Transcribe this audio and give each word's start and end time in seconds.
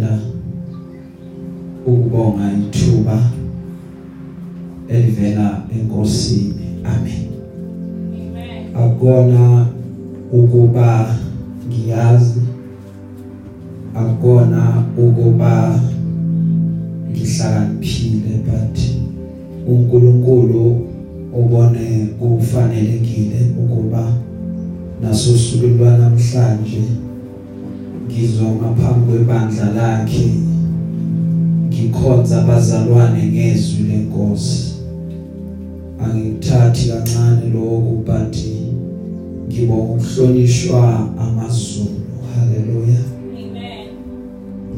ngithanda 0.00 0.18
ukubonga 1.86 2.52
ithuba 2.52 3.18
elivela 4.88 5.62
enkosini. 5.74 6.80
Amen. 6.84 7.26
Akona 8.74 9.66
ukuba 10.32 11.16
ngiyazi 11.68 12.40
akona 13.94 14.84
ukuba 14.96 15.80
ngihlakaniphile 17.10 18.40
but 18.46 18.78
uNkulunkulu 19.68 20.86
ubone 21.32 22.08
kufanelekile 22.18 23.40
ukuba 23.62 24.12
naso 25.02 25.36
suku 25.36 25.66
lwanamhlanje 25.66 26.82
ngizoma 28.10 28.74
phambi 28.74 29.12
kwebandla 29.12 29.72
lakhe 29.76 30.30
ngikhonza 31.68 32.42
abazalwane 32.42 33.22
ngezwi 33.26 33.82
lenkosi. 33.88 34.70
Angithathi 36.04 36.88
kancane 36.88 37.50
lokho 37.54 38.02
but 38.06 38.36
ngibonga 39.48 39.92
ukuhlonishwa 39.92 41.08
amazulu. 41.18 42.00
Haleluya 42.34 43.00
Amen. 43.36 43.86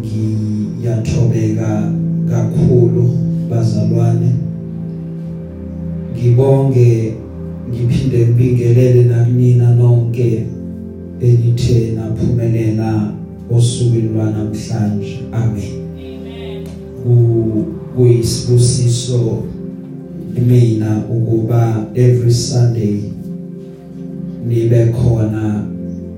ngiyathobeka 0.01 1.93
kakhulu 2.31 3.19
bazalwane. 3.51 4.31
Ngibonge 6.17 7.15
ngiphinde 7.71 8.19
ngibingelele 8.19 9.05
nakunina 9.05 9.75
nonke 9.75 10.47
elithe 11.21 11.93
naphumelela 11.97 13.22
osukwini 13.57 14.09
lwanamhlanje 14.09 15.19
amen 15.33 15.73
Amen. 15.99 16.67
ku 17.03 17.65
kuyisibusiso 17.97 19.43
mina 20.49 21.03
ukuba 21.11 21.87
every 21.95 22.33
sunday 22.33 23.01
nibe 24.49 24.87
khona 24.87 25.65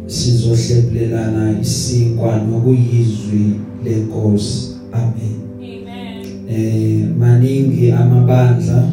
sizohlephulelana 0.06 1.60
isinkwa 1.62 2.38
nokuyizwi 2.38 3.50
lenkosi 3.84 4.70
amen 4.92 5.36
Amen. 5.58 6.26
eh 6.50 7.08
maningi 7.18 7.92
amabandla 7.92 8.88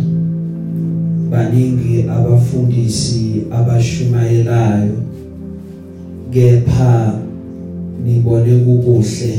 baningi 1.32 2.06
abafundisi 2.10 3.44
abashumayelayo 3.52 4.94
kepha 6.34 7.20
nibone 8.06 8.58
kukuhle 8.58 9.34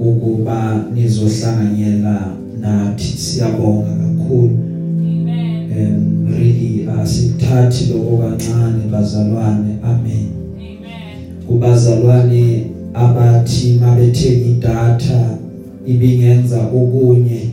ukuba 0.00 0.84
nizohlanganyela 0.94 2.32
nathi. 2.60 3.04
Siyabonga 3.04 3.90
kakhulu. 3.90 4.58
Amen. 5.00 5.70
um 5.70 6.26
really 6.38 6.88
asikuthathi 7.00 7.92
lokho 7.92 8.16
kancane 8.16 8.82
bazalwane. 8.92 9.78
Amen. 9.82 10.26
Amen. 10.60 11.46
kubazalwane 11.46 12.66
abathi 12.94 13.78
mabethenga 13.80 14.46
idatha 14.46 15.38
ibingenza 15.86 16.60
okunye 16.60 17.48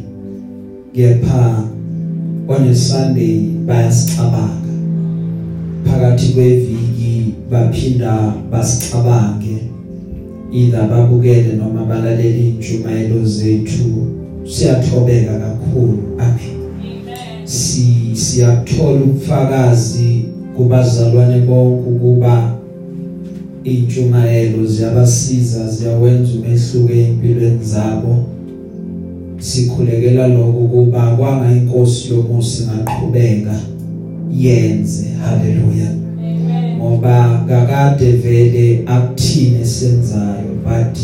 kepha 0.95 1.63
on 2.47 2.69
a 2.69 2.75
Sunday 2.75 3.39
bayasicabanga. 3.65 4.71
Phakathi 5.85 6.33
kweviki 6.33 7.33
baphinda 7.51 8.33
basicabange 8.51 9.56
either 10.51 10.87
babukele 10.87 11.53
noma 11.57 11.85
balalele 11.85 12.47
injumayelo 12.49 13.25
zethu 13.25 14.07
siyathobeka 14.45 15.39
kakhulu 15.39 15.99
amen 16.17 16.57
Amen. 16.79 17.47
si 17.47 18.15
siyathola 18.15 19.01
ubufakazi 19.01 20.25
kubazalwane 20.57 21.39
bonke 21.41 21.89
ukuba 21.89 22.57
intshumayelo 23.63 24.65
ziyabasiza 24.65 25.67
ziyawenza 25.67 26.31
umehluko 26.33 26.93
empilweni 26.93 27.63
zabo 27.63 28.25
sikhulekela 29.39 30.27
lokho 30.27 30.51
kuba 30.51 31.15
kwanga 31.17 31.51
inkosi 31.51 32.13
yomusa 32.13 32.63
ingaqhubeka 32.63 33.59
yenze 34.37 35.05
haleluya. 35.21 36.06
Ngoba 36.77 37.45
kakade 37.49 38.11
vele 38.11 38.83
akuthini 38.85 39.65
senzayo 39.65 40.57
but 40.63 40.97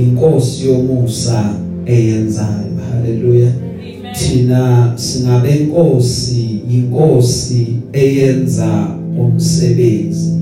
inkosi 0.00 0.68
yomusa 0.68 1.44
eyenzayo. 1.86 2.66
Haleluya 2.92 3.48
Amen. 3.48 4.14
thina 4.14 4.92
singabe 4.96 5.56
inkosi 5.56 6.60
inkosi 6.70 7.66
eyenza 7.92 8.88
umsebenzi. 9.18 10.32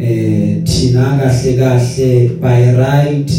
Eh 0.00 0.62
thina 0.64 1.18
kahle 1.18 1.52
kahle 1.56 2.30
by 2.40 2.76
right 2.76 3.32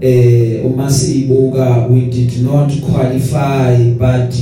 eh 0.00 0.66
uma 0.66 0.90
sibuka 0.90 1.86
we 1.90 2.00
did 2.00 2.42
not 2.42 2.72
qualify 2.80 3.76
but 3.98 4.34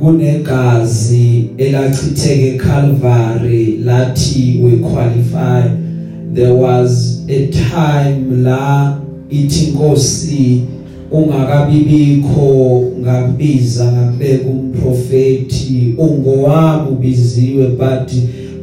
kunegazi 0.00 1.50
elachitheke 1.58 2.58
Calvary 2.58 3.78
lathi 3.84 4.60
we 4.62 4.78
qualify. 4.78 5.68
There 6.34 6.54
was 6.54 7.24
a 7.28 7.50
time 7.50 8.44
la 8.44 8.98
ithi 9.30 9.64
inkosi 9.64 10.62
ungakabibikho 11.10 12.82
ngakubiza 13.00 13.92
ngakubeka 13.92 14.48
umprofeti 14.48 15.94
ungowami 15.98 16.88
ubiziwe 16.90 17.66
but 17.66 18.12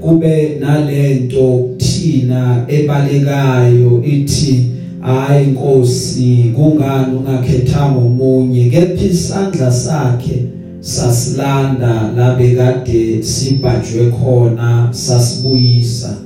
kube 0.02 0.58
nalento 0.60 1.48
kuthina 1.48 2.66
ebalekayo 2.68 4.04
ithi 4.04 4.66
hayi 5.02 5.44
inkosi 5.44 6.52
kungani 6.56 7.18
ungakhethanga 7.18 8.00
umunye 8.00 8.70
kepha 8.70 9.06
isandla 9.06 9.72
sakhe? 9.72 10.53
Sasilanda 10.84 12.12
labe 12.16 12.56
kade 12.56 13.24
sibhajwe 13.24 14.12
khona 14.12 14.90
sasibuyisa. 14.92 16.18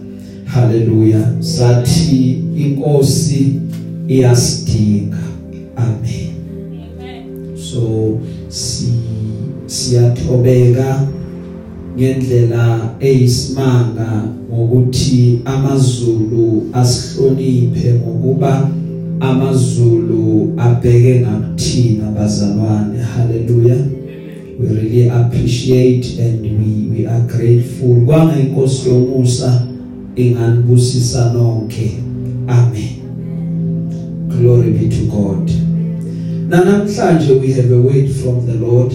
Haleluya. 0.45 1.19
Sathi 1.40 2.44
inkosi 2.57 3.53
iyasidinga. 4.07 5.17
Amen. 5.75 6.34
so 7.56 8.17
si 8.50 8.94
siyathobeka 9.66 11.07
ngendlela 11.97 12.96
eyisimanga 13.00 14.23
ngokuthi 14.53 15.41
amazulu 15.46 16.63
asihloniphe 16.73 17.94
ngokuba 17.94 18.69
amazulu 19.19 20.53
abheke 20.57 21.19
ngakuthina 21.19 22.12
bazalwane. 22.12 22.97
Haleluya. 23.00 23.97
We 24.59 24.68
really 24.68 25.09
appreciate 25.09 26.18
and 26.19 26.41
we 26.41 26.90
we 26.90 27.06
are 27.07 27.22
grateful. 27.28 27.95
Kwanga 28.06 28.40
inkosi 28.40 28.90
yomusa 28.90 29.68
inganibusisa 30.16 31.34
nonke. 31.34 31.91
Amen. 32.47 32.90
Glory 34.29 34.72
be 34.72 34.90
to 34.90 35.03
god. 35.06 35.51
Na 36.50 36.63
namhlanje 36.63 37.34
we 37.40 37.51
have 37.53 37.72
a 37.72 37.81
word 37.81 38.09
from 38.09 38.46
the 38.46 38.53
lord 38.53 38.94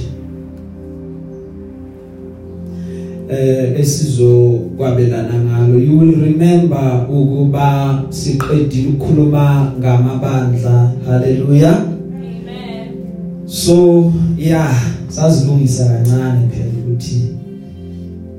eh 3.31 3.81
esizokwabelana 3.81 5.45
ngalo. 5.45 5.79
You 5.79 5.99
will 5.99 6.21
remember 6.21 7.07
ukuba 7.11 8.03
siqedile 8.11 8.89
ukukhuluma 8.89 9.73
ngamabandla. 9.79 10.93
Haleluya 11.07 11.77
Amen. 11.77 12.89
so 13.47 14.13
yeah. 14.39 15.02
Sazilungisa 15.15 15.85
kancane 15.85 16.49
phela 16.51 16.73
ukuthi 16.85 17.21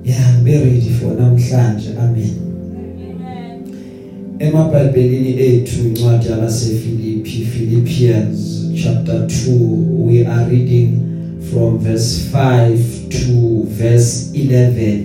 yeah 0.06 0.42
be 0.44 0.52
ready 0.52 0.90
for 0.90 1.16
namhlanje 1.22 1.90
amen 2.00 2.30
Amen. 3.16 3.62
emabhayibhelini 4.40 5.44
ethu 5.44 5.88
incwadi 5.88 6.28
yabaseFilipi 6.28 7.30
Philippians 7.30 8.66
chapter 8.84 9.16
2 9.16 10.08
we 10.08 10.28
are 10.28 10.50
reading 10.52 10.90
from 11.52 11.80
verse 11.80 12.22
5 12.34 12.78
to 13.10 13.68
verse 13.78 14.30
11 14.34 14.98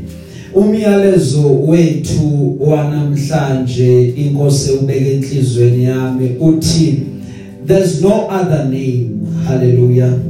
umyalezo 0.55 1.61
wethu 1.63 2.57
wanamhlanje 2.61 4.09
inkosi 4.09 4.73
ubeke 4.73 5.13
enhlizweni 5.13 5.85
yami 5.85 6.31
uthi 6.41 7.03
there's 7.67 8.03
no 8.03 8.27
other 8.27 8.65
name 8.65 9.11
hallelujah 9.47 10.09
Amen. 10.09 10.28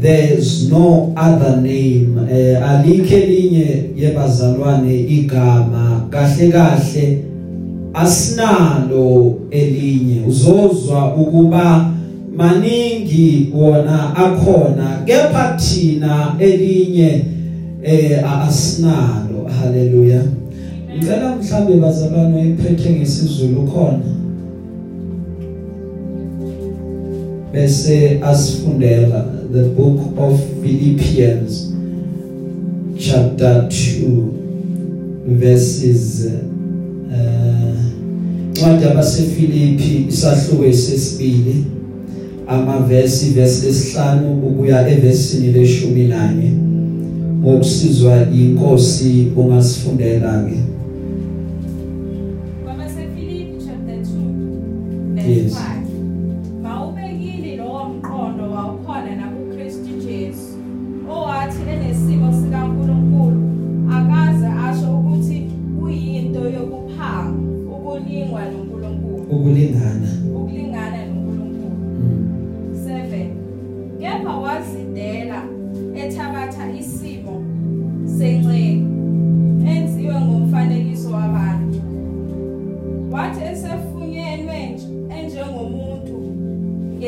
There's 0.00 0.70
no 0.70 1.12
other 1.16 1.56
name. 1.60 2.18
Eh 2.30 2.56
alikho 2.68 3.14
elinye 3.16 3.84
yebazalwane 3.96 5.00
igama. 5.00 6.06
Kahle 6.10 6.48
kahle 6.48 7.18
asinalo 7.94 9.38
elinye. 9.50 10.20
Uzozwa 10.28 11.14
ukuba 11.14 11.90
maningi 12.36 13.52
wona 13.54 14.16
akhona 14.16 15.02
kepha 15.04 15.56
thina 15.58 16.34
elinye 16.38 17.24
eh 17.82 18.24
asinalo. 18.46 19.48
Haleluya 19.60 20.22
ngicela 20.96 21.36
mhlambe 21.36 21.72
bazalwane 21.72 22.48
iphethe 22.48 22.90
ngesizulu 22.90 23.62
khona. 23.62 24.19
Bese 27.52 28.20
asifundela 28.22 29.26
the 29.52 29.62
book 29.62 30.00
of 30.18 30.40
Philippians 30.62 31.72
chapter 32.98 33.66
2 33.68 34.22
verses 35.26 36.28
uh 37.12 37.80
ncwadi 38.50 38.84
abasefilipi 38.84 40.06
isahluko 40.08 40.72
sesibili 40.72 41.64
amavesi 42.46 43.30
verse 43.30 43.66
lesihlanu 43.66 44.32
ukuya 44.46 44.88
evesini 44.90 45.52
leshumi 45.52 46.04
nanye 46.04 46.50
ngokusizwa 47.42 48.26
inkosi 48.34 49.26
ungasifundela 49.36 50.44
ke 50.44 50.56
kwabasefilipi 52.64 53.64
chapter 53.66 53.94
2 53.96 55.14
verse 55.14 55.30
Yes. 55.30 55.52
5 55.52 55.79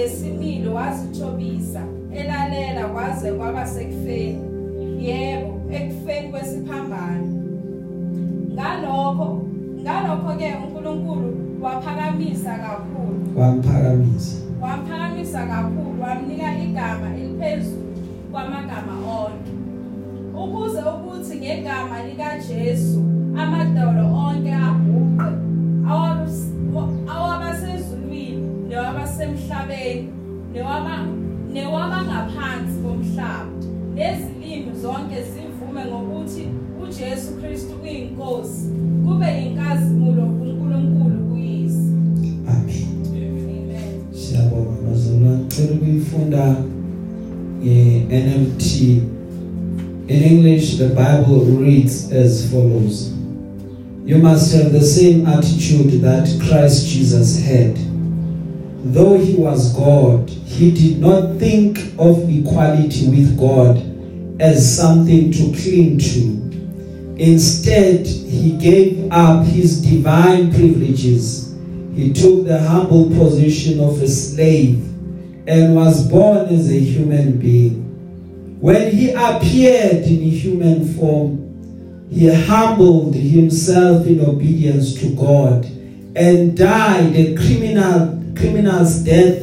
ngesimilo 0.02 0.74
wazithobisa 0.74 1.82
elalela 2.14 2.84
kwaze 2.88 3.32
kwaba 3.32 3.66
sekufeni. 3.66 4.38
Yebo 4.98 5.60
ekufeni 5.70 6.28
kwesiphambano. 6.28 7.26
Ngalokho 8.54 9.42
ngalokho 9.82 10.32
ke 10.38 10.48
uNkulunkulu 10.64 11.28
waphakamisa 11.62 12.54
kakhulu. 12.58 13.40
Wamphakamisa 13.40 14.36
wamphakamisa 14.62 15.46
kakhulu 15.46 16.02
wamnika 16.02 16.58
igama 16.64 17.16
eliphezulu 17.16 17.82
kwamagama 18.32 18.92
onke. 19.20 19.52
Ukuze 20.44 20.80
ukuthi 20.80 21.36
ngegama 21.36 22.02
likaJesu 22.06 23.00
amadolo 23.38 24.04
onke 24.26 24.50
awabas- 24.50 25.38
awabasezulwini 25.88 26.41
newabasemhlabeni 29.12 30.08
newaba 30.54 31.06
newabangaphansi 31.52 32.80
komhlaba. 32.82 33.52
Nezilimi 33.94 34.72
zonke 34.82 35.16
zivume 35.22 35.84
ngokuthi 35.84 36.48
uJesu 36.82 37.32
Kristu 37.40 37.74
uyinkosi 37.82 38.68
kube 39.04 39.26
inkazimulo 39.46 40.22
kuNkulunkulu 40.22 41.30
kuyise. 41.30 41.78
Amen. 42.48 42.86
Amen. 43.06 44.14
Siyabonga. 44.14 44.82
Bazalwane 44.90 45.44
ngicela 45.44 45.72
ukuyifunda 45.72 46.56
nge-NLT 47.62 48.80
in 50.08 50.22
English 50.22 50.78
the 50.78 50.88
Bible 50.88 51.64
reads 51.64 52.12
as 52.12 52.50
follows. 52.50 53.12
You 54.06 54.18
must 54.18 54.54
have 54.54 54.72
the 54.72 54.84
same 54.84 55.26
attitude 55.26 56.00
that 56.02 56.28
Christ 56.40 56.88
Jesus 56.88 57.40
had. 57.44 57.91
Though 58.84 59.18
he 59.18 59.34
was 59.34 59.74
God 59.74 60.28
he 60.28 60.70
did 60.70 60.98
not 60.98 61.38
think 61.38 61.78
of 61.98 62.28
equality 62.28 63.08
with 63.08 63.38
God 63.38 63.76
as 64.40 64.76
something 64.76 65.30
to 65.32 65.52
cling 65.56 65.98
to 65.98 66.42
Instead, 67.16 68.06
he 68.06 68.56
gave 68.56 69.10
up 69.12 69.44
his 69.44 69.80
divine 69.82 70.50
privileges. 70.50 71.54
He 71.94 72.12
took 72.12 72.46
the 72.46 72.58
humble 72.58 73.10
position 73.10 73.80
of 73.80 74.02
a 74.02 74.08
slave 74.08 74.82
and 75.46 75.76
was 75.76 76.08
born 76.08 76.48
as 76.48 76.70
a 76.70 76.78
human 76.78 77.38
being. 77.38 78.58
When 78.60 78.90
he 78.90 79.10
appeared 79.10 80.04
in 80.04 80.22
human 80.22 80.94
form, 80.94 82.08
he 82.10 82.32
humbled 82.32 83.14
himself 83.14 84.06
in 84.06 84.20
obedience 84.20 84.94
to 85.00 85.14
God 85.14 85.64
and 86.16 86.56
died 86.56 87.14
a 87.14 87.34
criminal 87.36 88.21
criminal's 88.42 88.96
death 89.04 89.40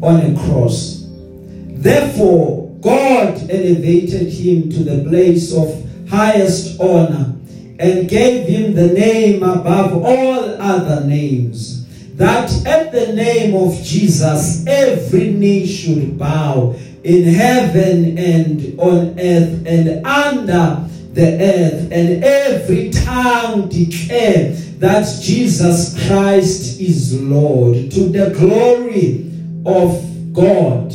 on 0.00 0.20
a 0.20 0.38
cross. 0.38 1.06
Therefore, 1.08 2.70
God 2.80 3.34
elevated 3.50 4.32
him 4.32 4.70
to 4.70 4.84
the 4.84 5.08
place 5.08 5.52
of 5.52 5.84
highest 6.08 6.80
honor 6.80 7.34
and 7.80 8.08
gave 8.08 8.46
him 8.46 8.74
the 8.74 8.92
name 8.92 9.42
above 9.42 10.04
all 10.04 10.44
other 10.60 11.04
names 11.04 11.84
that 12.16 12.50
at 12.64 12.92
the 12.92 13.12
name 13.12 13.54
of 13.54 13.74
Jesus 13.82 14.64
every 14.66 15.30
knee 15.30 15.66
should 15.66 16.16
bow 16.16 16.76
in 17.02 17.24
heaven 17.24 18.18
and 18.18 18.78
on 18.78 19.18
earth 19.18 19.66
and 19.66 20.06
under 20.06 20.88
the 21.12 21.40
earth 21.40 21.92
and 21.92 22.24
every 22.24 22.90
tongue 22.90 23.68
declare 23.68 24.56
that 24.78 25.06
Jesus 25.20 25.94
Christ 26.06 26.80
is 26.80 27.20
Lord 27.20 27.90
to 27.90 28.00
the 28.08 28.30
glory 28.38 29.26
of 29.66 30.04
God 30.32 30.90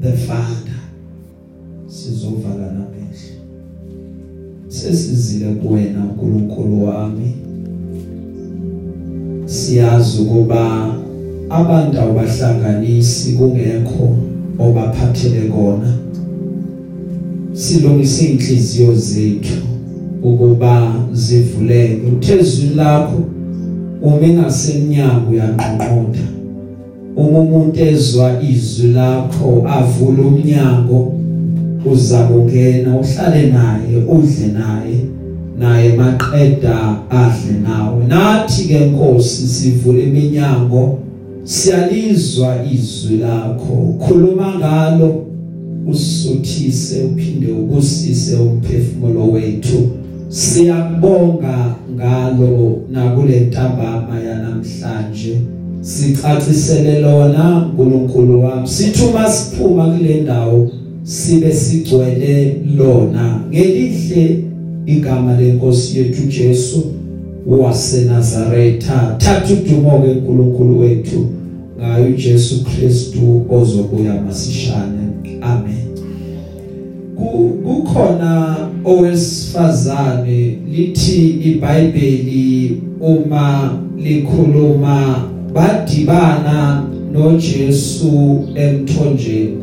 the 0.00 0.16
Father. 0.26 0.80
Sizovala 1.86 2.72
namehlo 2.72 2.92
sesizile 4.68 5.54
kuwena 5.54 6.04
uNkulunkulu 6.04 6.84
wami. 6.84 7.32
Siyazi 9.44 10.22
ukuba 10.22 10.94
abantu 11.50 12.00
abahlanganisi 12.00 13.32
kungekho 13.32 14.16
obaphathele 14.58 15.48
kona. 15.48 15.98
Silungise 17.52 18.24
inhliziyo 18.24 18.94
zethu. 18.94 19.61
Ukuba 20.22 20.92
zivuleke 21.12 22.06
uthezulu 22.12 22.74
lakho 22.76 23.20
uma 24.02 24.26
engasemnyango 24.26 25.30
uyanqonqotha 25.30 26.26
uma 27.16 27.38
umuntu 27.38 27.80
ezwa 27.80 28.42
izwi 28.50 28.92
lakho 28.92 29.64
avula 29.68 30.22
umnyango 30.22 31.12
uzakungena 31.92 32.96
uhlale 33.00 33.42
naye 33.46 33.96
udle 34.08 34.46
naye 34.58 34.98
naye 35.58 35.96
maqeda 35.96 36.96
adle 37.10 37.60
nawe. 37.62 38.04
Nathi 38.08 38.68
ke 38.68 38.78
Nkosi 38.78 39.46
sivule 39.46 40.02
iminyango 40.02 40.98
siyalizwa 41.44 42.56
izwi 42.72 43.16
lakho. 43.16 43.94
Khuluma 43.98 44.54
ngalo 44.58 45.26
usuthise 45.86 47.02
uphinde 47.02 47.52
ubusise 47.52 48.36
umphefumulo 48.36 49.32
wethu. 49.32 49.90
Siyabonga 50.32 51.74
ngalo 51.94 52.78
nakule 52.90 53.40
ntambama 53.40 54.20
yanamhlanje. 54.20 55.36
Sicacisele 55.80 57.00
lona 57.00 57.66
uNkulunkulu 57.78 58.44
wami. 58.44 58.68
Sithuma 58.68 59.30
siphuma 59.30 59.86
kule 59.86 60.20
ndawo 60.20 60.70
sibe 61.02 61.52
sigcwele 61.52 62.56
lona. 62.76 63.40
Ngelihle 63.50 64.44
igama 64.86 65.40
lenkosi 65.40 65.98
yethu 65.98 66.22
Jesu 66.26 66.82
waseNazaretha. 67.46 69.16
Thatha 69.18 69.54
udumo 69.54 69.98
ke 69.98 70.10
uNkulunkulu 70.10 70.80
wethu 70.80 71.26
ngayo 71.78 72.06
uJesu 72.06 72.64
Kristu 72.64 73.42
ozobuya 73.50 74.22
masishane. 74.22 75.02
Amen. 75.40 75.91
Kukhona 77.64 78.56
owesifazane 78.84 80.58
lithi 80.72 81.28
iBhayibheli 81.28 82.82
uma 83.00 83.78
likhuluma 83.96 85.24
badibana 85.54 86.84
noJesu 87.12 88.44
emthonjeni. 88.54 89.62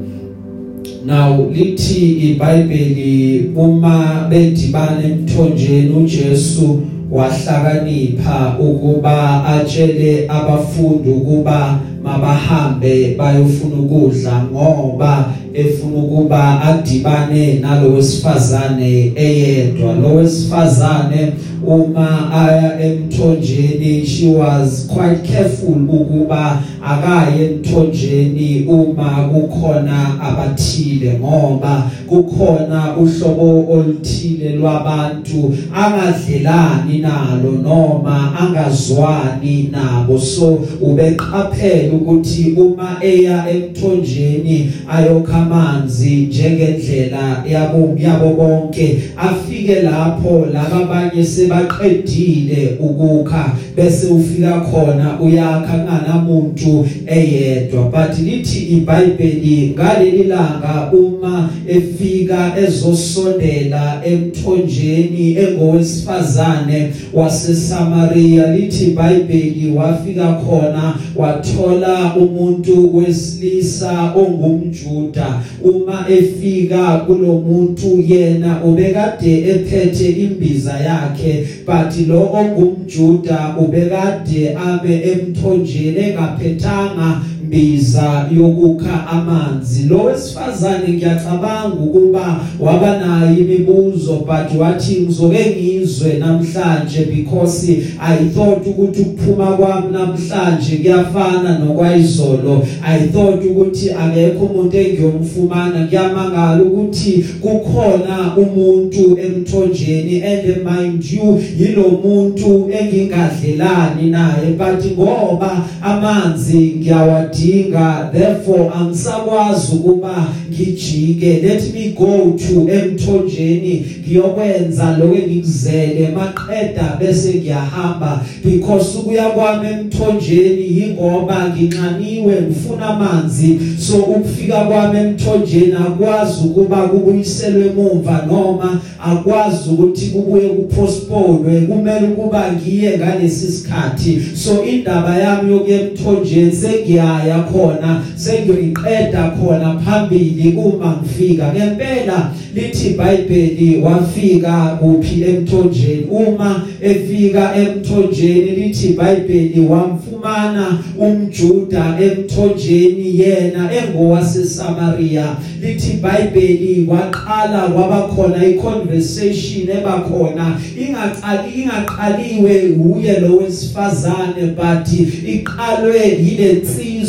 Now 1.06 1.50
lithi 1.52 2.32
iBhayibheli 2.32 3.52
uma 3.56 4.28
bedibana 4.30 5.04
emthonjeni 5.04 5.90
uJesu 5.90 6.82
wahlakanipha 7.12 8.56
ukuba 8.60 9.46
atshele 9.46 10.26
abafundi 10.28 11.10
ukuba 11.10 11.80
mabahambe 12.04 13.16
bayofuna 13.18 13.76
ukudla 13.76 14.44
ngoba 14.52 15.34
efuna 15.60 15.98
ukuba 15.98 16.62
adibane 16.62 17.54
nalowesifazane 17.54 19.12
eyedwa. 19.16 19.94
Lowesifazane 19.94 21.32
uma 21.68 22.32
aya 22.34 22.80
emthonjeni 22.82 24.06
she 24.06 24.28
was 24.28 24.88
quite 24.88 25.24
careful 25.24 25.76
ukuba 25.90 26.64
akaye 26.86 27.46
emthonjeni 27.46 28.66
uma 28.68 29.30
kukhona 29.32 30.22
abathile 30.22 31.20
ngoba 31.20 31.92
kukhona 32.08 32.98
uhlobo 32.98 33.74
oluthile 33.74 34.56
lwabantu 34.56 35.56
angadlelani 35.76 36.98
nalo 36.98 37.52
noma 37.52 38.40
angazwani 38.40 39.70
nabo. 39.72 40.20
So 40.20 40.60
ubeqaphela 40.82 41.94
ukuthi 41.94 42.54
uma 42.58 42.98
eya 43.02 43.50
emthonjeni 43.50 44.72
ayokha 44.90 45.38
amanzi 45.38 46.16
njengendlela 46.16 47.44
yabo 47.50 47.96
yabo 47.98 48.34
bonke 48.34 49.00
afike 49.18 49.82
lapho 49.82 50.48
labanye 50.54 51.24
sebaqedile 51.50 52.78
ukukha 52.80 53.56
bese 53.76 54.08
ufika 54.08 54.60
khona 54.60 55.20
uyakha 55.22 55.78
nganamuntu 55.78 56.88
eyedwa. 57.08 57.84
But 57.92 58.20
lithi 58.20 58.60
iBhayibheli 58.60 59.74
ngaleli 59.76 60.24
langa 60.24 60.92
uma 60.94 61.50
efika 61.68 62.54
ezosondela 62.58 64.02
emthonjeni 64.06 65.38
engowesifazane 65.38 66.92
waseSamaria 67.14 68.56
lithi 68.56 68.84
iBhayibheli 68.84 69.72
wafika 69.76 70.34
khona 70.34 70.96
wathola 71.16 72.16
umuntu 72.16 72.98
wesilisa 72.98 74.14
ongumjuda. 74.16 75.42
Uma 75.64 76.06
efika 76.10 76.98
kulomuntu 76.98 78.04
yena 78.08 78.64
ubekade 78.64 79.50
ephethe 79.50 80.10
imbiza 80.10 80.74
yakhe 80.74 81.39
but 81.66 82.08
lo 82.08 82.22
ongumjuda 82.34 83.56
ubekade 83.58 84.56
ame 84.56 85.02
emthonjeni 85.12 86.00
engaphethanga 86.00 87.22
imbiza 87.50 88.26
yokukha 88.38 89.08
amanzi. 89.08 89.84
Lo 89.84 90.04
wesifazane 90.04 90.88
ngiyacabanga 90.94 91.76
ukuba 91.84 92.40
wabanayo 92.60 93.38
imibuzo 93.38 94.14
but 94.14 94.60
wathi 94.60 95.02
ngizoke 95.02 95.56
ngizwe 95.56 96.14
namhlanje 96.14 97.06
because 97.06 97.70
i 98.00 98.30
thought 98.36 98.68
ukuthi 98.68 99.02
ukuphuma 99.02 99.46
kwami 99.46 99.88
namhlanje 99.92 100.78
kuyafana 100.78 101.60
nokwayizolo. 101.60 102.68
I 102.84 103.08
thought 103.08 103.46
ukuthi 103.46 103.92
akekho 103.92 104.46
umuntu 104.46 104.78
engiyomfumana. 104.78 105.86
Ngiyamangala 105.86 106.64
ukuthi 106.64 107.26
kukhona 107.42 108.36
umuntu 108.38 109.18
emthonjeni 109.20 110.24
and 110.24 110.64
mind 110.64 111.06
you 111.12 111.42
yilo 111.60 111.90
muntu 112.04 112.72
engingadlelani 112.72 114.10
naye 114.10 114.54
but 114.58 114.98
ngoba 114.98 115.66
amanzi 115.82 116.76
ngiyawadinga 116.78 117.39
ngiyadinga 117.40 118.10
therefore 118.14 118.72
angisakwazi 118.76 119.76
ukuba 119.76 120.28
ngijike. 120.52 121.42
Let 121.44 121.74
me 121.74 121.90
go 121.90 122.38
to 122.38 122.72
emthonjeni 122.72 123.86
ngiyokwenza 124.08 124.98
lokho 124.98 125.16
engikuzele. 125.16 126.10
Maqeda 126.16 126.98
bese 127.00 127.34
ngiyahamba 127.34 128.22
because 128.44 128.98
ukuya 128.98 129.30
kwami 129.30 129.68
emthonjeni 129.68 130.78
yingoba 130.78 131.50
nginxaniwe 131.50 132.42
ngifuna 132.42 132.86
amanzi. 132.86 133.60
So 133.80 133.98
ukufika 133.98 134.60
kwami 134.60 135.00
emthonjeni 135.00 135.74
akwazi 135.74 136.46
ukuba 136.46 136.78
kubuyiselwe 136.78 137.66
emuva 137.66 138.26
noma 138.32 138.82
akwazi 139.06 139.70
ukuthi 139.70 140.06
kubuye 140.06 140.50
kupostpone 140.50 141.62
kumele 141.62 142.08
ukuba 142.08 142.54
ngiye 142.54 142.98
ngalesi 142.98 143.52
sikhathi. 143.52 144.22
So 144.36 144.66
indaba 144.66 145.18
yami 145.18 145.52
yokuya 145.52 145.82
emthonjeni 145.82 146.52
sengiyaya 146.52 147.29
khona 147.38 148.02
sengiyoyiqeda 148.16 149.32
khona 149.32 149.80
phambili 149.80 150.54
uma 150.58 150.98
ngifika. 151.02 151.54
Ngempela 151.54 152.32
lithi 152.56 152.88
iBhayibheli 152.88 153.82
wafika 153.82 154.78
kuphi 154.80 155.24
emthonjeni? 155.24 156.08
Uma 156.10 156.62
efika 156.82 157.56
emthonjeni 157.56 158.52
lithi 158.52 158.88
iBhayibheli 158.88 159.60
wamfumana 159.60 160.80
umjuda 161.00 161.98
emthonjeni 162.02 163.20
yena 163.20 163.70
engowase 163.74 164.46
Samaria 164.46 165.36
lithi 165.62 165.92
iBhayibheli 165.92 166.88
waqala 166.88 167.62
kwaba 167.62 168.02
khona 168.02 168.46
iconversation 168.46 169.70
ebakhona 169.70 170.60
ingaqali 170.82 171.62
ingaqaliwe 171.62 172.56
uye 172.96 173.20
lo 173.20 173.38
wesifazane 173.38 174.46
but 174.56 174.88
iqalwe 175.28 176.00
yile 176.24 176.56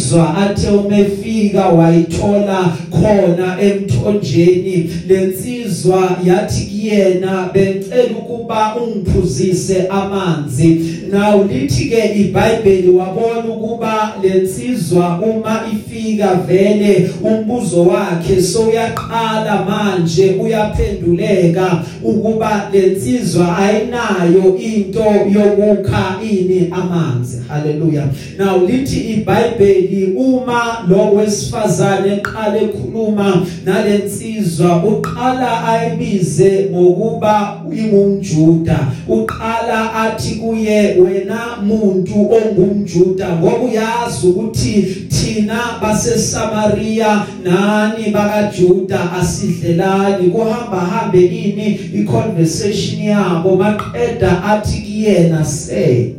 nsizwa 0.01 0.37
athe 0.37 0.69
umefika 0.69 1.69
wayithola 1.69 2.77
khona 2.91 3.61
emthonjeni. 3.63 4.91
Lensizwa 5.09 6.17
yathi 6.25 6.67
kuyena 6.67 7.51
bengicela 7.55 8.19
ukuba 8.19 8.77
ungiphuzise 8.77 9.87
amanzi. 9.89 11.00
Now 11.11 11.43
lithi 11.45 11.91
ke 11.91 12.15
iBhayibheli 12.15 12.89
wabona 12.89 13.45
ukuba 13.49 14.15
lensizwa 14.23 15.19
uma 15.19 15.61
ifika 15.73 16.35
vele 16.35 17.11
umbuzo 17.23 17.83
wakhe 17.85 18.43
so 18.43 18.63
uyaqala 18.63 19.65
manje 19.69 20.31
uyaphenduleka 20.41 21.85
ukuba 22.05 22.69
lensizwa 22.73 23.59
ayinayo 23.59 24.57
into 24.57 25.05
yokukha 25.35 26.17
ini 26.31 26.69
amanzi. 26.73 27.43
Haleluya 27.49 28.09
now 28.39 28.67
lithi 28.67 29.01
iBhayibheli 29.01 30.13
uma 30.17 30.85
lo 30.89 31.13
wesifazane 31.13 32.13
eqale 32.13 32.61
ekhuluma 32.61 33.47
nalensizwa 33.65 34.85
uqala 34.85 35.65
ayibize 35.69 36.69
ngokuba 36.71 37.63
ingumjuda. 37.73 38.79
Uqala 39.09 39.95
athi 39.95 40.35
kuye 40.35 40.97
wena 41.03 41.57
muntu 41.63 42.33
ongumjuda 42.33 43.29
ngoba 43.37 43.59
uyazi 43.59 44.27
ukuthi 44.27 44.83
thina 45.09 45.61
baseSamaria 45.83 47.27
nani 47.45 48.11
bakaJuda 48.11 49.13
asidlelani 49.13 50.31
kuhamba 50.31 50.81
hambe 50.81 51.27
ini 51.27 51.81
iconversation 51.95 53.03
yabo 53.03 53.57
maqeda 53.57 54.45
athi 54.45 54.81
kuyena 54.81 55.45
say 55.45 56.13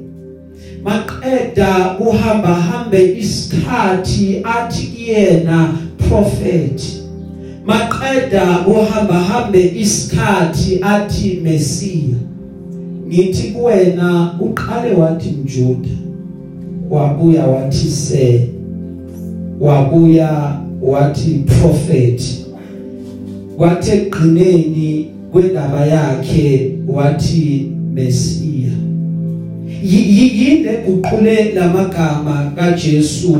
maqeda 0.83 1.95
kuhamba 1.97 2.55
hambe 2.55 3.17
isikhathi 3.17 4.41
athi 4.43 4.87
kuyena 4.87 5.73
prophet. 6.09 6.81
Maqeda 7.65 8.45
kuhamba 8.65 9.13
hambe 9.13 9.71
isikhathi 9.75 10.79
athi 10.81 11.39
mesiya 11.43 12.30
ngithi 13.11 13.47
kuwena 13.47 14.35
uqale 14.39 14.93
wathi 14.93 15.29
mjuda 15.43 15.89
wabuya 16.89 17.47
wathi 17.47 17.87
se 17.87 18.49
wabuya 19.59 20.59
wathi 20.81 21.29
prophet. 21.29 22.21
Kwathi 23.57 23.91
egqineni 23.91 25.07
kwendaba 25.31 25.85
yakhe 25.85 26.71
wathi 26.87 27.71
mesiya 27.93 28.71
yinde 29.83 30.69
guqule 30.85 31.51
lamagama 31.51 32.51
kaJesu. 32.55 33.37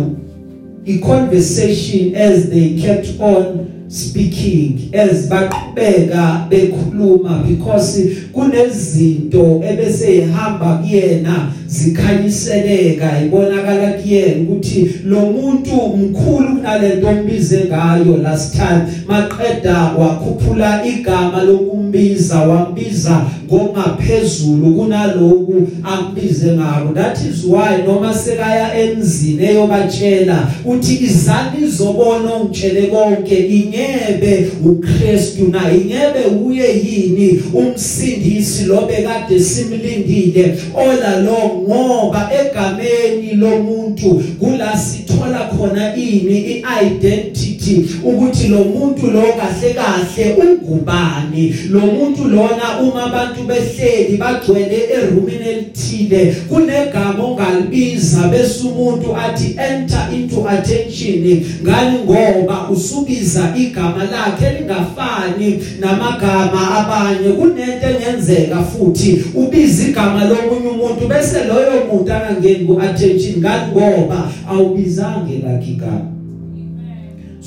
I-conversation 0.86 2.16
as 2.16 2.50
they 2.50 2.76
kept 2.82 3.20
on 3.20 3.72
speaking 3.88 4.90
as 4.94 5.30
baqhubeka 5.30 6.50
bekhuluma 6.50 7.48
because 7.48 8.00
kunezinto 8.34 9.64
ebese 9.70 10.18
ihamba 10.18 10.78
kuyena 10.78 11.52
zikhanyiseleka 11.68 13.22
ibonakala 13.26 13.92
kuyena 13.92 14.42
ukuthi 14.42 14.92
lo 15.06 15.20
muntu 15.20 15.76
mkhulu 15.98 16.48
kunalento 16.62 17.08
ombize 17.08 17.66
ngayo 17.66 18.18
last 18.18 18.56
time. 18.56 18.82
Maqeda 19.08 19.78
wakhuphula 19.98 20.86
igama 20.86 21.44
lokumbiza 21.44 22.40
wambiza 22.40 23.26
ngokungaphezulu 23.46 24.76
kunaloku 24.76 25.68
ambize 25.84 26.52
ngako 26.52 26.94
that 26.94 27.18
is 27.18 27.46
why 27.46 27.84
noma 27.88 28.14
sekaya 28.14 28.82
emzini 28.82 29.46
eyobatshela 29.46 30.52
uthi 30.66 31.04
izani 31.04 31.68
zobona 31.68 32.34
ongitshele 32.34 32.82
konke 32.82 33.48
ingebe 33.48 34.52
uKristu 34.66 35.48
na 35.48 35.74
ingebe 35.74 36.46
uye 36.46 36.68
yini 36.80 37.44
umsindi 37.54 38.21
umsindisi 38.22 38.66
lo 38.66 38.82
bekade 38.82 39.40
simlindile. 39.40 40.58
All 40.78 41.04
along 41.04 41.68
ngoba 41.68 42.30
egameni 42.34 43.36
lomuntu 43.36 44.24
kula 44.40 44.78
sithola 44.78 45.50
khona 45.50 45.96
ini 45.96 46.64
iidentity 46.64 47.61
ukuthi 48.04 48.48
lo 48.48 48.64
muntu 48.64 49.12
lo 49.12 49.22
kahle 49.22 49.74
kahle 49.74 50.34
ungubani? 50.34 51.56
Lo 51.70 51.80
muntu 51.80 52.28
lona 52.28 52.80
uma 52.82 53.04
abantu 53.04 53.44
behleli 53.44 54.18
bagcwele 54.18 54.90
erumini 54.94 55.50
elithile 55.50 56.36
kunegama 56.50 57.24
ongalibiza 57.24 58.28
bese 58.28 58.68
umuntu 58.68 59.16
athi 59.16 59.56
enter 59.58 60.10
into 60.14 60.48
attention. 60.50 61.46
Ngani? 61.64 62.00
Ngoba 62.06 62.70
usubiza 62.70 63.54
igama 63.58 64.04
lakhe 64.04 64.60
lingafani 64.60 65.60
namagama 65.80 66.78
abanye. 66.78 67.30
Kunento 67.30 67.88
engenzeka 67.88 68.64
futhi. 68.64 69.24
Ubiza 69.36 69.88
igama 69.88 70.26
lomunye 70.26 70.68
umuntu 70.68 71.08
bese 71.08 71.44
loyo 71.44 71.86
muntu 71.92 72.14
angangeni 72.14 72.66
ku 72.66 72.82
attention. 72.82 73.38
Ngani? 73.38 73.72
Ngoba 73.72 74.32
awubizange 74.50 75.42
lakhe 75.44 75.72
igama. 75.72 76.11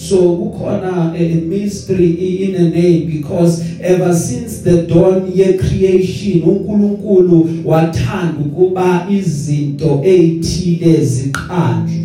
So 0.04 0.36
kukhona 0.36 1.14
a 1.18 1.40
mystery 1.46 2.44
in 2.44 2.56
a 2.56 2.68
name 2.68 3.10
because 3.10 3.80
ever 3.80 4.14
since 4.14 4.58
the 4.60 4.82
dawn 4.82 5.32
ye 5.32 5.56
creation 5.56 6.42
uNkulunkulu 6.42 7.48
wathanda 7.64 8.40
ukuba 8.40 9.06
izinto 9.10 10.02
ezithile 10.04 11.04
ziqanjwe. 11.04 12.04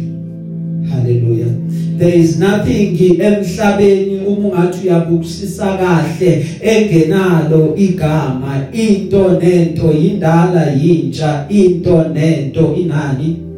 Hallelujah. 0.90 1.54
There 1.98 2.20
is 2.20 2.40
nothing 2.40 3.22
emhlabeni 3.22 4.20
uma 4.28 4.48
ungathi 4.48 4.88
uyabukusisa 4.88 5.78
kahle 5.78 6.46
engenalo 6.62 7.76
igama 7.76 8.68
into 8.74 9.30
nento 9.30 9.92
indala 9.92 10.72
yintsha 10.72 11.46
into 11.50 12.04
nento 12.04 12.76
inani. 12.76 13.49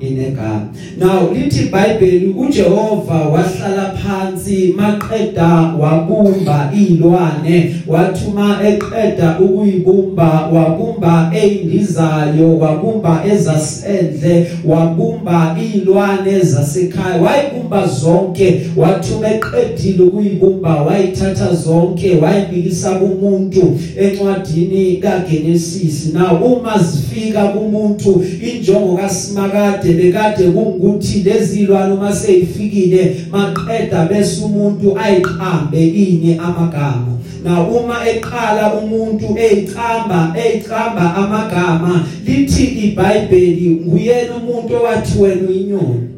Inegama 0.00 0.68
now 0.98 1.30
lithi 1.34 1.60
iBhayibheli 1.62 2.34
uJehova 2.38 3.14
wahlala 3.14 3.92
phansi 3.92 4.74
maqeda 4.76 5.48
wabumba 5.80 6.72
ilwane 6.74 7.74
wathuma 7.86 8.58
eqeda 8.68 9.38
ukuyibumba 9.40 10.48
wabumba 10.52 11.32
eindizayo 11.34 12.58
wabumba 12.58 13.24
ezasendle 13.32 14.46
wabumba 14.64 15.56
ilwane 15.74 16.40
zasekhaya 16.40 17.22
wayibumba 17.22 17.86
zonke 17.86 18.60
wathuma 18.76 19.28
eqedile 19.30 20.02
ukuyibumba 20.02 20.82
wayithatha 20.82 21.54
zonke 21.54 22.16
wayibikisa 22.16 22.90
kumuntu 22.90 23.78
encwadini 24.00 24.96
kaGenesis 24.96 26.14
now 26.14 26.44
uma 26.44 26.78
zifika 26.78 27.44
kumuntu 27.44 28.24
injongo 28.54 28.96
kaSimakade 28.96 29.87
kade 29.88 30.02
bekade 30.02 30.50
kungukuthi 30.50 31.18
lezilwane 31.22 31.94
uma 31.94 32.12
seyifikile 32.12 33.16
maqeda 33.30 34.04
bese 34.04 34.44
umuntu 34.44 34.98
ayiqambe 34.98 35.88
ini 35.88 36.38
amagama. 36.38 37.18
Na 37.44 37.62
uma 37.62 38.08
eqala 38.08 38.74
umuntu 38.74 39.38
eyiqamba 39.38 40.34
eyiqamba 40.36 41.14
amagama 41.14 42.06
lithi 42.26 42.64
iBhayibheli 42.64 43.68
nguyena 43.86 44.36
umuntu 44.36 44.74
owathi 44.76 45.18
wena 45.18 45.48
uyinyoni 45.48 46.08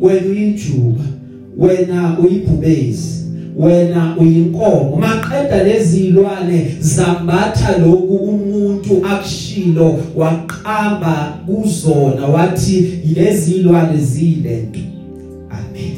wena 0.00 0.26
uyijuba 0.26 1.04
wena 1.56 2.18
uyibhubezi 2.18 3.25
wena 3.56 4.16
uyinkomo. 4.18 4.96
Maqeda 4.96 5.64
lezilwane 5.64 6.76
zambatha 6.80 7.78
lokhu 7.78 8.16
umuntu 8.16 9.06
akushilo 9.06 9.98
waqamba 10.16 11.38
kuzona 11.46 12.26
wathi 12.26 12.98
lezilwane 13.14 13.98
zilento 13.98 14.80
amen. 15.50 15.96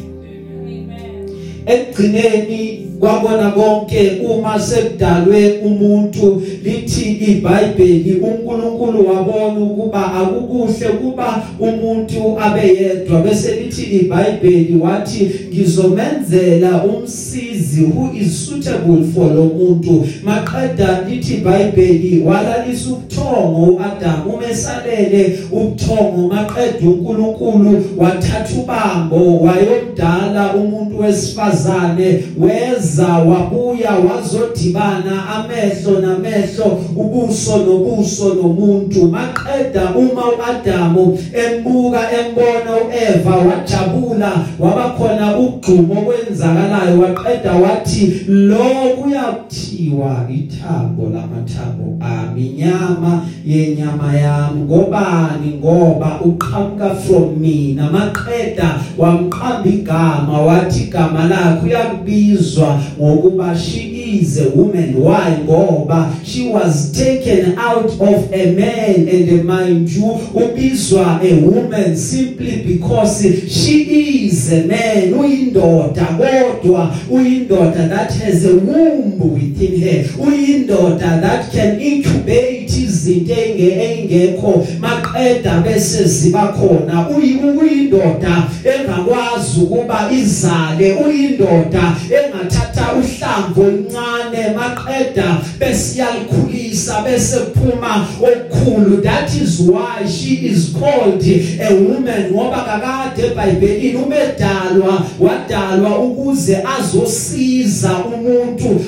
Ekugcineni 1.66 2.86
kwabona 3.00 3.50
konke 3.50 4.20
uma 4.30 4.60
sekudalwe 4.60 5.60
umuntu 5.64 6.42
lithi 6.64 7.10
iBhayibheli 7.10 8.20
uNkulunkulu 8.22 9.08
wabona 9.08 9.60
ukuba 9.60 10.14
akukuhle 10.14 10.88
kuba 10.88 11.42
umuntu 11.60 12.38
abeyedwa 12.40 13.20
bese 13.20 13.54
lithi 13.54 13.82
iBhayibheli 13.82 14.76
wathi 14.80 15.30
ngizomenzela 15.52 16.84
umsizi 16.84 17.82
who 17.84 18.12
is 18.14 18.46
suitable 18.46 19.04
for 19.14 19.34
lo 19.34 19.44
muntu. 19.44 20.06
Maqeda 20.24 21.04
lithi 21.08 21.34
iBhayibheli 21.34 22.22
walalisa 22.26 22.90
ubuthongo 22.90 23.72
uAdam 23.72 24.30
umesalele 24.34 25.38
ubuthongo. 25.52 26.28
Maqeda 26.28 26.88
uNkulunkulu 26.88 27.84
wathatha 27.96 28.60
ubambo 28.60 29.40
wayomdala 29.40 30.54
umuntu 30.54 31.00
wesifazane 31.00 32.22
weza 32.38 32.87
weza 32.88 33.06
wabuya 33.06 33.90
wazodibana 33.90 35.28
amehlo 35.28 36.00
namehlo 36.00 36.80
ubuso 36.96 37.56
nobuso 37.56 38.34
nomuntu. 38.34 39.08
Maqeda 39.08 39.90
uma 39.94 40.22
uAdamu 40.24 41.18
embuka 41.32 42.00
embona 42.12 42.76
uEva 42.86 43.36
wajabula 43.36 44.32
wabakhona 44.58 45.38
ugqumo 45.38 45.94
kwenzakalayo 45.94 47.00
waqeda 47.00 47.52
wathi 47.52 48.24
lo 48.28 48.64
kuyakuthiwa 49.02 50.26
ithambo 50.34 51.02
lamathambo 51.02 51.98
ami 52.00 52.46
inyama 52.46 53.22
yenyama 53.46 54.16
yami. 54.16 54.60
Ngobani? 54.60 55.58
Ngoba 55.58 56.20
uqhamuka 56.24 56.94
from 56.94 57.36
mina. 57.40 57.90
Maqeda 57.90 58.80
wamqamba 58.98 59.68
igama 59.68 60.40
wathi 60.40 60.82
igama 60.82 61.24
lakho 61.28 61.66
uyakubizwa 61.66 62.77
ngokuba 62.98 63.56
she 63.56 64.20
is 64.20 64.38
a 64.38 64.50
woman. 64.50 64.94
Why? 64.94 65.38
Ngoba 65.44 66.12
she 66.24 66.48
was 66.48 66.92
taken 66.92 67.58
out 67.58 67.90
of 68.00 68.32
a 68.32 68.54
man 68.54 69.08
and 69.08 69.44
mind 69.44 69.90
you 69.90 70.02
ubizwa 70.34 71.20
a 71.22 71.40
woman 71.40 71.96
simply 71.96 72.62
because 72.62 73.22
she 73.48 74.26
is 74.26 74.52
a 74.52 74.66
man 74.66 75.14
uyindoda 75.14 76.04
kodwa 76.04 76.94
uyindoda 77.10 77.88
that 77.88 78.12
has 78.12 78.44
a 78.44 78.54
womb 78.54 79.34
within 79.34 79.80
her 79.80 80.24
uyindoda 80.26 81.20
that 81.20 81.50
can 81.52 81.80
incubate 81.80 82.87
izinto 82.98 83.34
engekho 83.34 84.66
maqeda 84.80 85.62
bese 85.64 86.04
ziba 86.04 86.52
khona. 86.52 87.08
Uyindoda 87.08 88.48
engakwazi 88.64 89.60
ukuba 89.60 90.10
izale 90.12 90.92
uyindoda 90.92 91.96
engathatha 92.18 92.92
uhlamvu 92.92 93.62
oluncane 93.62 94.54
maqeda 94.56 95.40
bese 95.58 95.98
yalikhulisa 96.00 97.02
bese 97.02 97.36
kuphuma 97.38 98.06
okukhulu. 98.20 99.02
That 99.02 99.34
is 99.34 99.60
why 99.60 100.06
she 100.06 100.48
is 100.48 100.74
called 100.78 101.22
a 101.22 101.74
woman 101.74 102.32
ngoba 102.32 102.64
kakade 102.64 103.26
eBhayibhelini 103.26 103.96
umedalwa 103.96 105.06
wadalwa 105.20 105.98
ukuze 105.98 106.58
azosiza 106.78 107.90
umuntu 107.98 108.84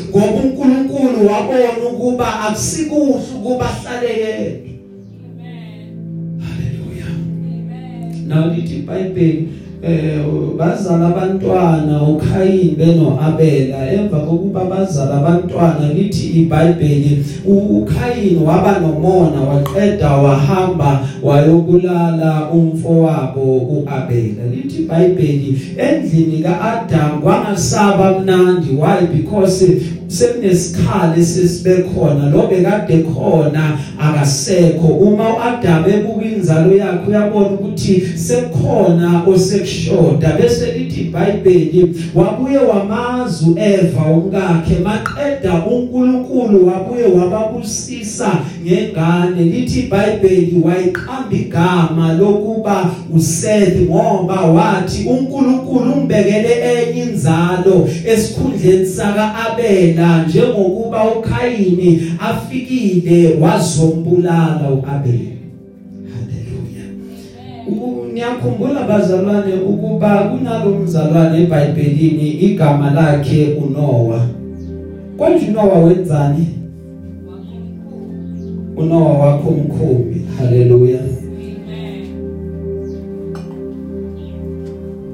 ukuba 2.30 2.48
akusikuhle 2.48 3.22
ukuba 3.36 3.66
ahlale 3.70 4.08
yedwa. 4.08 4.70
Haleluya. 6.40 7.06
Now 8.26 8.54
lithi 8.54 8.76
iBhayibheli 8.76 9.48
eh 9.82 10.20
bazala 10.58 11.08
abantwana 11.08 12.02
uKhayini 12.02 12.76
benoAbela. 12.76 13.92
Emva 13.92 14.20
kokuba 14.20 14.64
bazala 14.64 15.14
abantwana 15.14 15.92
lithi 15.94 16.26
iBhayibheli 16.26 17.24
uKhayini 17.46 18.44
waba 18.44 18.78
nomona 18.78 19.40
waqeda 19.40 20.16
wahamba 20.16 21.06
wayobulala 21.22 22.50
umfowabo 22.50 23.58
uAbela. 23.58 24.44
Lithi 24.54 24.82
iBhayibheli 24.82 25.60
endlini 25.78 26.42
kaAdam 26.42 27.22
kwangasaba 27.22 28.18
mnandi. 28.18 28.70
Why? 28.70 29.06
Because 29.06 29.66
sekunesikhali 30.10 31.24
sesibekhona 31.24 32.30
lo 32.30 32.46
bekade 32.46 32.98
khona 33.02 33.78
akasekho. 33.98 34.86
Uma 34.86 35.24
uAdam 35.34 35.84
ebuka 35.90 36.24
inzalo 36.24 36.76
yakhe 36.76 37.10
uyabona 37.10 37.50
ukuthi 37.50 38.02
sekukhona 38.16 39.22
osekushoda 39.26 40.32
bese 40.32 40.72
lithi 40.72 41.00
iBhayibheli 41.00 41.94
wabuye 42.14 42.58
wamazu 42.58 43.56
Eva 43.58 44.02
umkakhe 44.02 44.78
maqeda 44.84 45.64
uNkulunkulu 45.66 46.66
wabuye 46.66 47.04
wababusisa 47.04 48.30
ngengane 48.64 49.42
lithi 49.44 49.80
iBhayibheli 49.80 50.60
wayiqamba 50.64 51.36
igama 51.36 52.12
lokuba 52.12 52.90
uSeth 53.16 53.80
ngoba 53.80 54.40
wathi 54.40 55.08
uNkulunkulu 55.08 55.92
umbekele 55.92 56.52
enye 56.72 57.02
inzalo 57.02 57.88
esikhundleni 58.06 58.86
saka 58.86 59.34
Abela 59.34 60.24
njengokuba 60.26 61.04
uKhayini 61.04 62.12
afikile 62.20 63.36
wazombulala 63.40 64.70
uAbela. 64.70 65.30
Niyakhumbula 68.12 68.82
bazalwane 68.82 69.54
ukuba 69.54 70.18
kunalomzalwane 70.18 71.42
eBhayibhelini 71.42 72.28
igama 72.30 72.90
lakhe 72.90 73.54
uNoah 73.62 74.22
konje 75.18 75.46
uNoah 75.48 75.84
wenzani? 75.84 76.59
uNoah 78.80 79.20
wakho 79.20 79.48
umkhumbi. 79.48 80.26
Haleluya 80.38 81.00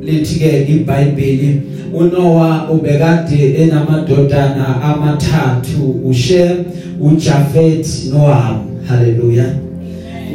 lithi 0.07 0.39
ke 0.39 0.51
iBhayibheli 0.71 1.63
uNoah 1.91 2.71
ubekade 2.71 3.55
enamadodana 3.59 4.83
amathathu 4.83 6.01
uShem 6.07 6.65
uJafet 7.01 7.87
noHam 8.13 8.63
haleluya 8.89 9.66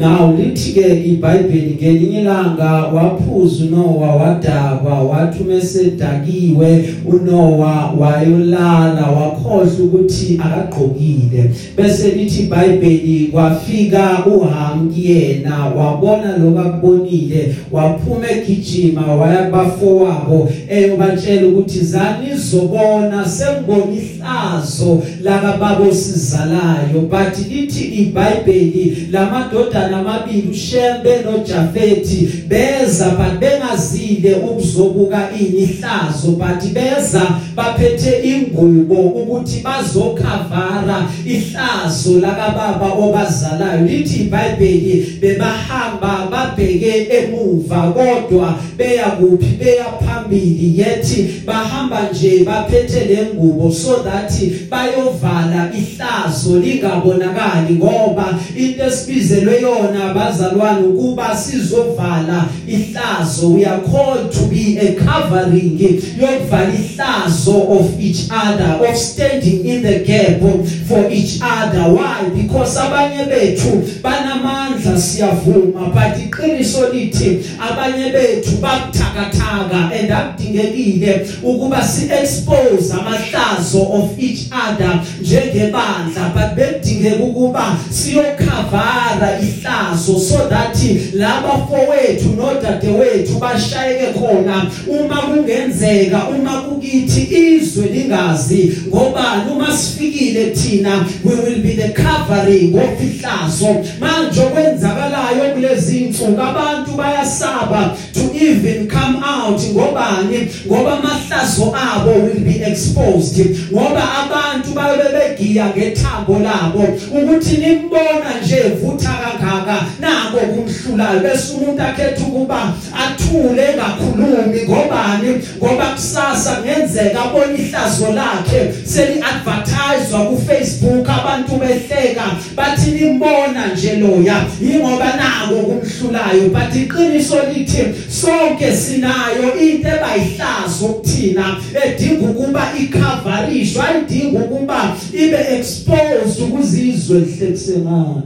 Now 0.01 0.33
lithi 0.33 0.73
ke 0.73 1.05
iBhayibheli 1.05 1.77
ngelinye 1.77 2.21
ilanga 2.21 2.71
waphuza 2.93 3.63
uNoah 3.65 4.21
wadakwa 4.21 5.03
wathi 5.03 5.43
mesedakiwe 5.43 6.85
uNoah 7.05 7.99
wayolala 7.99 9.05
wakhohlwa 9.07 9.85
ukuthi 9.85 10.41
akagqokile. 10.43 11.51
Bese 11.77 12.11
lithi 12.11 12.43
iBhayibheli 12.43 13.27
kwafika 13.31 14.25
uHam 14.25 14.89
kuyena 14.89 15.65
wabona 15.65 16.37
lokakubonile 16.37 17.55
waphuma 17.71 18.31
egijima 18.31 19.15
waya 19.15 19.43
kubafowabo 19.43 20.51
eyobatshela 20.69 21.47
ukuthi 21.47 21.79
zani 21.79 22.29
izobona 22.33 23.29
sengibona 23.29 23.93
ihlazo 23.93 25.01
lakababo 25.23 25.93
sizalayo 25.93 27.01
but 27.01 27.49
lithi 27.49 27.83
iBhayibheli 27.83 29.07
lamadodana 29.11 29.90
amabili 29.97 30.47
uShembe 30.51 31.17
noJafeti 31.25 32.29
beza 32.47 33.09
but 33.09 33.39
bengazile 33.39 34.35
ukuzobuka 34.35 35.29
inihlazo 35.39 36.31
but 36.31 36.73
beza 36.73 37.21
baphethe 37.55 38.21
ingubo 38.23 38.95
ukuthi 38.95 39.59
bazokhavara 39.59 41.07
ihlazo 41.25 42.19
lakababa 42.19 42.93
obazalayo. 42.93 43.85
Lithi 43.85 44.23
iBhayibheli 44.23 45.17
bebahamba 45.21 46.27
babheke 46.31 47.07
emuva 47.09 47.81
kodwa 47.81 48.59
beya 48.77 49.05
kuphi? 49.05 49.45
Beya 49.59 49.85
phambili. 49.85 50.79
Yethi 50.81 51.41
bahamba 51.45 52.09
nje 52.11 52.43
baphethe 52.43 53.05
lengubo 53.05 53.71
so 53.71 54.03
that 54.03 54.31
bayovala 54.69 55.71
ihlazo 55.77 56.59
lingabonakali 56.59 57.75
ngoba 57.75 58.39
into 58.55 58.85
esibizelwe 58.85 59.61
yona 59.61 59.80
bazalwane 60.13 60.87
ukuba 60.87 61.35
sizovala 61.35 62.45
ihlazo. 62.67 63.49
We 63.55 63.65
are 63.65 63.81
called 63.81 64.31
to 64.31 64.47
be 64.47 64.77
a 64.79 64.95
covering 64.95 65.79
yokuvala 65.79 66.73
ihlazo 66.73 67.79
of 67.79 67.99
each 67.99 68.29
other 68.29 68.79
of 68.85 68.97
standing 68.97 69.65
in 69.65 69.81
the 69.83 69.99
gap 70.05 70.41
for 70.87 71.09
each 71.09 71.39
other. 71.41 71.93
Why? 71.93 72.29
Because 72.29 72.77
abanye 72.77 73.25
bethu 73.25 74.01
banamandla 74.01 74.97
siyavuma 74.97 75.93
but 75.93 76.17
iqiniso 76.17 76.89
lithi 76.93 77.43
abanye 77.59 78.11
bethu 78.11 78.57
babuthakathaka 78.61 79.91
and 79.93 80.11
akudingekile 80.11 81.27
ukuba 81.43 81.83
si 81.83 82.09
expose 82.11 82.93
amahlazo 82.93 83.81
of 83.93 84.19
each 84.19 84.49
other 84.51 85.01
njengebandla 85.21 86.33
but 86.33 86.55
bekudingeka 86.55 87.23
ukuba 87.23 87.77
siyokhavara 87.89 89.39
ihlazo 89.61 90.19
so 90.19 90.49
that 90.49 90.75
laba 91.13 91.67
fowethu 91.67 92.35
nodadewethu 92.35 93.39
bashayeke 93.39 94.13
khona. 94.13 94.71
Uma 94.87 95.21
kungenzeka 95.21 96.27
uma 96.29 96.61
kukithi 96.61 97.21
izwe 97.21 97.87
lingazi 97.87 98.77
ngoba 98.87 99.45
uma 99.51 99.77
sifikile 99.77 100.51
thina 100.51 101.05
we 101.23 101.35
will 101.35 101.61
be 101.61 101.73
the 101.73 101.89
covering 101.89 102.75
of 102.75 103.01
ihlazo. 103.01 103.85
Manje 103.99 104.41
okwenzakalayo 104.41 105.53
kulezi 105.53 105.97
insuku 105.97 106.41
abantu 106.41 106.91
bayasaba 106.91 107.97
to 108.13 108.30
even 108.41 108.87
come 108.87 109.23
out 109.23 109.59
ngobani? 109.59 110.49
Ngoba 110.65 110.97
amahlazo 110.97 111.73
abo 111.75 112.23
will 112.23 112.43
be 112.43 112.63
exposed. 112.63 113.37
Ngoba 113.71 114.01
abantu 114.23 114.73
babe 114.73 115.03
begiya 115.13 115.73
ngethambo 115.75 116.39
labo. 116.39 116.83
Ukuthi 117.11 117.57
nimbona 117.57 118.41
nje 118.43 118.61
vutha 118.81 119.13
kangaka 119.39 119.85
nako 119.99 120.37
kumhlulayo. 120.37 121.19
Bese 121.19 121.53
umuntu 121.53 121.81
akhetha 121.81 122.23
ukuba 122.23 122.73
athule 122.93 123.63
engakhulumi. 123.71 124.61
Ngobani? 124.67 125.41
Ngoba 125.57 125.85
kusasa 125.85 126.55
kungenzeka 126.55 127.21
abone 127.23 127.55
ihlazo 127.57 128.11
lakhe 128.13 128.73
seli 128.85 129.21
advertisewa 129.21 130.25
ku 130.25 130.37
Facebook 130.47 131.09
abantu 131.09 131.55
behleka 131.55 132.23
bathi 132.55 132.91
nimbona 132.91 133.67
nje 133.73 133.95
loya. 133.95 134.45
Ingoba 134.61 135.13
nako 135.15 135.55
kumhlulayo 135.55 136.49
but 136.49 136.75
iqiniso 136.75 137.35
lithi 137.53 137.83
sonke 138.31 138.71
sinayo 138.71 139.59
into 139.59 139.87
ebayihlazo 139.87 140.87
kuthina 140.87 141.57
edinga 141.85 142.29
ukuba 142.29 142.63
ikhavarishwe 142.81 143.81
ayidinga 143.83 144.39
ukuba 144.39 144.95
ibe 145.13 145.37
exposed 145.57 146.43
ukuzizwe 146.43 147.19
lihlekisengana 147.19 148.23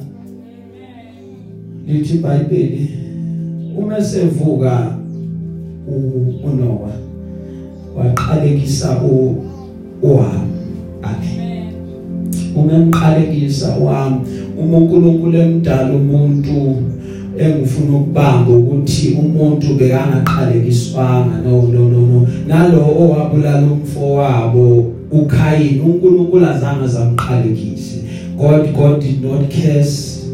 lithi 1.88 2.14
iBhayibheli 2.14 2.90
uma 3.78 4.02
sevuka 4.02 4.96
uNoah 6.44 6.96
waqalekisa 7.98 9.02
uHam 10.02 10.48
amen 11.04 11.74
umemqalekisa 12.56 13.76
wami 13.76 14.20
uma 14.58 14.78
uNkulunkulu 14.78 15.38
emdala 15.38 15.94
umuntu 15.94 16.84
engifuna 17.40 17.98
ukubamba 17.98 18.52
ukuthi 18.52 19.18
umuntu 19.20 19.68
bekangaqalekiswanga 19.74 21.38
no 21.44 21.62
no 21.62 21.90
no 21.90 22.28
nalo 22.48 22.80
owabulala 23.02 23.68
umfowabo 23.68 24.94
uKhayini 25.12 25.80
uNkulunkulu 25.80 26.46
azange 26.46 26.88
zamqalekise 26.88 27.98
God 28.38 28.74
God 28.74 29.02
did 29.02 29.24
not 29.24 29.50
curse 29.50 30.26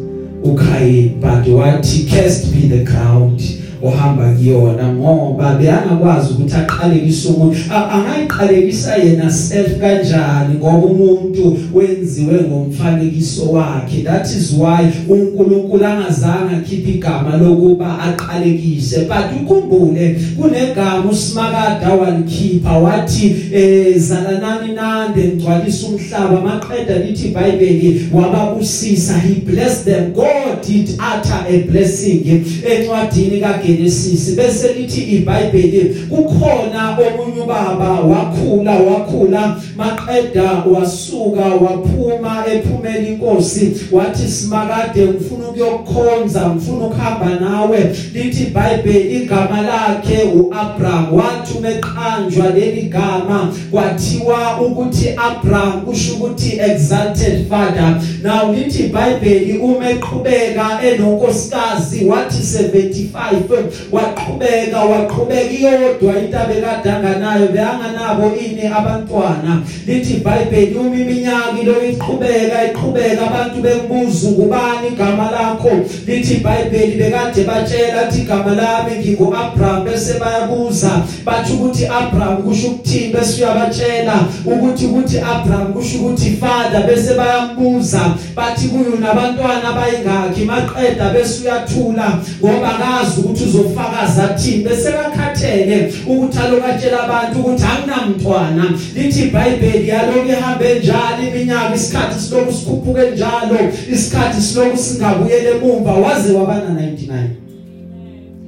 uKhayini 0.44 1.22
but 1.22 1.48
wathi 1.48 2.10
cursed 2.10 2.52
be 2.54 2.68
the 2.68 2.84
ground. 2.84 3.61
Ohamba 3.84 4.24
kuyona 4.24 4.94
ngoba 4.94 5.56
beyangakwazi 5.56 6.34
ukuthi 6.34 6.56
aqalekise 6.56 7.28
umuntu 7.30 7.58
angayiqalekisa 7.72 8.96
yena 8.96 9.32
self 9.32 9.80
kanjani 9.80 10.56
ngoba 10.58 10.88
umuntu 10.88 11.58
wenziwe 11.74 12.34
ngomfanekiso 12.50 13.52
wakhe. 13.52 14.02
That 14.04 14.26
is 14.26 14.54
why 14.54 14.91
uNkulunkulu 15.10 15.86
angazange 15.86 16.56
akhiphe 16.56 16.91
igama 16.91 17.38
lokuba 17.38 18.00
aqalekise. 18.00 19.00
But 19.08 19.41
ukhumbule 19.41 20.15
kunegama 20.38 21.12
usimakada 21.12 21.89
walikhipha 21.94 22.78
wathi 22.78 23.36
eh 23.54 23.98
zalanani 23.98 24.74
nande 24.74 25.24
ngcwalisa 25.24 25.88
umhlaba. 25.88 26.41
Maqeda 26.41 27.00
lithi 27.00 27.28
iBhayibheli 27.28 28.10
wababusisa 28.13 29.13
he 29.20 29.34
blessed 29.34 29.86
them. 29.86 30.13
God 30.13 30.62
did 30.67 30.89
utter 30.89 31.46
a 31.48 31.58
blessing 31.72 32.44
encwadini 32.72 33.39
kaGenesis 33.39 33.70
Genesis 33.75 34.36
bese 34.36 34.73
lithi 34.73 35.01
iBhayibheli 35.01 35.95
kukhona 36.10 36.97
omunye 36.97 37.41
ubaba 37.41 37.89
wakhula 37.99 38.71
wakhula 38.71 39.57
maqeda 39.82 40.63
wasuka 40.74 41.41
waphuma 41.41 42.44
ephumela 42.54 43.08
inkosi. 43.08 43.74
Wathi 43.91 44.28
simakade 44.28 45.06
ngifuna 45.06 45.48
ukuyokukhonza 45.48 46.50
ngifuna 46.50 46.86
ukuhamba 46.86 47.30
nawe. 47.39 47.96
Lithi 48.13 48.44
iBhayibheli 48.44 49.24
igama 49.24 49.62
lakhe 49.62 50.24
uAbraham. 50.24 51.13
Wathi 51.13 51.58
umeqanjwa 51.58 52.50
leli 52.50 52.82
gama. 52.82 53.54
Kwathiwa 53.72 54.62
ukuthi 54.62 55.10
Abraham 55.17 55.82
kusho 55.82 56.13
ukuthi 56.13 56.60
exalted 56.60 57.50
father. 57.50 58.02
Now 58.24 58.54
lithi 58.54 58.84
iBhayibheli 58.84 59.58
umeqhubeka 59.58 60.80
enonkosikazi. 60.84 62.06
Wathi 62.06 62.44
75 62.44 63.63
waqhubeka 63.91 64.80
waqhubeka 64.80 65.52
iyodwa 65.52 66.20
into 66.20 66.39
abekadanga 66.39 67.20
nayo 67.20 67.48
beyanganabo 67.48 68.32
ini 68.36 68.67
abantwana. 68.67 69.62
Lithi 69.88 70.13
iBhayibheli 70.13 70.75
uma 70.75 70.95
iminyaka 70.95 71.63
lo 71.65 71.75
iqhubeka 71.89 72.65
iqhubeka 72.71 73.21
abantu 73.27 73.62
bembuza 73.62 74.29
ngubani 74.29 74.88
igama 74.88 75.31
lakho? 75.31 75.71
Lithi 76.07 76.34
iBhayibheli 76.34 76.97
bekade 76.97 77.43
batshela 77.43 78.01
ukuthi 78.03 78.21
igama 78.21 78.55
lami 78.55 78.91
ngingoAbraham 78.99 79.84
bese 79.84 80.19
bayabuza. 80.19 81.03
Bathi 81.25 81.53
ukuthi 81.53 81.86
Abraham 81.86 82.43
kusho 82.43 82.67
ukuthini? 82.67 83.13
Bese 83.13 83.43
uyabatshela 83.43 84.15
ukuthi 84.45 84.86
ukuthi 84.86 85.17
Abraham 85.19 85.73
kusho 85.73 85.97
ukuthi 85.97 86.38
father 86.39 86.88
bese 86.88 87.13
bayambuza. 87.13 88.15
Bathi 88.36 88.67
kuyo 88.67 88.97
nabantwana 88.99 89.69
abayingakhi? 89.69 90.45
Maqeda 90.45 91.10
bese 91.13 91.43
uyathula 91.43 92.19
ngoba 92.39 92.69
akazi 92.75 93.19
ukuthi 93.21 93.43
uzofakaza 93.43 94.27
thini. 94.27 94.63
Bese 94.63 94.91
kakhathele 94.91 95.93
ukuthi 96.07 96.38
alokatshela 96.39 97.03
abantu 97.03 97.39
ukuthi 97.39 97.63
anginamntwana. 97.63 98.63
Lithi 98.95 99.21
iBhayibheli 99.21 99.61
yaloku 99.88 100.28
ihambe 100.28 100.80
njalo 100.80 101.24
iminyaka 101.28 101.76
isikhathi 101.76 102.19
siloku 102.19 102.54
sikhuphuke 102.54 103.12
njalo 103.12 103.58
isikhathi 103.93 104.41
siloku 104.41 104.78
singabuyele 104.78 105.50
emumva 105.52 105.93
waze 105.93 106.34
wabana 106.34 106.69
99 106.69 107.28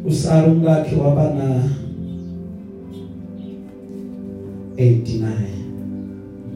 usara 0.06 0.48
umkakhe 0.48 0.96
wabana 0.96 1.64
89 4.78 5.24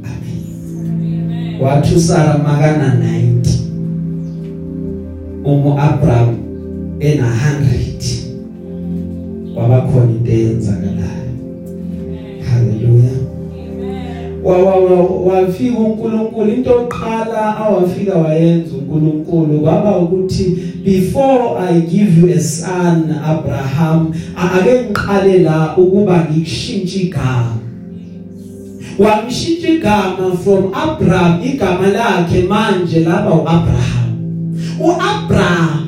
amen. 0.03 1.61
Wathi 1.61 1.95
usara 1.95 2.37
makana 2.37 2.95
90 2.95 3.49
umu 5.43 5.79
Abraham 5.79 6.35
ena 6.99 7.23
100 7.23 9.53
kwaba 9.53 9.81
khona 9.81 10.11
into 10.11 10.31
eyenzakalayo 10.31 11.31
haleluya 12.49 13.16
wafika 15.25 15.79
uNkulunkulu. 15.79 16.53
Into 16.53 16.79
oqala 16.79 17.57
awafika 17.57 18.17
wayenza 18.17 18.75
uNkulunkulu 18.75 19.59
kwaba 19.59 19.97
ukuthi 19.97 20.43
before 20.83 21.59
i 21.69 21.81
give 21.81 22.21
you 22.21 22.33
a 22.33 22.39
son 22.39 23.11
Abraham 23.25 24.13
ake 24.35 24.83
ngiqale 24.83 25.37
la 25.37 25.77
ukuba 25.77 26.27
ngikushintshe 26.31 26.99
igama. 26.99 27.57
Wamshintsha 28.99 29.69
igama 29.69 30.37
from 30.43 30.73
Abraham 30.73 31.43
igama 31.43 31.87
lakhe 31.87 32.43
manje 32.43 32.99
laba 32.99 33.33
uAbraham. 33.33 34.07
uAbraham 34.79 35.87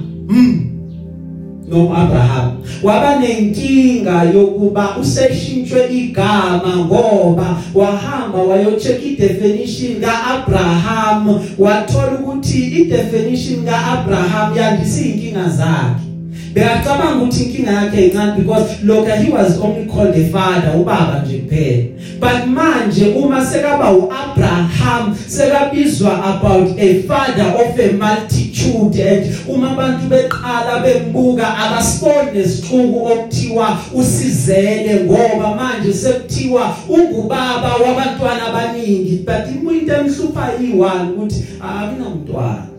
mm, 1.69 1.77
no 1.77 1.95
Abraham 1.95 2.51
waba 2.83 3.15
nenkinga 3.19 4.23
yokuba 4.23 4.97
useshintshwe 5.01 5.87
igama 5.91 6.77
ngoba 6.77 7.57
wahamba 7.73 8.39
wayocheck 8.39 9.05
idefinition 9.05 10.01
kaAbraham 10.01 11.39
wathola 11.57 12.11
ukuthi 12.19 12.59
idefinition 12.59 13.65
kaAbraham 13.65 14.57
yandisa 14.57 15.01
inkinga 15.01 15.49
zakhe. 15.49 16.08
Bekacabanga 16.53 17.23
ukuthi 17.23 17.43
inkinga 17.43 17.71
yakhe 17.71 18.07
incane 18.07 18.37
because 18.37 18.83
lokho 18.83 19.15
he 19.15 19.31
was 19.31 19.59
only 19.59 19.85
called 19.85 20.15
a 20.15 20.29
father 20.29 20.71
ubaba 20.75 21.23
nje 21.25 21.37
kuphela. 21.37 21.83
But 22.19 22.47
manje 22.47 23.07
uma 23.15 23.45
sekaba 23.45 23.91
uAbraham 23.91 25.15
sekabizwa 25.27 26.23
about 26.23 26.79
a 26.79 27.01
father 27.03 27.53
of 27.55 27.79
a 27.79 27.93
multitude 27.93 28.99
and 28.99 29.35
uma 29.47 29.71
abantu 29.71 30.07
beqala 30.09 30.79
bembuka 30.83 31.57
abasibone 31.57 32.31
nesixuku 32.33 33.05
okuthiwa 33.05 33.77
usizele 33.93 35.03
ngoba 35.03 35.55
manje 35.55 35.93
sekuthiwa 35.93 36.75
ungubaba 36.89 37.75
wabantwana 37.75 38.47
abaningi. 38.47 39.25
But 39.25 39.49
into 39.89 39.95
emhlupha 39.95 40.51
yi1 40.59 41.11
ukuthi 41.11 41.43
akunamntwana 41.61 42.63
amen 42.63 42.78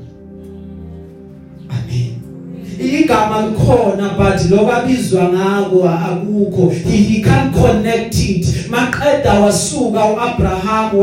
igama 2.80 3.42
likhona 3.46 4.08
but 4.18 4.50
lokabizwa 4.50 5.22
ngako 5.24 5.88
akukho. 5.88 6.68
He, 6.90 6.96
he 6.96 7.22
can't 7.22 7.52
connect 7.54 8.14
it. 8.14 8.46
Maqeda 8.70 9.40
wasuka 9.40 10.04
uAbraham 10.04 10.98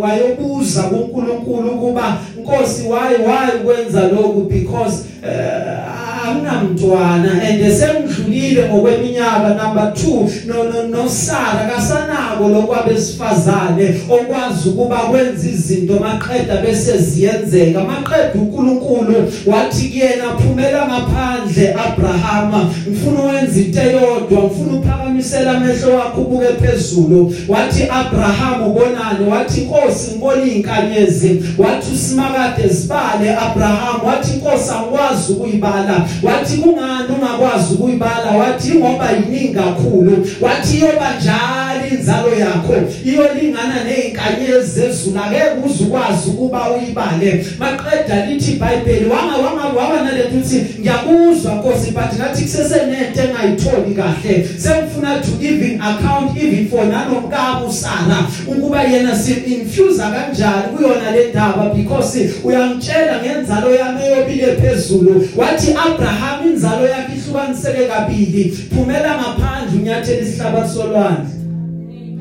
wayobuza 0.00 0.82
kuNkulunkulu 0.82 1.70
kuba 1.70 2.16
Nkosi 2.40 2.82
why 2.82 3.14
why 3.26 3.58
kwenza 3.64 4.08
lokhu? 4.08 4.40
Because 4.40 5.04
uh, 5.22 6.03
anginamntwana 6.24 7.42
and 7.42 7.72
sengidlulile 7.72 8.68
ngokweminyaka 8.68 9.48
number 9.48 9.92
2 9.92 10.46
no 10.46 10.64
no 10.64 10.82
no 10.88 11.08
Sara 11.08 11.70
kasanako 11.74 12.48
lokwabesifazane 12.48 13.94
okwazi 14.10 14.68
ukuba 14.68 14.96
kwenza 14.96 15.48
izinto 15.48 15.94
maqeda 15.94 16.56
bese 16.56 16.98
ziyenzeka. 16.98 17.80
Maqeda 17.84 18.30
uNkulunkulu 18.34 19.32
wathi 19.46 19.88
kuyena 19.88 20.24
phumela 20.38 20.86
ngaphandle 20.86 21.74
Abraham 21.86 22.70
ngifuna 22.88 23.20
wenza 23.22 23.60
into 23.60 23.80
eyodwa 23.80 24.42
ngifuna 24.42 24.78
uphakamisela 24.78 25.50
amehlo 25.50 25.94
wakho 25.94 26.20
ubuke 26.20 26.46
phezulu. 26.46 27.34
Wathi 27.48 27.82
Abraham 27.82 28.62
ubonani? 28.66 29.30
Wathi 29.30 29.60
Nkosi 29.60 30.10
ngibona 30.10 30.44
izinkanyezi 30.44 31.42
wathi 31.58 31.94
usimakade 31.94 32.68
sibale 32.68 33.36
Abraham 33.36 34.06
wathi 34.06 34.36
Nkosi 34.36 34.70
angikwazi 34.70 35.32
ukuyibala. 35.32 36.06
Wathi 36.22 36.56
kungani 36.58 37.08
ungakwazi 37.08 37.74
ukuyibala? 37.74 38.30
Wathi 38.30 38.74
ngoba 38.74 39.10
yiningi 39.12 39.54
kakhulu. 39.54 40.26
Wathi 40.40 40.80
yoba 40.80 41.14
njalo 41.16 41.86
inzalo 41.90 42.34
yakho. 42.34 42.74
Iyolingana 43.04 43.84
nezinkanyezi 44.30 44.80
zezulu 44.80 45.18
akeke 45.18 45.66
uzukwazi 45.66 46.30
ukuba 46.30 46.70
uyibale. 46.70 47.46
Maqeda 47.58 48.26
lithi 48.26 48.52
iBhayibheli 48.52 49.06
wanga 49.06 49.36
wanga 49.36 49.64
waba 49.64 50.02
nalethu 50.02 50.38
uthi 50.38 50.66
ngiyakuzwa 50.80 51.54
Nkosi 51.54 51.90
but 51.90 52.18
ngathi 52.18 52.42
kusesenento 52.42 53.20
engayitholi 53.22 53.94
kahle. 53.94 54.48
Sengifuna 54.58 55.20
to 55.22 55.46
even 55.46 55.80
account 55.80 56.36
even 56.36 56.68
for 56.68 56.84
nanomkabo 56.84 57.72
Sara 57.72 58.26
ukuba 58.46 58.82
yena 58.82 59.16
sim 59.16 59.42
infuse 59.46 60.02
kanjani 60.02 60.76
kuyona 60.76 61.10
le 61.10 61.28
ndaba 61.30 61.74
because 61.74 62.30
uyangitshela 62.44 63.22
ngenzalo 63.22 63.74
yami 63.74 64.00
eyobile 64.02 64.56
phezulu. 64.56 65.28
Wathi 65.36 65.74
Abraham 65.86 66.46
inzalo 66.46 66.88
yakhe 66.88 67.12
ihlukaniseke 67.16 67.86
kabili. 67.86 68.58
Phumela 68.74 69.14
ngaphandle 69.18 69.78
unyathela 69.80 70.22
isihlabathi 70.22 70.74
solwandle. 70.74 71.33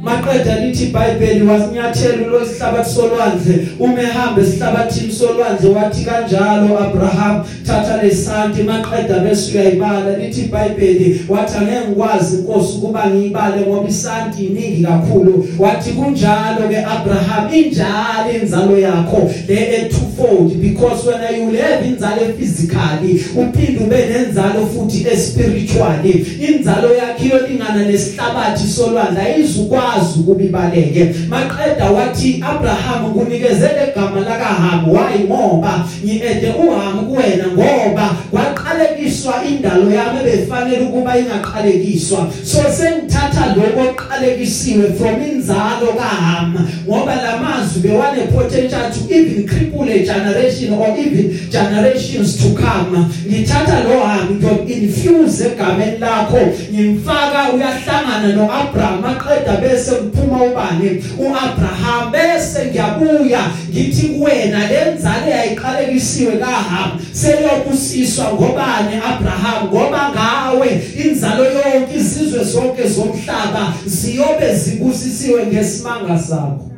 Maqeda 0.04 0.60
lithi 0.60 0.84
iBhayibheli 0.84 1.48
wasinyathela 1.48 2.28
lo 2.28 2.46
sihlabathi 2.46 2.90
solwandle 2.90 3.68
uma 3.80 4.02
ehamba 4.02 4.42
esihlabathini 4.42 5.14
solwandle. 5.14 5.70
Wathi 5.70 6.06
kanjalo 6.06 6.80
Abraham 6.80 7.44
thatha 7.66 8.04
lesanti 8.04 8.64
maqeda 8.64 9.20
bese 9.20 9.52
uyayibala. 9.52 10.18
Lithi 10.18 10.42
iBhayibheli 10.42 11.26
wathi 11.30 11.58
angeke 11.58 11.88
ngikwazi 11.88 12.36
inkosi 12.36 12.78
ukuba 12.78 13.10
ngiyibale 13.10 13.62
ngoba 13.62 13.90
isanti 13.90 14.46
iningi 14.46 14.84
kakhulu. 14.84 15.48
Wathi 15.60 15.90
kunjalo 15.90 16.68
ke 16.70 16.78
Abraham 16.78 17.54
injalo 17.54 18.32
inzalo 18.42 18.78
yakho 18.78 19.32
le 19.48 19.90
twofold 19.90 20.62
because 20.62 21.08
when 21.08 21.40
you 21.40 21.52
live 21.52 21.86
inzalo 21.86 22.34
physically 22.38 23.24
uphinde 23.36 23.84
ube 23.84 24.06
nenzalo 24.06 24.68
futhi 24.68 25.08
espiritually. 25.08 26.26
Inzalo 26.50 26.94
yakhe 26.94 27.26
iyolingana 27.26 27.86
nesihlabathi 27.86 28.68
solwandle 28.68 29.22
ayizukwa 29.22 29.93
akwazi 29.94 30.20
ukubibaleke. 30.20 31.16
Maqeda 31.30 31.92
wathi 31.92 32.44
Abraham 32.46 33.14
kunikezele 33.14 33.92
igama 33.92 34.20
laka 34.20 34.46
Ham 34.46 34.90
why 34.90 35.20
ngoba 35.26 35.86
ngiede 36.06 36.54
uHam 36.68 37.06
kuwena 37.06 37.48
ngoba 37.48 38.16
kwaqalekiswa 38.32 39.34
indalo 39.50 39.92
yami 39.92 40.20
befanele 40.24 40.80
ukuba 40.80 41.18
ingaqalekiswa. 41.18 42.28
So 42.44 42.58
sengithatha 42.58 43.56
lokho 43.56 43.90
oqalekisiwe 43.90 44.94
from 44.94 45.22
inzalo 45.22 45.94
kaHam 45.98 46.68
ngoba 46.88 47.16
lamazwi 47.16 47.82
bewane 47.82 48.22
potential 48.32 48.92
to 48.92 49.14
even 49.14 49.48
cripple 49.48 49.90
a 49.90 50.06
generation 50.06 50.74
or 50.74 50.98
even 50.98 51.50
generations 51.50 52.38
to 52.38 52.62
come. 52.62 53.12
Ngithatha 53.28 53.84
lo 53.84 54.00
Ham 54.04 54.30
ngiyo 54.36 54.66
infuse 54.68 55.46
egameni 55.46 55.98
lakho 56.00 56.40
ngimfaka 56.74 57.54
uyahlangana 57.54 58.36
noAbraham 58.36 59.06
aqeda 59.06 59.58
bese 59.62 59.83
kuphuma 59.92 60.44
ubani 60.44 61.04
uAbraham 61.20 62.12
bese 62.12 62.66
ngiyabuya. 62.66 63.42
Ngithi 63.70 64.08
kuwena 64.08 64.68
lenzalo 64.68 65.28
yayiqalekisiwe 65.30 66.32
kaHam 66.38 67.00
seliyobusiswa 67.12 68.26
ngobani 68.34 68.96
Abraham? 69.12 69.68
Ngoba 69.68 70.10
ngawe 70.12 70.82
inzalo 71.06 71.44
yonke 71.46 71.98
izizwe 71.98 72.44
zonke 72.44 72.88
zomhlaba 72.88 73.74
ziyobe 73.86 74.56
zibusisiwe 74.56 75.48
ngesimanga 75.48 76.20
sakho. 76.20 76.70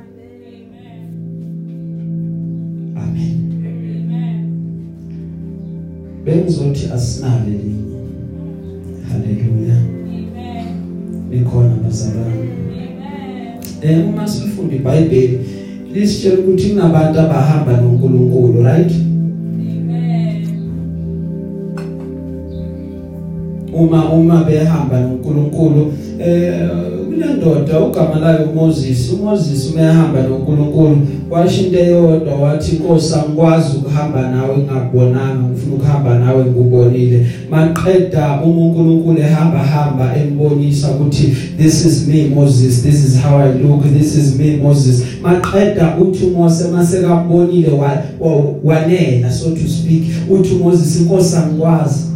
Amen. 2.97 3.35
Bengizothi 6.25 6.89
asinale 6.95 7.51
linye 7.51 7.85
haleluya 9.11 9.75
Amen. 9.75 10.65
likhona 11.31 11.75
bazalwane. 11.83 12.54
Eh 13.85 14.03
uma 14.09 14.27
sifunda 14.27 14.75
iBhayibheli 14.75 15.39
lisitshela 15.93 16.39
ukuthi 16.39 16.69
kunabantu 16.69 17.19
abahamba 17.19 17.81
noNkulunkulu 17.81 18.63
right 18.63 18.91
Amen. 18.91 20.47
uma 23.73 24.09
uma 24.09 24.43
behamba 24.43 24.99
noNkulunkulu 24.99 25.93
eh 26.19 26.69
kunendoda 27.15 27.79
ugama 27.79 28.19
layo 28.19 28.49
uMoses 28.49 29.13
uMoses 29.13 29.71
umehamba 29.71 30.21
noNkulunkulu 30.21 30.97
washo 31.29 31.61
into 31.61 31.79
eyodwa 31.79 32.35
wathi 32.35 32.75
Nkosi 32.75 33.13
angikwazi 33.15 33.77
ukuhamba 33.77 34.29
nawe 34.29 34.57
ngakubonanga 34.57 35.43
ngifuna 35.49 35.75
ukuhamba 35.75 36.19
nawe 36.19 36.45
ngubonile 36.45 37.27
maqeda 37.49 38.41
uma 38.41 38.61
uNkulunkulu 38.61 39.19
ehamba 39.19 39.59
hamba 39.59 40.15
embonisa 40.15 40.91
ukuthi 40.91 41.35
this 41.57 41.85
is 41.85 42.07
me 42.07 42.27
Moses 42.35 42.83
this 42.83 43.05
is 43.05 43.21
how 43.21 43.37
I 43.37 43.53
look 43.53 43.83
this 43.83 44.15
is 44.15 44.39
me 44.39 44.57
Moses 44.57 45.03
maqeda 45.21 45.97
uthi 45.97 46.25
uMose 46.25 46.67
masekambonile 46.67 47.69
wanela 48.63 49.31
so 49.31 49.49
to 49.51 49.67
speak. 49.67 50.03
Uthi 50.29 50.55
uMoses 50.55 51.01
inkosi 51.01 51.35
angikwazi. 51.35 52.14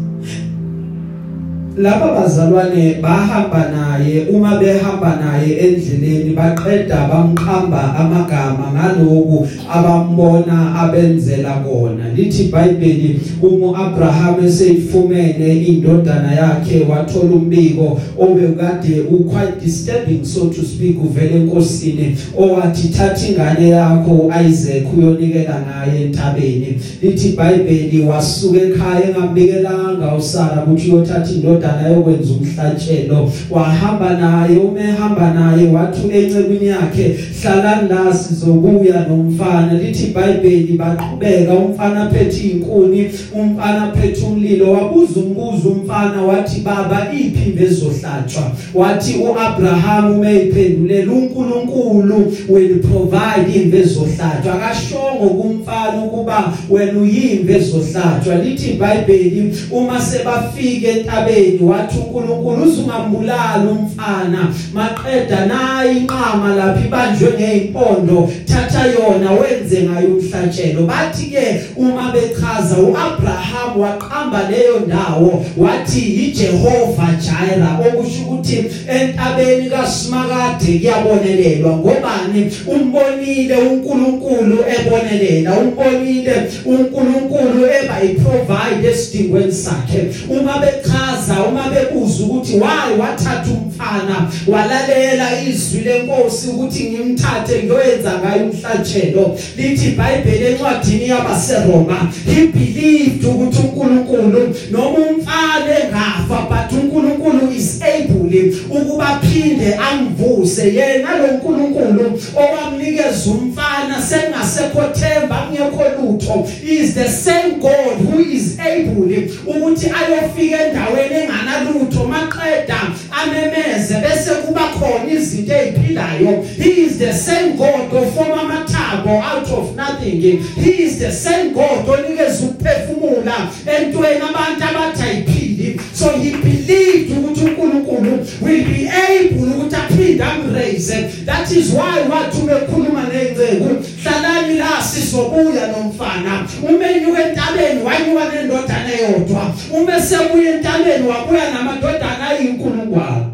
Laba 1.79 2.11
bazalwane 2.11 2.93
bahamba 3.01 3.71
naye 3.71 4.25
uma 4.29 4.57
behamba 4.59 5.15
naye 5.15 5.53
endleleni 5.59 6.35
baqeda 6.35 7.07
bamqhamba 7.07 7.95
amagama 7.95 8.73
ngaloku 8.73 9.47
abambona 9.73 10.75
abenzela 10.75 11.63
kona. 11.63 12.13
Lithi 12.15 12.43
iBhayibheli 12.43 13.19
uma 13.41 13.77
Abraham 13.85 14.45
eseyifumene 14.45 15.55
indodana 15.55 16.31
yakhe 16.31 16.85
wathola 16.89 17.35
umbiko 17.35 18.01
obekade 18.17 18.99
uquite 18.99 19.63
disturbing 19.63 20.25
so 20.25 20.49
to 20.49 20.61
speak 20.63 20.97
uvele 21.03 21.35
enkosini 21.35 22.17
owathi 22.37 22.87
thatha 22.87 23.27
ingane 23.27 23.69
yakho 23.69 24.31
Isaac 24.49 24.83
uyonikela 24.97 25.63
naye 25.65 26.01
entabeni. 26.01 26.77
Lithi 27.01 27.29
iBhayibheli 27.29 28.01
wasuka 28.01 28.57
ekhaya 28.57 29.09
engambikelanga 29.09 30.15
uSara 30.15 30.63
ukuthi 30.63 30.91
uyothatha 30.91 31.31
indodana 31.31 31.68
indodana 31.69 31.89
yokwenza 31.89 32.33
umhlatshelo 32.33 33.31
wahamba 33.49 34.17
naye 34.17 34.57
uma 34.57 34.79
ehamba 34.79 35.33
naye 35.33 35.67
wathi 35.67 36.01
encebini 36.13 36.67
yakhe 36.67 37.15
hlalani 37.41 37.89
la 37.89 38.13
sizobuya 38.13 39.07
nomfana. 39.07 39.73
Lithi 39.73 40.03
iBhayibheli 40.03 40.77
baqhubeka. 40.77 41.53
Umfana 41.53 42.09
phethe 42.09 42.47
inkuni 42.47 43.11
umfana 43.33 43.91
phethe 43.91 44.25
umlilo. 44.25 44.71
Wabuza 44.71 45.19
umbuzo 45.19 45.69
umfana 45.69 46.21
wathi 46.21 46.61
baba 46.61 47.07
iphi 47.13 47.51
bezohlatshwa? 47.51 48.51
Wathi 48.73 49.15
uAbraham 49.17 50.11
umeyiphendulela 50.11 51.11
uNkulunkulu 51.11 52.33
will 52.49 52.79
provide 52.79 53.61
imbezohlatshwa 53.61 54.53
akashongo 54.53 55.29
kumfana 55.29 56.03
ukuba 56.03 56.53
wena 56.69 56.99
uyimbe 56.99 57.55
ezohlatshwa 57.55 58.35
lithi 58.35 58.69
iBhayibheli 58.69 59.53
uma 59.71 60.01
sebafika 60.01 60.87
entabeni 60.87 61.48
wathi 61.61 61.97
uNkulunkulu 61.97 62.63
uzungambulala 62.63 63.71
umfana 63.71 64.53
maqeda 64.73 65.45
nayi 65.45 65.97
inqama 65.97 66.55
lapha 66.55 66.85
ibanjwe 66.85 67.33
ngeimpondo 67.33 68.29
thatha 68.45 68.85
yona 68.87 69.31
wenze 69.31 69.81
ngayo 69.83 70.07
umhlatshelo. 70.07 70.81
Bathi 70.81 71.25
ke 71.25 71.61
uma 71.77 72.11
bechaza 72.11 72.77
uAbraham 72.77 73.79
waqamba 73.79 74.49
leyo 74.49 74.79
ndawo 74.79 75.45
wathi 75.57 75.99
iJehova 75.99 77.07
Jireh 77.19 77.79
okusho 77.79 78.21
ukuthi 78.21 78.65
entabeni 78.87 79.69
kaSimakade 79.69 80.79
kuyabonelelwa. 80.79 81.71
Ngobani? 81.77 82.51
Umbonile 82.67 83.57
uNkulunkulu 83.57 84.57
ebonelela 84.75 85.51
umbonile 85.53 86.33
uNkulunkulu 86.65 87.65
eba 87.65 88.03
iprovide 88.03 88.87
esidingweni 88.91 89.51
sakhe. 89.51 90.09
Uma 90.29 90.59
bechaza 90.59 91.38
uma 91.43 91.69
bebuza 91.69 92.23
ukuthi 92.23 92.53
why 92.53 92.99
wathatha 92.99 93.51
umfana? 93.51 94.31
Walalela 94.47 95.41
izwi 95.43 95.81
lenkosi 95.81 96.47
ukuthi 96.47 96.83
ngimthathe 96.83 97.63
ngiyoyenza 97.63 98.11
ngayo 98.19 98.43
umhlatshelo. 98.43 99.37
Lithi 99.57 99.87
iBhayibheli 99.87 100.45
encwadini 100.45 101.07
yabaseRoma 101.09 102.11
he 102.25 102.47
believed 102.47 103.25
ukuthi 103.25 103.57
uNkulunkulu 103.57 104.55
noma 104.71 104.97
umfana 104.97 105.79
engafa 105.83 106.47
but 106.49 106.71
uNkulunkulu 106.79 107.51
is 107.57 107.78
able 108.09 108.55
ukuba 108.69 109.19
phinde 109.21 109.75
amvuse 109.75 110.73
yena 110.73 111.17
lo 111.17 111.27
nkulunkulu 111.27 112.21
owamnikeza 112.35 113.31
umfana 113.31 114.01
sengasekho 114.01 114.81
themba 114.81 115.35
kungekho 115.35 115.83
lutho 116.01 116.47
is 116.63 116.93
the 116.93 117.09
same 117.09 117.59
God 117.59 117.97
who 118.05 118.19
is 118.19 118.59
able 118.59 119.31
ukuthi 119.47 119.91
ayofika 119.99 120.63
endaweni 120.65 121.15
enganalutho 121.15 122.03
maqeda 122.03 122.81
amemeze 123.11 123.95
bese 124.01 124.31
kuba 124.45 124.61
khona 124.61 125.11
izinto 125.11 125.53
eziphilayo 125.53 126.43
he 126.57 126.69
is 126.69 126.97
the 126.97 127.13
same 127.13 127.53
God 127.57 127.93
ofoma 127.93 128.41
amathambo 128.41 129.21
out 129.21 129.49
of 129.51 129.75
nothing. 129.75 130.21
He 130.41 130.83
is 130.83 130.99
the 130.99 131.11
same 131.11 131.53
God 131.53 131.89
onikeza 131.89 132.45
ukuphefumula 132.45 133.49
entweni 133.65 134.21
abantu 134.29 134.63
abathi 134.63 135.38
ayiphili 135.59 135.79
so 135.93 136.09
he 136.11 136.31
believed 136.31 137.11
ukuthi 137.11 137.45
uNkulunkulu 137.45 138.25
will 138.41 138.63
be 138.65 138.89
able 138.89 139.47
ukuthi 139.47 139.75
aphinde 139.75 140.23
amraise. 140.23 140.95
That 141.25 141.51
is 141.51 141.73
why 141.73 142.09
wathi 142.09 142.41
ubekhuluma 142.41 143.03
nengceku 143.03 143.69
hlalani 144.03 144.53
la 144.57 144.81
sizobuya 144.81 145.67
nomfana. 145.67 146.47
Umenyuka 146.69 147.29
entabeni 147.29 147.83
wanyuka 147.83 148.31
nendodana 148.35 148.91
eyodwa. 148.99 149.55
Uma 149.73 150.01
sebuya 150.01 150.55
entabeni 150.55 151.07
wabuya 151.07 151.51
namadodana 151.51 152.29
ayinkulungwane. 152.29 153.25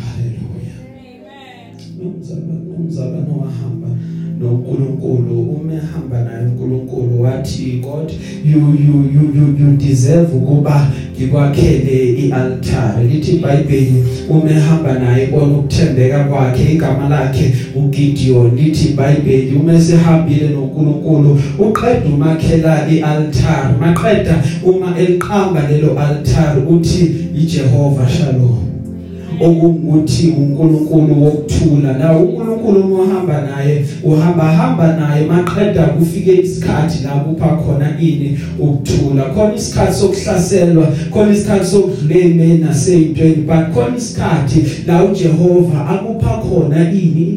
Haleluya 0.00 0.74
nomzalwane 1.98 2.64
nomzalwane 2.70 3.32
wahamba 3.40 3.77
noNkulunkulu 4.40 5.40
uma 5.40 5.72
ehamba 5.74 6.24
naye 6.24 6.46
uNkulunkulu 6.46 7.22
wathi 7.22 7.82
God 7.82 8.12
you 8.44 8.58
you 8.58 8.94
you 9.14 9.22
you, 9.34 9.46
you 9.60 9.76
deserve 9.76 10.36
ukuba 10.36 10.88
ngikwakhele 11.16 12.12
ialtar 12.12 13.04
lithi 13.10 13.32
iBhayibheli 13.36 14.04
uma 14.30 14.50
ehamba 14.50 14.98
naye 14.98 15.26
bona 15.26 15.58
ukuthembeka 15.58 16.24
kwakhe 16.24 16.72
igama 16.72 17.08
lakhe 17.08 17.54
uGideon. 17.76 18.56
Lithi 18.56 18.88
iBhayibheli 18.88 19.56
uma 19.56 19.72
esehambile 19.74 20.48
noNkulunkulu 20.48 21.40
uqeda 21.58 22.08
umakhela 22.14 22.88
ialtar 22.90 23.76
maqeda 23.80 24.44
uma 24.62 24.98
eliqamba 24.98 25.68
lelo 25.70 25.98
altar 25.98 26.56
uthi 26.68 27.14
iJehova 27.34 28.08
Shalom. 28.08 28.67
Okungukuthi 29.40 30.34
uNkulunkulu 30.38 31.24
wokuthula 31.24 31.98
la 31.98 32.18
uNkulunkulu 32.18 32.84
mohamba 32.84 33.40
naye 33.40 33.84
uhamba 34.04 34.44
hamba 34.44 34.96
naye 34.96 35.26
maqeda 35.26 35.82
kufike 35.82 36.32
isikhathi 36.40 37.04
la 37.04 37.10
kupha 37.10 37.46
khona 37.46 38.00
ini 38.00 38.38
ukuthula. 38.58 39.22
Khona 39.22 39.54
isikhathi 39.54 39.94
sokuhlaselwa 39.94 40.86
khona 41.12 41.32
isikhathi 41.32 41.66
sokudlule 41.66 42.58
naseyintweni 42.58 43.36
but 43.46 43.74
khona 43.74 43.96
isikhathi 43.96 44.64
la 44.86 45.04
uJehova 45.04 45.88
akupha 45.88 46.42
khona 46.42 46.92
ini 46.92 47.27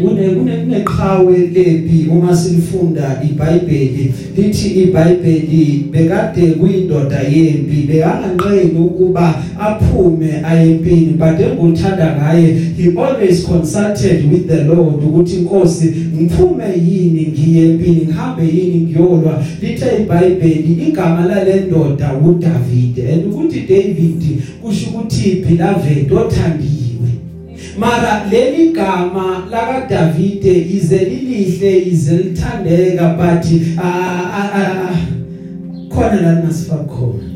kuneqhawe 0.00 1.38
lempi 1.38 2.08
uma 2.10 2.36
silifunda 2.36 3.22
iBhayibheli? 3.30 4.14
Lithi 4.36 4.68
iBhayibheli 4.68 5.84
bekade 5.92 6.46
kuyindoda 6.46 7.20
yempi 7.20 7.86
bekanganqeni 7.88 8.78
ukuba 8.78 9.34
aphume 9.60 10.42
ayempini 10.44 11.16
but 11.18 11.40
enguthanda 11.40 12.16
ngaye 12.16 12.46
he 12.76 12.88
always 12.96 13.44
consulted 13.46 14.32
with 14.32 14.48
the 14.48 14.64
Lord 14.64 15.04
ukuthi 15.04 15.36
inkosi 15.36 15.94
ngiphume 16.16 16.64
yini 16.88 17.26
ngiye 17.26 17.70
empini? 17.70 18.00
Ngihambe 18.00 18.42
yini 18.44 18.80
ngiyolwa? 18.80 19.42
Lithe 19.62 19.86
iBhayibheli 20.02 20.88
igama 20.88 21.26
lalendoda 21.26 22.14
uDavid 22.14 22.98
and 23.12 23.26
ukuthi 23.26 23.60
David 23.60 24.22
kusho 24.62 24.90
ukuthi 24.90 25.30
beloved 25.30 26.12
othandiwe 26.12 26.79
mara 27.80 28.24
leli 28.30 28.72
gama 28.72 29.46
laka 29.50 29.88
Davide 29.88 30.54
ize 30.76 30.98
lilihle 30.98 31.78
ize 31.78 32.16
lithandeka 32.16 33.16
but 33.16 33.44
khona 35.92 36.20
la 36.22 36.32
nasifaka 36.42 36.84
khona. 36.84 37.29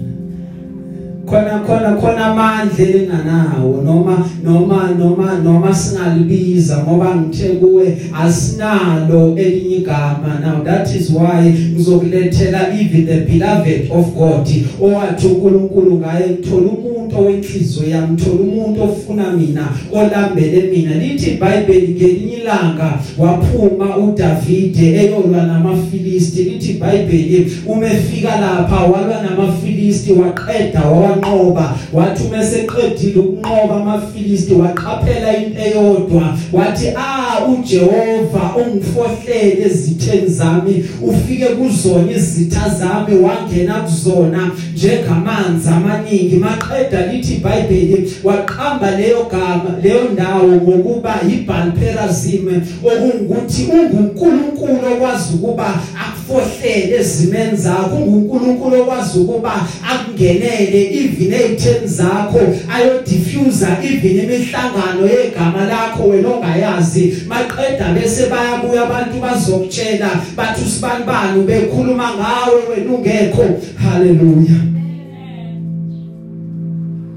Khona 1.35 1.59
khona 1.67 1.97
khona 1.97 2.27
amandla 2.27 2.85
elinganawo 2.85 3.83
noma 3.83 4.31
noma 4.45 4.91
noma 4.99 5.39
noma 5.43 5.75
singalibiza 5.75 6.79
ngoba 6.79 7.17
ngithe 7.17 7.49
kuwe 7.49 7.97
asinalo 8.23 9.35
elinye 9.37 9.77
igama. 9.77 10.41
Now 10.41 10.63
that 10.63 10.95
is 10.95 11.11
why 11.11 11.43
ngizokulethela 11.43 12.73
even 12.75 13.07
the 13.07 13.21
beloved 13.27 13.91
of 13.91 14.15
God 14.15 14.49
owathi 14.81 15.27
uNkulunkulu 15.27 15.99
ngaye 15.99 16.29
ngithola 16.31 16.67
umuntu 16.67 17.19
owenhliziyo 17.19 17.89
yami 17.89 18.13
ngithola 18.13 18.41
umuntu 18.41 18.83
ofuna 18.83 19.33
mina 19.33 19.69
olambele 19.93 20.63
mina. 20.63 20.95
Lithi 20.95 21.31
iBhayibheli 21.31 21.95
ngelinye 21.95 22.37
ilanga 22.37 22.99
waphuma 23.19 23.97
uDavide 23.97 24.87
eyolwa 25.01 25.43
namaFilisti. 25.43 26.43
Lithi 26.43 26.71
iBhayibheli 26.71 27.53
umefika 27.67 28.41
lapha 28.41 28.77
walwa 28.77 29.23
namaFilisti 29.23 30.13
waqeda 30.13 30.83
wawanqoba 31.25 31.77
wathi 31.93 32.23
umeseqedile 32.25 33.21
ukunqoba 33.21 33.77
amaFilisti 33.77 34.55
waqaphela 34.55 35.37
into 35.37 35.61
eyodwa. 35.61 36.39
Wathi 36.53 36.89
ah 36.97 37.47
uJehova 37.49 38.57
ungifohlele 38.57 39.65
ezitheni 39.65 40.29
zami 40.29 40.85
ufike 41.03 41.47
kuzona 41.47 42.13
izitha 42.13 42.69
zami 42.69 43.19
wangena 43.23 43.75
kuzona 43.75 44.51
njengamanzi 44.75 45.69
amaningi. 45.69 46.37
Maqeda 46.37 47.07
lithi 47.07 47.35
iBhayibheli 47.35 48.13
waqamba 48.25 48.91
leyo 48.91 49.25
gama 49.31 49.79
leyo 49.83 50.09
ndawo 50.13 50.49
ngokuba 50.49 51.21
iBalperazim 51.29 52.63
okungukuthi 52.85 53.69
unguNkulunkulu 53.73 54.93
okwazi 54.95 55.35
ukuba 55.35 55.81
akufohlele 56.05 56.97
ezimeni 56.97 57.57
zakho 57.57 57.97
unguNkulunkulu 57.97 58.83
okwazi 58.83 59.19
ukuba 59.19 59.53
akungenele 59.91 60.83
even 61.05 61.33
ezitheni 61.33 61.87
zakho 61.87 62.41
ayo 62.75 63.03
diffuser 63.03 63.79
even 63.85 64.19
imihlangano 64.19 65.07
yegama 65.07 65.65
lakho 65.65 66.09
wena 66.09 66.29
ongayazi. 66.29 67.15
Maqeda 67.29 67.93
bese 67.95 68.27
bayabuya 68.31 68.83
abantu 68.83 69.21
bazokutshela 69.21 70.11
bathi 70.37 70.65
usibanibani 70.65 71.43
bekhuluma 71.43 72.11
ngawe 72.15 72.63
wena 72.71 72.93
ungekho? 72.93 73.45
Haleluya. 73.77 74.61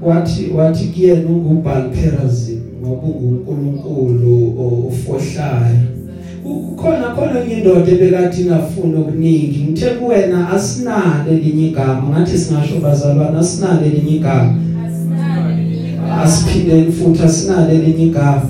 Wathi 0.02 0.50
wathi 0.54 0.84
kuyena 0.84 1.28
ungubhalperazim 1.28 2.60
ngoba 2.80 3.06
unguNkulunkulu 3.06 4.54
ofohlayo. 4.86 5.97
Kukhona 6.48 7.14
khona 7.14 7.40
enye 7.40 7.54
indoda 7.58 7.92
ebekade 7.92 8.36
ingafuna 8.42 8.98
okuningi. 8.98 9.66
Ngithe 9.68 9.90
kuwena 9.90 10.50
asinale 10.54 11.30
elinye 11.32 11.66
igama. 11.66 12.02
Ngathi 12.10 12.38
singasho 12.38 12.76
bazalwana 12.84 13.38
asinale 13.38 13.86
elinye 13.86 14.16
igama. 14.16 14.54
Asiphindeni 16.22 16.92
futhi 16.92 17.22
asinale 17.22 17.74
elinye 17.74 18.06
igama. 18.06 18.48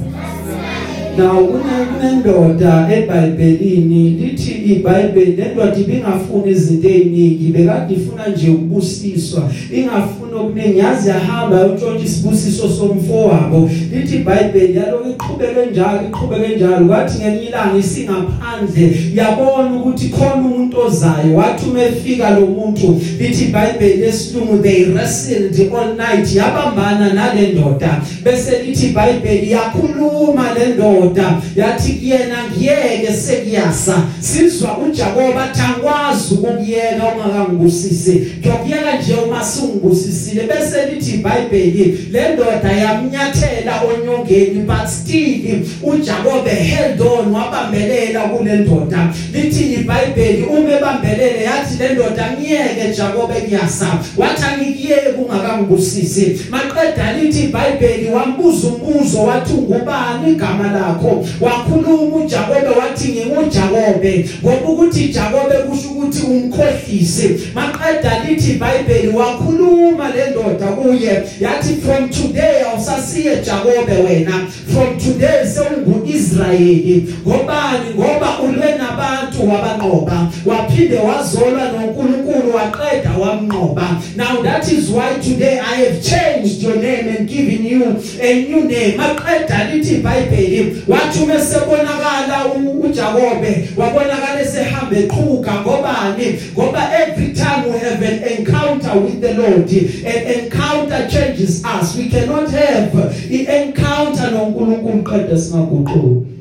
Now 1.18 1.46
kunendoda 1.46 2.88
eBhayibhelini 2.96 4.10
lithi 4.10 4.52
iBhayibheli 4.72 5.32
lendoda 5.36 5.76
ibingafuni 5.76 6.50
izinto 6.50 6.88
eziningi 6.88 7.52
bekade 7.52 7.94
ifuna 7.94 8.28
nje 8.28 8.50
ukubusiswa. 8.50 9.42
Ingafuna 9.72 10.36
okuningi 10.40 10.78
yazi 10.78 11.08
yahamba 11.08 11.66
utshontsha 11.66 12.04
isibusiso 12.04 12.68
somfowabo. 12.68 13.70
Lithi 13.92 14.16
iBhayibheli 14.16 14.76
yaloku 14.76 15.08
iqhubeke 15.08 15.70
njalo 15.70 16.00
iqhubeke 16.08 16.56
njalo. 16.56 16.86
Kwathi 16.86 17.18
ngelinye 17.18 17.48
ilanga 17.48 17.78
isingaphandle 17.78 18.96
yabona 19.14 19.72
ukuthi 19.76 20.08
khona 20.08 20.34
umuntu 20.34 20.67
ozayo 20.80 21.36
wathi 21.36 21.70
umefika 21.70 22.30
lo 22.30 22.46
muntu 22.46 23.00
lithi 23.18 23.44
iBhayibheli 23.44 23.96
lesilungu 23.96 24.62
they 24.62 24.84
wrestled 24.84 25.72
all 25.74 25.94
night 25.96 26.34
yabambana 26.34 27.12
nale 27.12 27.52
ndoda. 27.52 28.00
Bese 28.24 28.62
lithi 28.62 28.86
iBhayibheli 28.86 29.50
yakhuluma 29.50 30.54
le 30.54 30.66
ndoda 30.74 30.98
indoda 30.98 31.42
yathi 31.56 31.92
kuyena 31.92 32.36
ngiyeke 32.50 33.12
sekuyasa. 33.12 34.02
Sizwa 34.20 34.78
uJakob 34.78 35.38
athangwazi 35.38 36.34
ukuyeka 36.34 37.04
ungakangibusisi 37.14 38.26
ngiyakuyeka 38.40 38.98
nje 39.02 39.14
uma 39.14 39.44
sungibusisile 39.44 40.42
bese 40.42 40.86
lithi 40.94 41.14
iBhayibheli 41.14 42.08
le 42.12 42.34
ndoda 42.34 42.72
yamnyathela 42.72 43.82
onyongeni 43.82 44.60
but 44.60 44.88
still 44.88 45.60
uJakob 45.82 46.46
held 46.46 47.00
on 47.00 47.32
wabambelela 47.32 48.20
kule 48.20 48.56
ndoda. 48.56 49.14
Lithi 49.34 49.74
iBhayibheli 49.74 50.42
uma 50.42 50.67
ebambelele 50.72 51.44
yathi 51.44 51.78
le 51.78 51.88
ndoda 51.88 52.32
ngiyeke 52.32 52.94
Jakob 52.96 53.30
ekuyasa 53.36 53.88
wathi 54.16 54.44
angikiyeke 54.44 55.08
ungakangibusisi 55.18 56.40
maqeda 56.50 57.12
lithi 57.12 57.44
iBhayibheli 57.44 58.08
wambuza 58.10 58.68
umbuzo 58.68 59.22
wathi 59.22 59.52
ungubani 59.52 60.32
igama 60.32 60.72
lakho? 60.72 61.24
Wakhuluma 61.40 62.16
uJakobe 62.16 62.68
wathi 62.80 63.08
nginguJakobe 63.08 64.30
ngoba 64.42 64.68
ukuthi 64.68 65.08
Jakobe 65.08 65.54
kusho 65.54 65.88
ukuthi 65.88 66.22
umkhohlisi. 66.26 67.40
Maqeda 67.54 68.24
lithi 68.24 68.50
iBhayibheli 68.50 69.08
wakhuluma 69.08 70.08
le 70.08 70.30
ndoda 70.30 70.66
kuye 70.66 71.22
yathi 71.40 71.74
from 71.74 72.08
today 72.08 72.62
awusasiye 72.62 73.36
Jakobe 73.36 73.92
wena. 74.08 74.46
From 74.72 74.98
today 74.98 75.46
sewunguIsrayeli. 75.46 77.14
Ngobani? 77.26 77.94
Ngoba 77.94 78.40
ulwe 78.40 78.74
nabantu 78.78 79.48
wabanqoba. 79.50 80.28
Waphinde 80.48 80.98
wazolwa 80.98 81.72
noNkulunkulu 81.72 82.54
waqeda 82.54 83.10
wamnqoba. 83.20 84.02
Now 84.16 84.42
that 84.42 84.72
is 84.72 84.90
why 84.90 85.18
today 85.20 85.58
I 85.60 85.74
have 85.84 86.02
changed 86.02 86.62
your 86.62 86.76
name 86.76 87.08
and 87.16 87.28
given 87.28 87.64
you 87.64 87.84
a 88.20 88.48
new 88.48 88.64
name. 88.64 88.98
Maqeda 88.98 89.70
lithi 89.72 89.94
iBhayibheli 89.94 90.82
wathi 90.88 91.18
umesebonakala 91.22 92.46
uJakobe 92.82 93.68
wabonakala 93.76 94.40
esehamba 94.40 94.96
eqhuka 94.96 95.52
ngobani? 95.60 96.38
Ngoba 96.54 96.92
every 96.92 97.32
time 97.34 97.72
we 97.72 97.78
have 97.78 98.02
an 98.02 98.22
encounter 98.22 98.98
with 98.98 99.20
the 99.20 99.34
Lord 99.34 99.68
an 99.68 100.40
encounter 100.40 101.08
changes 101.08 101.64
us. 101.64 101.96
We 101.96 102.08
cannot 102.08 102.50
have 102.50 102.94
an 102.94 103.46
encounter 103.46 104.30
noNkulunkulu 104.30 105.02
qede 105.02 105.38
singaguquki. 105.38 106.37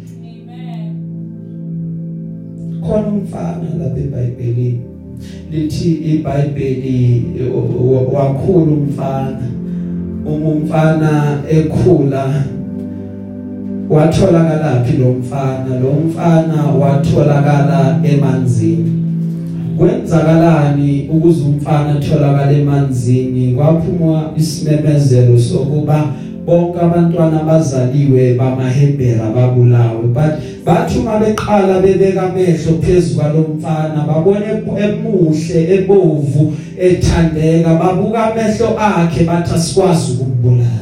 Khona 2.81 3.07
umfana 3.07 3.67
lapha 3.79 3.99
eBhayibhelini 3.99 4.97
lithi 5.51 5.91
iBhayibheli 5.93 7.23
wakhulu 8.13 8.73
umfana. 8.73 9.47
Umfana 10.25 11.39
ekhula 11.49 12.43
watholakala 13.89 14.83
phi 14.83 14.97
lo 14.97 15.13
mfana? 15.13 15.79
Lo 15.79 15.93
mfana 16.07 16.63
watholakala 16.65 17.99
emanzini. 18.03 18.91
Kwenzakalani 19.77 21.09
ukuze 21.13 21.43
umfana 21.43 21.95
atholakala 21.95 22.51
emanzini? 22.51 23.53
Kwaphuma 23.53 24.31
isimemezelo 24.37 25.39
sokuba 25.39 26.05
bonke 26.47 26.79
abantwana 26.79 27.41
abazaliwe 27.41 28.33
bamaHebhera 28.39 29.25
babulawe 29.35 30.07
but 30.15 30.33
bathi 30.65 30.99
uma 30.99 31.19
beqala 31.19 31.81
bebeka 31.81 32.21
amehlo 32.21 32.71
phezulu 32.81 33.19
kwalomfana 33.19 33.99
babone 34.07 34.45
emuhle 34.83 35.59
ebovu 35.75 36.53
ethandeka 36.79 37.73
babuka 37.73 38.19
amehlo 38.31 38.67
akhe 38.79 39.23
bathi 39.23 39.53
asikwazi 39.55 40.11
ukumbulala. 40.11 40.76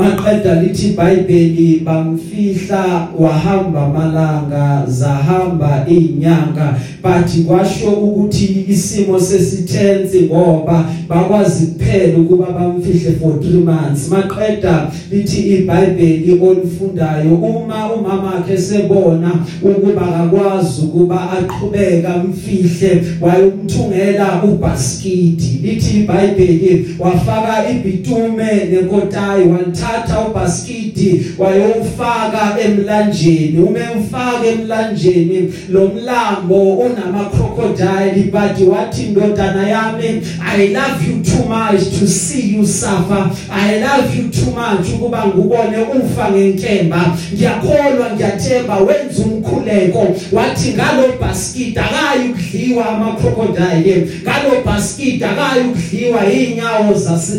Maqeda 0.00 0.62
lithi 0.62 0.86
iBhayibheli 0.86 1.82
bamfihla 1.84 3.08
wahamba 3.18 3.82
amalanga 3.82 4.84
zahamba 4.88 5.86
izinyanga 5.88 6.76
bathi 7.02 7.42
kwasho 7.42 7.90
ukuthi 7.90 8.64
isimo 8.68 9.20
sesitense 9.20 10.20
ngoba 10.22 10.84
bakwazi 11.08 11.66
kuphela 11.66 12.18
ukuba 12.18 12.46
bamfihle 12.46 13.12
for 13.20 13.32
3 13.32 13.64
months. 13.64 14.08
Maqeda 14.08 14.90
lithi 15.12 15.40
iBhayibheli 15.40 16.40
olifundayo 16.42 17.34
uma 17.34 17.92
umama 17.92 18.30
wakhe 18.34 18.58
sebona 18.58 19.30
ukuba 19.62 20.02
akakwazi 20.02 20.82
ukuba 20.82 21.30
aqhubeka 21.30 22.14
amfihle 22.14 23.02
wayomthungela 23.20 24.42
ubaskidi 24.42 25.60
lithi 25.62 26.00
iBhayibheli 26.00 26.96
wafaka 26.98 27.70
ibitume 27.70 28.64
nenkotayi 28.70 29.48
wantha 29.48 29.89
wathatha 29.90 30.20
ubaskidi 30.20 31.26
wayofaka 31.38 32.56
emlanjeni. 32.64 33.58
Umemfaka 33.58 34.46
emlanjeni. 34.46 35.52
Lo 35.72 35.88
mlambo 35.94 36.72
unama 36.74 37.24
crocodile 37.24 38.30
but 38.32 38.68
wathi 38.68 39.02
ndodana 39.02 39.68
yami 39.68 40.22
i 40.56 40.68
love 40.68 41.06
you 41.08 41.22
too 41.22 41.48
much 41.48 41.98
to 41.98 42.06
see 42.06 42.54
you 42.56 42.66
suffer. 42.66 43.30
I 43.52 43.80
love 43.80 44.16
you 44.16 44.28
too 44.30 44.50
much 44.50 44.88
ukuba 44.94 45.26
ngubone 45.26 45.76
ufa 45.78 46.30
ngenkemba. 46.30 47.16
Ngiyakholwa 47.34 48.10
ngiyathemba 48.14 48.76
wenza 48.76 49.22
umkhuleko. 49.24 50.16
Wathi 50.32 50.72
ngalo 50.74 51.08
basket 51.20 51.78
akayi 51.78 52.28
ukudliwa 52.30 52.88
ama 52.88 53.12
crocodile 53.12 54.06
ngalo 54.22 54.62
basket 54.64 55.22
akayi 55.22 55.64
ukudliwa 55.68 56.32
inyawo 56.32 56.94
zase 56.94 57.32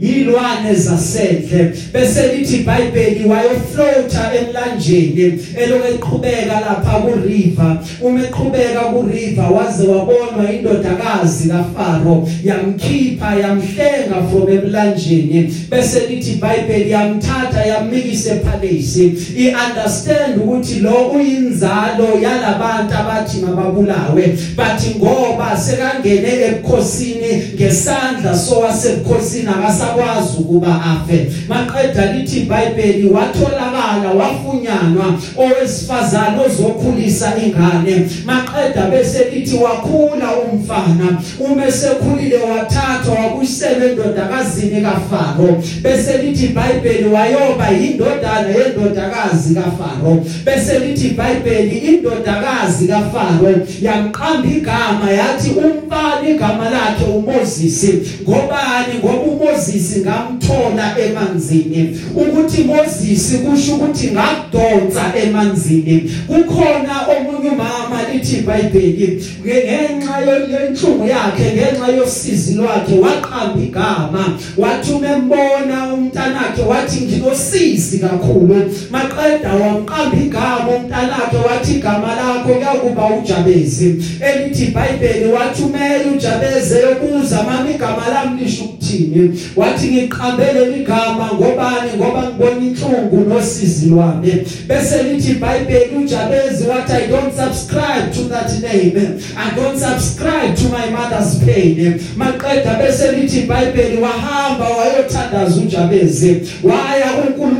inya 0.00 0.16
ilwane 0.28 0.74
zasendle 0.74 1.72
bese 1.92 2.22
lithi 2.32 2.56
iBhayibheli 2.56 3.28
wayofloata 3.28 4.32
emlanjeni 4.38 5.38
eloke 5.56 5.88
eqhubeka 5.94 6.60
lapha 6.60 7.00
ku 7.02 7.12
river 7.28 7.78
uma 8.02 8.20
eqhubeka 8.20 8.80
ku 8.80 9.02
river 9.02 9.52
waze 9.52 9.86
wabonwa 9.86 10.52
indodakazi 10.52 11.48
kaFaro. 11.48 12.28
Yamkhipha 12.44 13.34
yamhlenga 13.34 14.28
from 14.30 14.48
emlanjeni. 14.48 15.54
Bese 15.70 16.06
lithi 16.06 16.32
iBhayibheli 16.32 16.90
yamthatha 16.90 17.66
yamikisa 17.66 18.34
epalace 18.34 19.12
i 19.36 19.54
understand 19.54 20.38
ukuthi 20.38 20.80
lo 20.80 21.10
uyinzalo 21.10 22.18
yalabantu 22.22 22.94
abathi 22.94 23.40
mababulawe. 23.40 24.38
Bathi 24.56 24.94
ngoba 24.98 25.56
sekangene 25.56 26.28
ebukhosini 26.46 27.42
ngesandla 27.54 28.38
sowasebukhosini 28.38 29.48
akasa 29.48 29.87
akakwazi 29.88 30.36
ukuba 30.38 30.84
afe. 30.84 31.26
Maqeda 31.48 32.12
lithi 32.12 32.40
iBhayibheli 32.40 33.10
watholakala 33.10 34.10
wafunyanwa 34.18 35.04
owesifazana 35.36 36.42
ozokhulisa 36.42 37.32
ingane. 37.44 38.06
Maqeda 38.26 38.82
bese 38.90 39.24
lithi 39.34 39.56
wakhula 39.56 40.28
umfana. 40.52 41.18
Uma 41.40 41.72
sekhulile 41.72 42.36
wathathwa 42.36 43.14
wabuyisela 43.14 43.84
endodakazini 43.84 44.80
kaFaro. 44.80 45.62
Bese 45.82 46.18
lithi 46.18 46.44
iBhayibheli 46.44 47.08
wayoba 47.08 47.70
indodana 47.70 48.48
yendodakazi 48.48 49.54
kaFaro. 49.54 50.24
Bese 50.44 50.78
lithi 50.78 51.06
iBhayibheli 51.06 51.78
indodakazi 51.78 52.88
kaFaro. 52.88 53.54
Yamqamba 53.82 54.48
igama 54.48 55.10
yathi 55.10 55.50
umfana 55.50 56.28
igama 56.28 56.70
lakhe 56.70 57.04
uMoses 57.04 57.84
ngobani? 58.22 58.98
Ngoba 58.98 59.20
uMoses 59.22 59.77
uMoses 59.78 59.96
ngamthola 59.98 60.96
emanzini. 60.98 61.98
Ukuthi 62.14 62.64
Moses 62.64 63.36
kusho 63.44 63.74
ukuthi 63.74 64.10
ngakudonsa 64.10 65.12
emanzini. 65.24 66.10
Kukhona 66.26 67.06
omunye 67.08 67.50
umama 67.50 68.02
lithi 68.12 68.36
iBhayibheli 68.36 69.24
ngenxa 69.44 70.18
yenhlungu 70.20 71.06
yakhe 71.06 71.52
ngenxa 71.54 71.88
yosizi 71.96 72.54
lwakhe 72.54 72.98
waqamba 72.98 73.62
igama. 73.62 74.38
Wathi 74.56 74.92
umembona 74.92 75.94
umntanakhe 75.94 76.62
wathi 76.62 77.00
nginosizi 77.00 77.98
kakhulu. 77.98 78.74
Maqeda 78.90 79.52
wamqamba 79.52 80.16
igama 80.16 80.68
umntanakhe 80.76 81.36
wathi 81.36 81.72
igama 81.72 82.14
lakho 82.14 82.54
kuyakuba 82.54 83.06
uJabezi. 83.06 83.96
Elithi 84.20 84.64
iBhayibheli 84.64 85.32
wathi 85.32 85.62
umele 85.62 86.04
uJabeze 86.16 86.80
yokuza 86.80 87.42
mama 87.42 87.70
igama 87.70 88.08
lami 88.08 88.44
lisho 88.44 88.64
ukuthini? 88.64 89.40
Wathi 89.68 89.88
ngiqambele 89.88 90.66
ligama 90.66 91.30
ngobani 91.34 91.90
ngoba 91.96 92.22
ngibona 92.22 92.66
inhlungu 92.66 93.28
nosizi 93.28 93.86
lwami. 93.86 94.32
Bese 94.68 95.02
lithi 95.02 95.30
iBhayibheli 95.30 95.96
uJabezi 95.96 96.68
wathi 96.68 96.92
I 96.92 97.06
don't 97.06 97.34
subscribe 97.34 98.12
to 98.14 98.20
that 98.28 98.50
name. 98.62 99.20
I 99.36 99.50
don't 99.56 99.78
subscribe 99.78 100.56
to 100.56 100.68
my 100.68 100.90
mother's 100.90 101.38
pain 101.44 102.00
maqeda 102.16 102.74
bese 102.74 103.12
lithi 103.12 103.38
iBhayibheli 103.40 103.96
wahamba 104.02 104.68
wayothandaza 104.68 105.60
uJabezi. 105.60 106.42
Waya 106.62 107.06
uNkulunkulu 107.26 107.57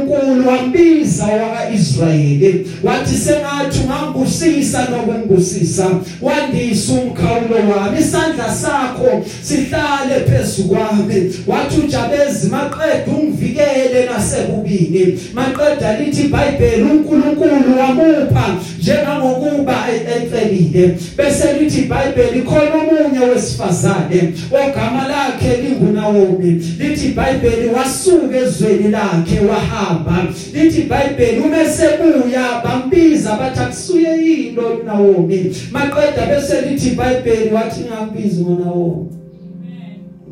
wambiza 0.48 1.24
wakaIsrayeli 1.24 2.66
wathi 2.82 3.14
sengathi 3.14 3.78
ungangibusisa 3.84 4.88
nokungibusisa 4.90 5.86
wandisa 6.22 6.92
umkhawulo 6.92 7.56
wami 7.76 8.00
isandla 8.00 8.54
sakho 8.54 9.24
sihlale 9.42 10.20
phezulu 10.28 10.68
kwami. 10.68 11.34
Wathi 11.46 11.80
uJabezi 11.80 12.48
maqeda 12.50 13.12
ungivikele 13.18 14.08
nasebubini. 14.14 15.18
Maqeda 15.34 15.98
lithi 16.00 16.22
iBhayibheli 16.22 16.82
uNkulunkulu 16.82 17.78
wamupha 17.80 18.56
njengangokuba 18.80 19.84
ecelile. 20.16 20.96
Bese 21.16 21.52
lithi 21.52 21.78
iBhayibheli 21.80 22.42
khona 22.42 22.74
omunye 22.74 23.26
wesifazane 23.26 24.34
ogama 24.50 25.08
lakhe 25.08 25.56
linguNaomi. 25.62 26.50
Lithi 26.78 27.06
iBhayibheli 27.06 27.68
wasuka 27.68 28.36
ezweni 28.36 28.88
lakhe 28.88 29.40
wahamba 29.40 30.07
lithi 30.54 30.80
iBhayibheli 30.80 31.40
uma 31.40 31.64
sebuya 31.64 32.62
bambiza 32.64 33.36
bathi 33.36 33.60
akusuye 33.60 34.24
yilo 34.24 34.62
uNaomi 34.82 35.54
maqeda 35.72 36.26
bese 36.26 36.60
lithi 36.60 36.88
iBhayibheli 36.88 37.54
wathi 37.54 37.80
ngambizi 37.84 38.40
ngoNaomi 38.40 39.06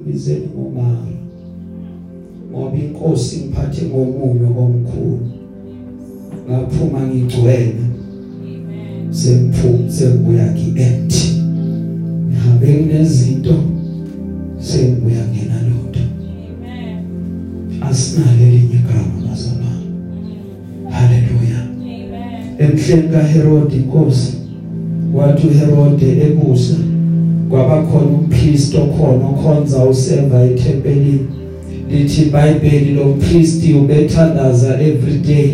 bizeni 0.06 0.48
ngomara 0.54 1.16
ngoba 2.56 2.76
inkosi 2.78 3.36
ngiphathe 3.36 3.82
ngomunyo 3.90 4.48
omkhulu. 4.62 5.26
Ngaphuma 6.48 7.00
ngigcwele. 7.08 7.84
Semphuma 9.10 9.90
sembuya 9.90 10.46
ngiempty. 10.54 11.26
Ngihambe 12.28 12.66
kunezinto 12.66 13.56
sembuya 14.58 15.22
ngena 15.30 15.58
lutho 15.68 16.04
asinale 17.88 18.42
elinye 18.48 18.78
igama. 18.80 19.25
Emhleni 22.58 23.08
kaHerode 23.08 23.76
inkosi 23.76 24.32
wathi 25.14 25.46
uHerode 25.46 26.06
ebusa 26.26 26.74
kwaba 27.50 27.82
khona 27.82 28.06
umpriest 28.06 28.74
okhona 28.74 29.28
okhonza 29.28 29.84
useva 29.84 30.44
ethempelini. 30.44 31.26
Lithi 31.90 32.22
iBhayibheli 32.22 32.94
lo 32.94 33.04
priest 33.14 33.62
ubethandaza 33.64 34.80
every 34.80 35.18
day 35.18 35.50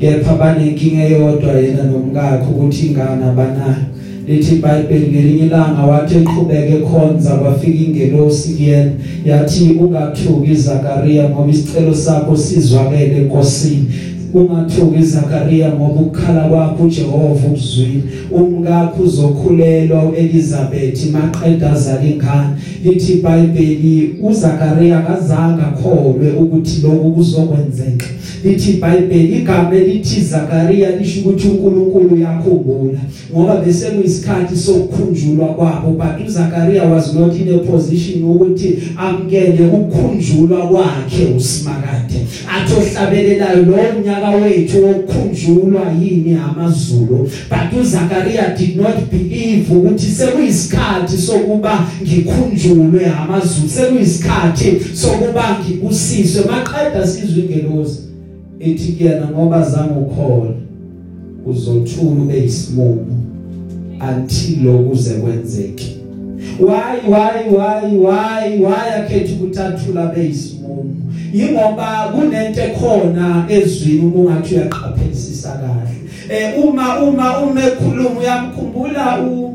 kepha 0.00 0.34
banenkinga 0.34 1.04
eyodwa 1.04 1.52
yena 1.52 1.84
nomkakhe 1.84 2.46
ukuthi 2.50 2.86
ingane 2.86 3.24
abanayo. 3.24 3.84
Lithi 4.28 4.54
iBhayibheli 4.54 5.06
ngelinye 5.06 5.46
ilanga 5.46 5.82
wathi 5.82 6.14
eqhubeke 6.14 6.76
khonza 6.76 7.30
kwafika 7.30 7.78
ingelosi 7.84 8.52
kuyena. 8.54 8.90
Yathi 9.24 9.76
ungathuki 9.80 10.54
Zakaria 10.54 11.28
ngoba 11.28 11.50
isicelo 11.50 11.94
sakho 11.94 12.36
sizwakele 12.36 13.16
enkosini 13.16 13.86
ungathuki 14.34 15.02
Zakaria 15.02 15.68
ngoba 15.68 16.00
ukukhala 16.00 16.48
kwakho 16.48 16.84
uJehova 16.84 17.46
ukuzwile 17.48 18.02
umkakho 18.30 19.02
uzokhulelwa 19.02 20.02
uElizabeth 20.02 21.12
maqeda 21.12 21.72
azala 21.72 22.04
ingane 22.04 22.56
lithi 22.84 23.12
iBhayibheli 23.12 24.14
uZakaria 24.22 25.00
kazange 25.02 25.62
akholwe 25.62 26.30
ukuthi 26.32 26.80
lokhu 26.82 27.12
kuzokwenzeka. 27.12 28.06
Lithi 28.44 28.70
iBhayibheli 28.70 29.38
igama 29.38 29.74
elithi 29.74 30.20
Zakaria 30.20 30.96
lisho 30.96 31.20
ukuthi 31.20 31.48
uNkulunkulu 31.48 32.16
yakhumbula 32.18 32.98
ngoba 33.32 33.56
bese 33.56 33.90
kuyisikhathi 33.90 34.56
sokukhunjulwa 34.56 35.46
kwabo. 35.46 35.90
But 35.90 36.26
uZakaria 36.26 36.90
was 36.90 37.14
not 37.14 37.34
in 37.34 37.54
a 37.54 37.58
position 37.58 38.24
ukuthi 38.24 38.82
amkele 38.96 39.66
ukukhunjulwa 39.66 40.66
kwakhe 40.68 41.24
usimakade. 41.36 42.26
Athohlabelelayo 42.54 43.62
lo 43.62 43.76
nyaka 44.04 44.30
wethu 44.30 44.84
wokukhunjulwa 44.84 45.92
yini 46.00 46.34
amazulu? 46.34 47.30
But 47.50 47.80
uZakaria 47.80 48.56
did 48.58 48.76
not 48.76 48.96
believe 49.10 49.74
ukuthi 49.74 50.06
sekuyisikhathi 50.06 51.16
sokuba 51.16 51.86
ngikhunjulwe 52.02 53.06
amazulu 53.06 53.68
sekuyisikhathi 53.68 54.76
sokuba 54.94 55.58
ngibusiswe. 55.60 56.42
Maqeda 56.44 57.06
sizwe 57.06 57.42
ingelosi 57.42 58.11
ethi 58.62 58.92
kuyena 58.92 59.26
ngoba 59.26 59.62
zange 59.62 59.98
ukholwa 60.00 60.54
uzothula 61.46 62.22
ube 62.22 62.36
yisimumu 62.36 63.22
until 64.10 64.64
lokuze 64.64 65.14
kwenzeke. 65.14 65.96
Why 66.60 67.00
why 67.08 67.48
why 67.50 67.96
why 67.96 68.58
why 68.58 68.94
akhetha 68.96 69.32
ukuthathula 69.34 70.06
beyisimumu 70.06 71.12
ingoba 71.32 72.12
kunento 72.12 72.60
ekhona 72.60 73.46
ezwini 73.48 74.00
uma 74.00 74.20
ungathi 74.20 74.54
uyaqaphelisisa 74.54 75.52
kahle. 75.52 75.96
Eh 76.28 76.64
uma 76.64 76.98
uma 76.98 77.38
uma 77.38 77.64
ekhuluma 77.64 78.20
uyamkhumbula 78.20 79.22
u 79.22 79.54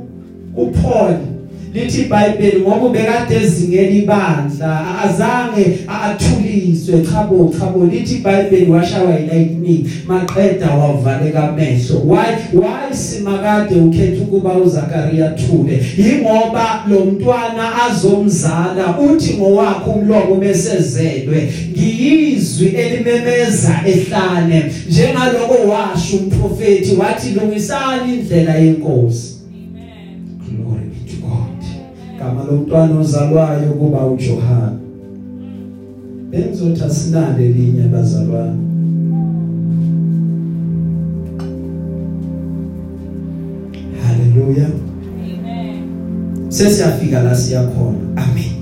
uPaul 0.57 1.36
lithi 1.77 2.01
iBhayibheli 2.01 2.61
ngoba 2.61 2.85
ubekade 2.85 3.35
ezingela 3.35 3.89
ibandla 3.89 4.99
azange 5.03 5.79
athuliswe. 5.87 7.01
Chabo 7.11 7.53
chabo 7.59 7.85
lithi 7.85 8.15
iBhayibheli 8.15 8.71
washawa 8.71 9.19
ilightning 9.19 9.89
maqeda 10.07 10.69
wavaleka 10.71 11.49
amehlo. 11.49 11.99
Why 12.05 12.37
why 12.53 12.93
simakade 12.93 13.75
ukhetha 13.75 14.21
ukuba 14.21 14.53
uZakaria 14.53 15.29
thule? 15.29 15.85
Ingoba 15.97 16.83
lo 16.89 17.05
mntwana 17.05 17.83
azomzala 17.85 18.99
uthi 18.99 19.33
ngowakho 19.33 19.91
umlomo 19.91 20.35
mesezelwe 20.35 21.53
ngiyizwi 21.71 22.67
elimemeza 22.67 23.81
ehlane. 23.85 24.71
Njengaloko 24.89 25.53
washo 25.67 26.17
umprofeti 26.17 26.95
wathi 26.95 27.29
lungisani 27.29 28.13
indlela 28.13 28.55
yenkosi. 28.55 29.36
Gama 32.27 32.43
lomntwana 32.43 32.99
ozalwayo 32.99 33.71
kuba 33.71 34.05
uJohana 34.05 34.71
benzothi 36.29 36.83
asinale 36.83 37.47
linye 37.47 37.83
abazalwane. 37.83 38.59
Haleluya. 44.03 44.67
Sesiyafika 46.49 47.23
la 47.23 47.35
siyakhona 47.35 47.97
amen. 48.15 48.55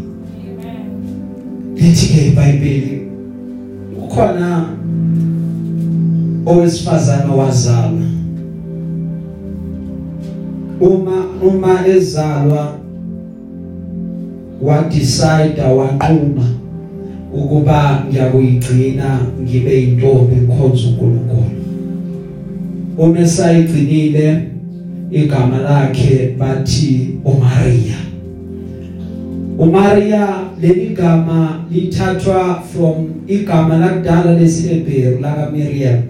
Lithi 1.75 2.13
ke 2.13 2.27
iBhayibheli 2.27 3.07
ukhona 4.03 4.69
owesifazana 6.45 7.33
wazalwa 7.33 8.05
uma 10.79 11.25
uma 11.41 11.87
ezalwa 11.87 12.84
wa 14.61 14.83
decide 14.83 15.61
waqhuma 15.61 16.45
ukuba 17.33 18.03
ngiyakuyigcina 18.09 19.19
ngibe 19.41 19.81
intombi 19.83 20.35
ngikhonza 20.35 20.87
uNkulunkulu. 20.87 21.55
Uma 22.97 23.19
esayigcinile 23.19 24.41
igama 25.11 25.57
lakhe 25.57 26.35
bathi 26.39 27.09
uMaria 27.25 27.95
uMaria 29.59 30.27
leli 30.61 30.89
gama 30.95 31.65
lithathwa 31.71 32.63
from 32.63 32.95
igama 33.27 33.77
lakudala 33.77 34.39
lesiHebheru 34.39 35.19
laka 35.19 35.51
Miriam 35.51 36.01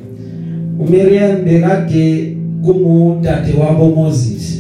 uMiriam 0.80 1.46
bekade 1.46 2.38
kungudade 2.66 3.54
wabo 3.60 3.96
Moses. 3.96 4.55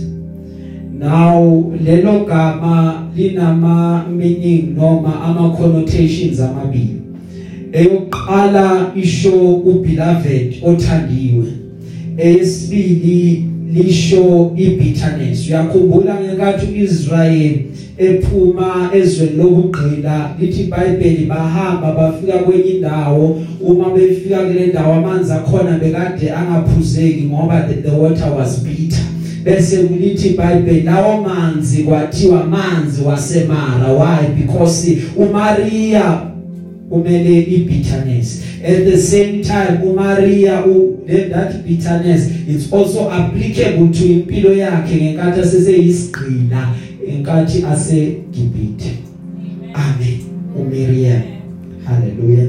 Now 1.05 1.71
lelo 1.83 2.25
gama 2.25 3.07
linama 3.15 4.05
meaning 4.09 4.75
noma 4.75 5.21
ama 5.23 5.55
connotations 5.57 6.39
amabili. 6.39 7.01
Eyokuqala 7.71 8.91
isho 8.95 9.55
ubeloved 9.55 10.55
othandiwe. 10.63 11.45
Eyesibili 12.17 13.45
lisho 13.73 14.51
ibitterness. 14.57 15.47
Uyakhumbula 15.49 16.15
ngenkathi 16.21 16.65
uIsrael 16.65 17.55
ephuma 17.97 18.89
ezweni 18.95 19.37
lokugqila 19.37 20.35
lithi 20.39 20.61
iBhayibheli 20.61 21.25
bahamba 21.25 21.91
bafika 21.91 22.37
kwenye 22.37 22.63
indawo. 22.63 23.41
Uma 23.61 23.89
befika 23.89 24.37
kule 24.37 24.67
ndawo 24.67 24.93
amanzi 24.93 25.31
akhona 25.33 25.79
bekade 25.79 26.31
angaphuzeki 26.31 27.23
ngoba 27.23 27.61
the, 27.67 27.73
the 27.81 27.95
water 27.95 28.31
was 28.37 28.63
bitter. 28.63 29.04
Bese 29.45 29.77
kulithi 29.77 30.27
iBhayibheli 30.27 30.81
lawo 30.81 31.21
manzi 31.21 31.83
kwathiwa 31.83 32.43
manzi 32.43 33.01
wasemara. 33.01 33.93
Why? 33.93 34.27
Because 34.41 34.97
uMaria 35.15 36.21
umele 36.91 37.41
ibitterness. 37.41 38.43
At 38.63 38.85
the 38.85 38.97
same 38.97 39.43
time 39.43 39.79
uMaria 39.83 40.63
that 41.31 41.63
bitterness 41.63 42.29
it's 42.47 42.73
also 42.73 43.11
applicable 43.11 43.87
to 43.93 44.05
impilo 44.05 44.53
yakhe 44.53 44.95
ngenkathi 44.95 45.39
aseseyisigqila 45.39 46.69
enkathi 47.07 47.65
aseGibhithe. 47.65 48.91
Amen. 49.73 50.19
uMiriam 50.59 51.21
haleluya 51.85 52.45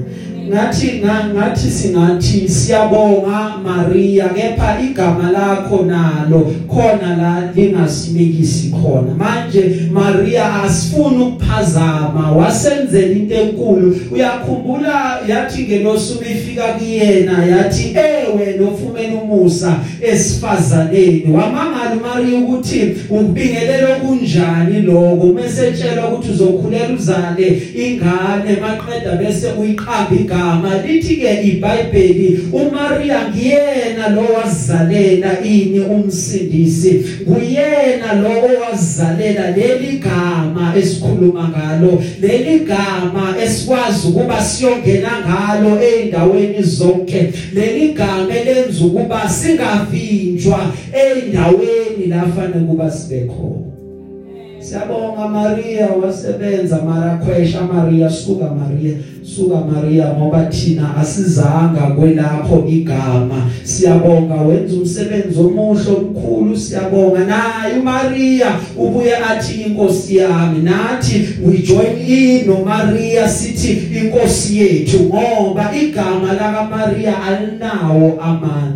ngathi 0.49 1.03
ngathi 1.35 1.71
singathi 1.71 2.49
siyabonga 2.49 3.53
Maria 3.65 4.29
kepha 4.29 4.81
igama 4.81 5.31
lakho 5.31 5.85
nalo 5.85 6.53
khona 6.69 7.17
la 7.17 7.53
lingasimekisi 7.55 8.71
khona. 8.71 9.15
Manje 9.15 9.89
Maria 9.93 10.63
asifuni 10.63 11.23
ukuphazama 11.25 12.33
wasenzela 12.33 13.13
into 13.13 13.35
enkulu. 13.35 13.97
Uyakhumbula 14.13 15.19
yathi 15.29 15.63
ngelosuku 15.63 16.25
ifika 16.25 16.63
kuyena 16.63 17.45
yathi 17.45 17.97
ewe 18.41 18.57
nofumene 18.59 19.15
umusa 19.15 19.81
esifazaneni. 20.03 21.25
Wamangala 21.33 21.97
Maria 22.03 22.39
ukuthi 22.39 22.97
ukubingelela 23.11 23.97
kunjani 23.97 24.81
lokho? 24.83 25.27
Mesetshela 25.27 26.09
ukuthi 26.09 26.31
uzokhulela 26.31 26.95
uzale 26.95 27.63
ingane 27.75 28.57
maqeda 28.61 29.17
bese 29.17 29.47
uyiqamba 29.61 30.17
igama. 30.21 30.83
Lithi 30.87 31.17
ke 31.17 31.43
iBhayibheli 31.43 32.39
uMaria 32.53 33.29
ngiyena 33.29 34.09
lo 34.09 34.23
wazalela 34.35 35.41
ini 35.45 35.81
umsindisi. 35.81 37.05
Kuyena 37.25 38.15
lo 38.23 38.31
owazalela 38.31 39.51
leli 39.51 39.99
gama 39.99 40.75
esikhuluma 40.77 41.49
ngalo 41.49 42.03
leli 42.21 42.59
gama 42.59 43.35
esikwazi 43.43 44.09
ukuba 44.09 44.45
siyongena 44.45 45.11
ngalo 45.27 45.81
eindaweni 45.81 46.63
zonke. 46.63 47.33
Leli 47.55 47.93
gama 47.93 48.26
elenza 48.29 48.85
ukuba 48.85 49.29
singavinjwa 49.29 50.73
eindaweni 50.93 52.07
lafanele 52.09 52.67
kuba 52.67 52.91
sibe 52.91 53.21
khona. 53.21 53.76
Siyabonga 54.67 55.29
Maria 55.29 55.89
wasebenza 56.03 56.83
mara 56.83 57.17
khwesha 57.17 57.63
Maria 57.63 58.11
suka 58.11 58.51
Maria 58.51 58.95
suka 59.23 59.61
Maria 59.61 60.15
ngoba 60.15 60.47
thina 60.47 60.97
asizanga 60.97 61.81
kwelapho 61.81 62.65
igama. 62.69 63.51
Siyabonga 63.65 64.35
wenza 64.35 64.75
umsebenzi 64.77 65.41
omuhle 65.41 65.91
omkhulu 65.97 66.57
siyabonga. 66.57 67.19
Naye 67.25 67.79
uMaria 67.81 68.47
ubuye 68.77 69.17
athi 69.17 69.63
inkosi 69.63 70.17
yami 70.17 70.63
nathi 70.63 71.29
we 71.45 71.59
join 71.59 71.97
in 71.99 72.47
no 72.47 72.65
Maria 72.65 73.29
sithi 73.29 73.99
inkosi 73.99 74.59
yethu 74.59 75.01
ngoba 75.01 75.75
igama 75.83 76.33
laka 76.33 76.65
Maria 76.65 77.23
alinawo 77.23 78.21
amandla. 78.21 78.76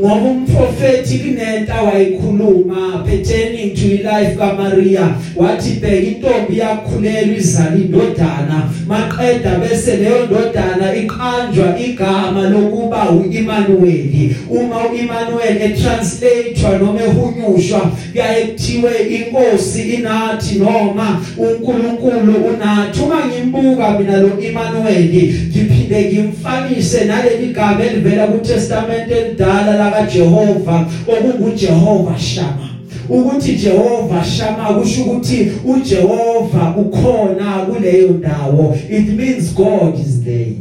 Ngoba 0.00 0.14
umprofeti 0.14 1.18
kunento 1.18 1.72
awayikhuluma 1.72 3.04
pertaining 3.06 3.74
to 3.74 3.88
life 4.04 4.36
kaMaria 4.36 5.14
wathi 5.36 5.70
bheka 5.80 6.06
intombi 6.06 6.58
yakhulelwa 6.58 7.36
izala 7.36 7.76
indodana. 7.76 8.68
Maqeda 8.86 9.58
bese 9.58 9.96
leyo 9.96 10.26
ndodana 10.26 10.94
iqanjwa 10.96 11.78
igama 11.78 12.50
lokuba 12.50 13.10
uImmanuel. 13.10 14.30
Uma 14.50 14.88
uImmanuel 14.88 15.62
etranslatewa 15.62 16.78
noma 16.78 17.00
ehunyushwa 17.02 17.80
kuyaye 18.12 18.44
kuthiwe 18.44 18.92
inkosi 19.08 19.82
inathi 19.82 20.58
noma 20.58 21.22
uNkulunkulu 21.38 22.34
unathi. 22.34 23.00
Uma 23.00 23.26
ngimbuka 23.26 23.98
mina 23.98 24.16
lo 24.16 24.40
Immanuel 24.40 25.04
ngiphinde 25.04 26.12
ngimfanise 26.12 27.04
naleli 27.04 27.52
gama 27.52 27.84
elivela 27.84 28.26
kuTestament 28.26 29.10
elidala 29.10 29.85
laka 29.90 30.06
Jehova 30.06 30.86
okunguJehova 31.08 32.18
Shama. 32.18 32.68
Ukuthi 33.08 33.56
Jehova 33.56 34.24
Shama 34.24 34.74
kusho 34.74 35.02
ukuthi 35.02 35.52
uJehova 35.64 36.74
ukhona 36.76 37.58
kuleyo 37.58 38.08
ndawo. 38.08 38.76
It 38.90 39.08
means 39.08 39.54
God 39.54 39.98
is 39.98 40.20
there. 40.20 40.56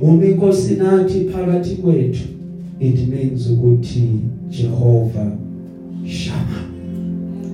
Uma 0.00 0.24
inkosi 0.24 0.74
nathi 0.74 1.20
phakathi 1.20 1.74
kwethu 1.74 2.22
it 2.80 3.08
means 3.08 3.50
ukuthi 3.50 4.08
Jehova 4.50 5.32
Shama. 6.06 6.62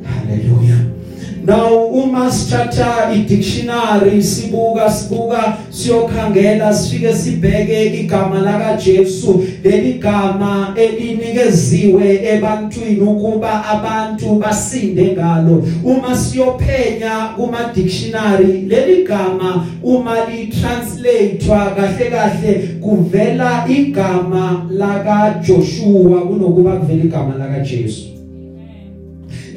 Haleluya 0.05 0.98
Now 1.45 1.87
uma 1.87 2.31
sithatha 2.31 3.13
i-dictionary 3.15 4.23
sibuka 4.23 4.91
sibuka 4.91 5.59
siyokhangela 5.71 6.75
sifike 6.75 7.15
sibheke 7.15 7.87
igama 8.01 8.41
laka 8.41 8.77
Jesu 8.77 9.45
leli 9.65 9.93
gama 9.93 10.75
elinikeziwe 10.77 12.21
ebantwini 12.35 13.01
ukuba 13.01 13.67
abantu 13.67 14.35
basinde 14.35 15.13
ngalo. 15.13 15.65
Uma 15.85 16.17
siyophenya 16.17 17.35
kuma 17.37 17.73
dictionary 17.75 18.67
leli 18.69 19.05
gama 19.05 19.67
uma 19.83 20.15
li 20.27 20.47
translatewa 20.47 21.75
kahle 21.77 22.11
kahle 22.11 22.55
kuvela 22.81 23.65
igama 23.69 24.67
laka 24.71 25.41
Joshua 25.47 26.21
kunokuba 26.21 26.77
kuvela 26.77 27.05
igama 27.05 27.35
laka 27.39 27.61
Jesu 27.61 28.08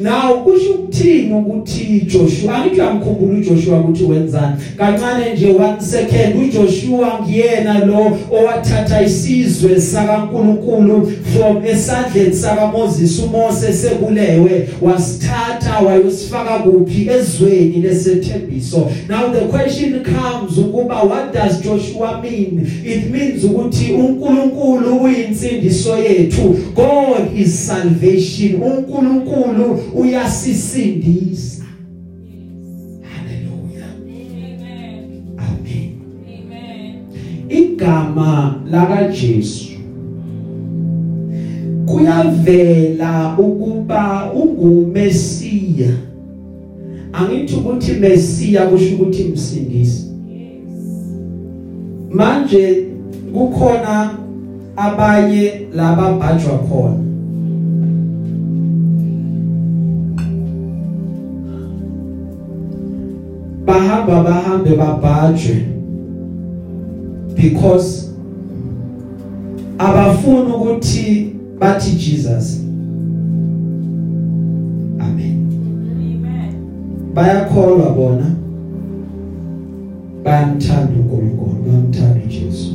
now 0.02 0.44
kusho 0.44 0.82
ukuthini 0.92 1.34
ukuthi 1.34 2.02
Joshua 2.08 2.56
angithi 2.56 2.82
uyamkhumbula 2.82 3.34
uJoshua 3.40 3.80
ukuthi 3.80 4.04
wenzani? 4.04 4.56
Kancane 4.78 5.34
nje 5.34 5.48
one 5.48 5.82
second 5.82 6.36
uJoshua 6.44 7.20
ngiyena 7.24 7.86
lo 7.86 8.18
owathatha 8.32 9.02
isizwe 9.02 9.82
sakaNkuluNkulu 9.82 11.12
from 11.34 11.66
esandleni 11.66 12.34
sakaMoses 12.34 13.20
uMose 13.20 13.74
sekulewe 13.74 14.70
wasithatha 14.82 15.80
wayosifaka 15.80 16.60
kuphi? 16.60 17.10
Ezweni 17.10 17.82
lesethembiso. 17.82 18.92
Now 19.10 19.30
the 19.34 19.48
question 19.48 20.04
comes 20.04 20.58
ukuba 20.58 21.04
what 21.04 21.34
does 21.34 21.62
Joshua 21.62 22.22
mean? 22.22 22.82
It 22.86 23.12
means 23.12 23.44
ukuthi 23.44 23.94
uNkulunkulu 23.94 24.98
uyinsindiso 25.04 25.98
yethu. 25.98 26.58
God 26.76 27.40
is 27.40 27.68
salvation. 27.68 28.62
uNkulunkulu 28.64 29.80
uyasisindisa. 29.96 31.64
Haleluya 33.02 33.86
Amen. 35.38 36.02
amen 36.28 36.94
igama 37.50 38.62
laka 38.72 39.08
Jesu 39.08 39.72
kuyavela 41.86 43.38
ukuba 43.38 44.32
ungumesiya. 44.34 45.94
Angithi 47.14 47.56
ukuthi 47.56 47.94
mesiya 47.94 48.68
kusho 48.68 48.96
ukuthi 48.96 49.24
msindisi. 49.24 50.08
Manje 52.12 52.88
kukhona 53.34 54.16
abanye 54.76 55.52
lababhajwa 55.76 56.58
khona. 56.58 57.11
Bahamba 64.12 64.32
bahambe 64.32 64.76
babhajwe 64.76 65.66
because 67.36 68.10
abafuna 69.78 70.56
ukuthi 70.56 71.36
bathi 71.60 71.92
Jesus. 71.92 72.60
Amen 75.00 75.48
Amen. 75.92 76.54
bayakholwa 77.14 77.90
bona 77.90 78.36
bayamthanda 80.24 80.94
uNkulunkulu 81.00 81.64
bayamthanda 81.66 82.22
uJesu. 82.26 82.72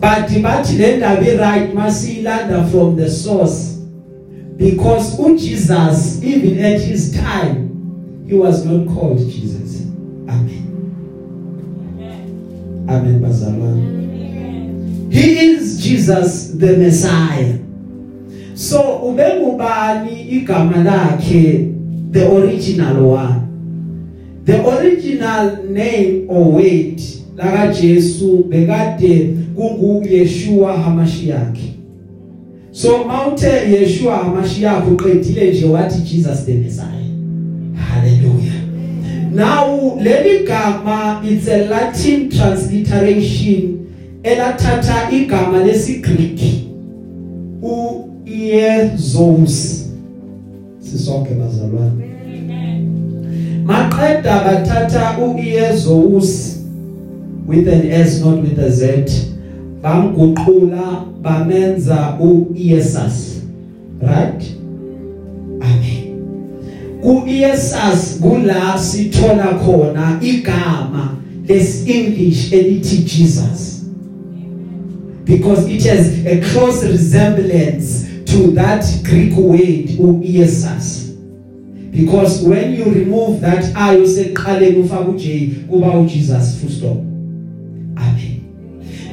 But 0.00 0.42
bathi 0.42 0.78
le 0.78 0.96
ndaba 0.96 1.22
iright 1.22 1.74
masiyilanda 1.74 2.64
from 2.64 2.96
the 2.96 3.10
source 3.10 3.78
because 4.56 5.22
uJesus 5.22 6.24
even 6.24 6.64
at 6.64 6.80
his 6.80 7.12
time 7.12 7.70
he 8.26 8.34
was 8.34 8.64
not 8.64 8.86
called 8.86 9.18
Jesus. 9.18 9.60
Amen 10.30 10.64
Amen. 11.98 12.88
amen 12.88 13.20
bazalwane 13.20 13.82
Amen. 13.82 14.10
He 15.10 15.38
is 15.40 15.82
Jesus 15.82 16.52
the 16.56 16.76
Messiah. 16.76 17.58
So 18.54 18.80
ubengubani 19.02 20.22
igama 20.30 20.84
lakhe 20.84 21.74
the 22.12 22.30
original 22.32 23.08
one. 23.08 24.42
The 24.44 24.64
original 24.68 25.64
name 25.64 26.26
or 26.28 26.52
word 26.52 27.00
laka 27.36 27.74
Jesu 27.80 28.44
bekade 28.48 29.36
kungu 29.56 30.04
Yeshua 30.06 30.76
HaMashiach. 30.76 31.58
So 32.72 33.04
mawuthe 33.04 33.50
Yeshua 33.50 34.18
HaMashiach 34.18 34.88
uqedile 34.92 35.50
nje 35.50 35.66
wathi 35.66 36.02
Jesus 36.02 36.44
the 36.44 36.54
Messiah. 36.54 36.99
Hallelujah. 39.30 39.36
Now 39.36 39.66
leli 39.98 40.46
gama 40.46 41.20
it's 41.24 41.48
a 41.48 41.68
Latin 41.68 42.30
transliteration 42.30 44.20
elathatha 44.22 45.10
igama 45.10 45.58
lesiGreek 45.64 46.40
u 47.62 48.06
Iesus 48.26 49.86
sisonke 50.80 51.34
bazalwane 51.34 52.04
Amen. 52.38 53.64
maqeda 53.64 54.40
bathatha 54.44 55.18
u 55.18 55.38
Iesus 55.38 56.56
with 57.46 57.68
an 57.68 57.90
S 57.90 58.20
not 58.20 58.42
with 58.42 58.58
a 58.58 58.70
Z 58.70 59.04
bamguqula 59.82 61.04
bamenza 61.22 62.16
u 62.20 62.46
Iesus 62.54 63.42
right 64.02 64.42
amen 64.42 64.59
ku 67.02 67.22
Iesus 67.26 68.20
kula 68.20 68.78
sithola 68.78 69.58
khona 69.64 70.18
igama 70.22 71.16
les 71.48 71.86
English 71.86 72.52
elithi 72.52 73.04
Jesus. 73.04 73.84
Because 75.24 75.68
it 75.68 75.84
has 75.84 76.26
a 76.26 76.40
close 76.52 76.84
resemblance 76.84 78.06
to 78.26 78.50
that 78.52 78.84
Greek 79.04 79.34
word 79.36 79.88
uIesus 79.98 81.10
because 81.90 82.42
when 82.42 82.74
you 82.74 82.84
remove 82.84 83.40
that 83.40 83.64
i 83.76 83.96
useqaleni 83.96 84.76
ufaka 84.76 85.08
uj 85.08 85.26
kuba 85.68 85.98
uJesus 85.98 86.56
full 86.60 86.70
stop. 86.70 86.98
Amen. 87.96 88.29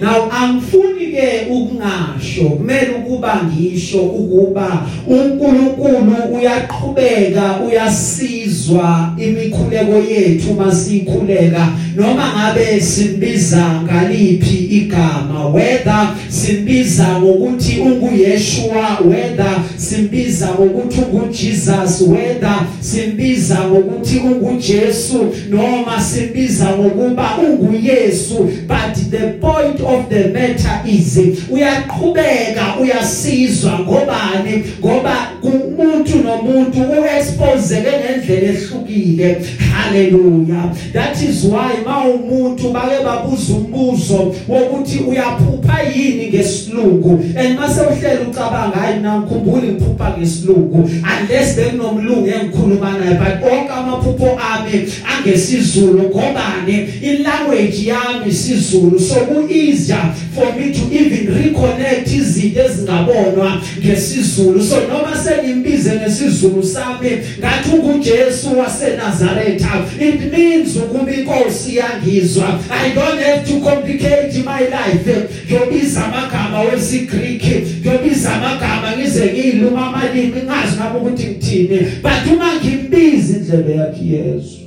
Now 0.01 0.31
angifuni 0.31 1.07
ke 1.07 1.47
ukungasho 1.51 2.49
kumele 2.49 2.89
ukuba 2.97 3.41
ngisho 3.43 4.01
ukuba 4.01 4.85
uNkulunkulu 5.07 6.15
uyaqhubeka 6.35 7.59
uyasizwa 7.67 9.13
imikhuleko 9.17 9.93
yethu 10.09 10.53
masikhuleka 10.53 11.67
noma 11.97 12.33
ngabe 12.35 12.81
simbiza 12.81 13.81
ngaliphi 13.83 14.57
igama 14.57 15.47
whether 15.47 16.09
simbiza 16.29 17.07
ngokuthi 17.19 17.79
unguyeshua 17.79 18.99
whether 19.05 19.59
simbiza 19.77 20.47
ngokuthi 20.47 21.01
unguJesus 21.01 22.01
whether 22.01 22.59
simbiza 22.79 23.59
ngokuthi 23.67 24.17
unguJesu 24.17 25.33
noma 25.49 26.01
simbiza 26.01 26.65
ngokuba 26.77 27.37
unguYesu. 27.37 28.49
But 28.67 28.95
the 29.11 29.37
point 29.39 29.79
of 29.81 30.09
the 30.09 30.27
matter 30.27 30.81
is 30.85 31.17
uyaqhubeka 31.49 32.75
uyasizwa 32.81 33.79
ngobani? 33.79 34.63
Ngoba 34.79 35.27
umuntu 35.43 36.17
nomuntu 36.17 36.79
uexposeke 36.81 37.81
ngendlela 37.81 38.53
ehlukile. 38.53 39.37
Haleluya 39.71 40.75
that 40.93 41.21
is 41.21 41.43
why 41.43 41.83
mawumuntu 41.87 42.69
bake 42.69 43.03
babuza 43.03 43.53
umbuzo 43.53 44.35
wokuthi 44.47 44.99
uyaphupha 44.99 45.81
yini 45.95 46.27
ngesilungu? 46.27 47.23
And 47.37 47.59
mase 47.59 47.81
uhlela 47.81 48.21
ucabanga 48.21 48.77
hayi 48.77 48.95
mina 48.95 49.19
ngikhumbula 49.19 49.63
ngiphupha 49.63 50.17
ngesilungu. 50.17 50.89
Unless 51.19 51.55
bekunomlungu 51.55 52.27
engikhuluma 52.27 52.91
naye 52.91 53.13
but 53.13 53.51
onke 53.51 53.73
amaphupho 53.73 54.39
ami 54.39 54.87
angesizulu 55.17 56.03
ngobani? 56.03 56.89
In 57.01 57.23
language 57.23 57.85
yami 57.85 58.27
isizulu 58.27 58.99
so 58.99 59.15
ku 59.25 59.47
easier 59.49 60.13
for 60.35 60.53
me 60.53 60.73
to 60.73 60.83
even 60.91 61.33
reconnect 61.33 62.07
izinto 62.07 62.61
ezingabonwa 62.61 63.61
ngesizulu. 63.79 64.63
So 64.63 64.75
noma 64.87 65.17
sengimbize 65.23 65.95
ngesizulu 65.95 66.63
sami 66.63 67.09
ngathi 67.39 67.69
unguJesu 67.69 68.59
waseNazaretha 68.59 69.85
it 69.99 70.31
means 70.31 70.75
ukuba 70.75 71.11
inkosi 71.11 71.75
yangizwa 71.77 72.59
i 72.69 72.91
don't 72.95 73.19
have 73.21 73.43
to 73.47 73.59
complicate 73.69 74.33
my 74.37 74.61
life. 74.61 75.27
Ngiyobiza 75.45 76.05
amagama 76.05 76.59
wesiGreek 76.61 77.43
ngiyobiza 77.81 78.33
amagama 78.35 78.97
ngize 78.97 79.25
ngiluma 79.33 79.87
amalimi 79.87 80.41
ngazi 80.45 80.75
ngabe 80.77 80.99
ukuthi 80.99 81.23
ngithini. 81.27 81.79
But 82.03 82.33
uma 82.33 82.49
ngimbiza 82.55 83.37
indlebe 83.37 83.71
yakhe 83.75 84.05
Yesu 84.05 84.57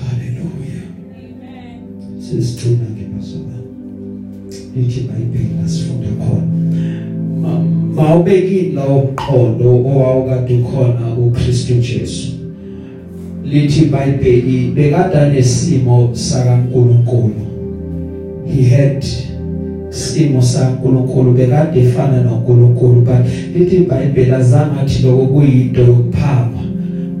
haleluya. 0.00 0.82
Amen. 1.16 2.20
sisithuna 2.20 2.84
ngebasoba 2.96 3.54
lithi 4.76 5.00
bayibheka 5.00 5.68
sifunde 5.68 6.06
khona. 6.18 6.46
Ma- 7.40 7.64
mawubekini 7.94 8.72
la 8.72 8.84
umqondo 8.86 9.70
owawukade 9.70 10.58
khona 10.58 11.14
uKristu 11.26 11.74
Jesu. 11.74 12.31
Lithi 13.52 13.84
bayibheki 13.84 14.72
bekada 14.74 15.28
nesimo 15.28 16.10
sakaNkuluNkulu 16.12 17.34
he 18.46 18.62
had 18.64 19.04
simo 19.90 20.42
saNkuluNkulu 20.42 21.32
bekade 21.32 21.80
efana 21.80 22.22
noNkuluNkulu 22.22 23.00
but 23.00 23.26
lithi 23.54 23.76
iBhayibheli 23.76 24.32
azange 24.32 24.80
athi 24.80 25.02
lokho 25.02 25.26
kuyinto 25.26 25.80
yokuphama 25.80 26.62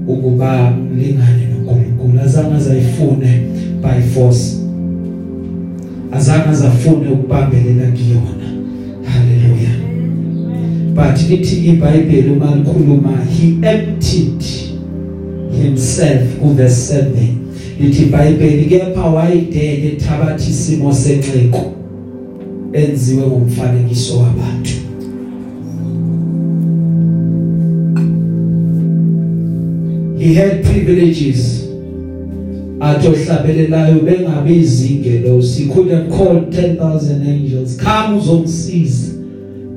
ukuba 0.08 0.72
lingane 0.98 1.44
noNkulunkulu 1.52 2.20
azange 2.20 2.54
azayifune 2.54 3.42
by 3.82 4.00
force. 4.14 4.58
Azange 6.12 6.48
azafune 6.48 7.08
ukubambelela 7.08 7.92
kuyona. 7.92 8.46
Haleluya 9.04 9.72
but 10.94 11.30
lithi 11.30 11.56
iBhayibheli 11.56 12.30
uma 12.30 12.56
likhuluma 12.56 13.12
he 13.24 13.46
emptied 13.62 14.41
himself 15.62 16.38
ku 16.40 16.48
verse 16.48 16.94
7 16.94 17.42
lithi 17.80 18.02
iBhayibheli 18.02 18.64
kepha 18.64 19.06
wayidele 19.06 19.88
ethabathi 19.88 20.50
isimo 20.50 20.92
senxeko 20.92 21.72
enziwe 22.72 23.26
ngomfanekiso 23.26 24.18
wabantu. 24.18 24.72
He 30.18 30.34
had 30.34 30.62
privileges. 30.62 31.62
Atohlabelelayo 32.80 34.00
bengabe 34.00 34.56
izingelo 34.56 35.40
he 35.40 35.66
could 35.66 35.90
have 35.90 36.08
called 36.10 36.50
10000 36.50 37.26
angels. 37.26 37.76
Come 37.76 38.16
uzongisiza. 38.18 39.12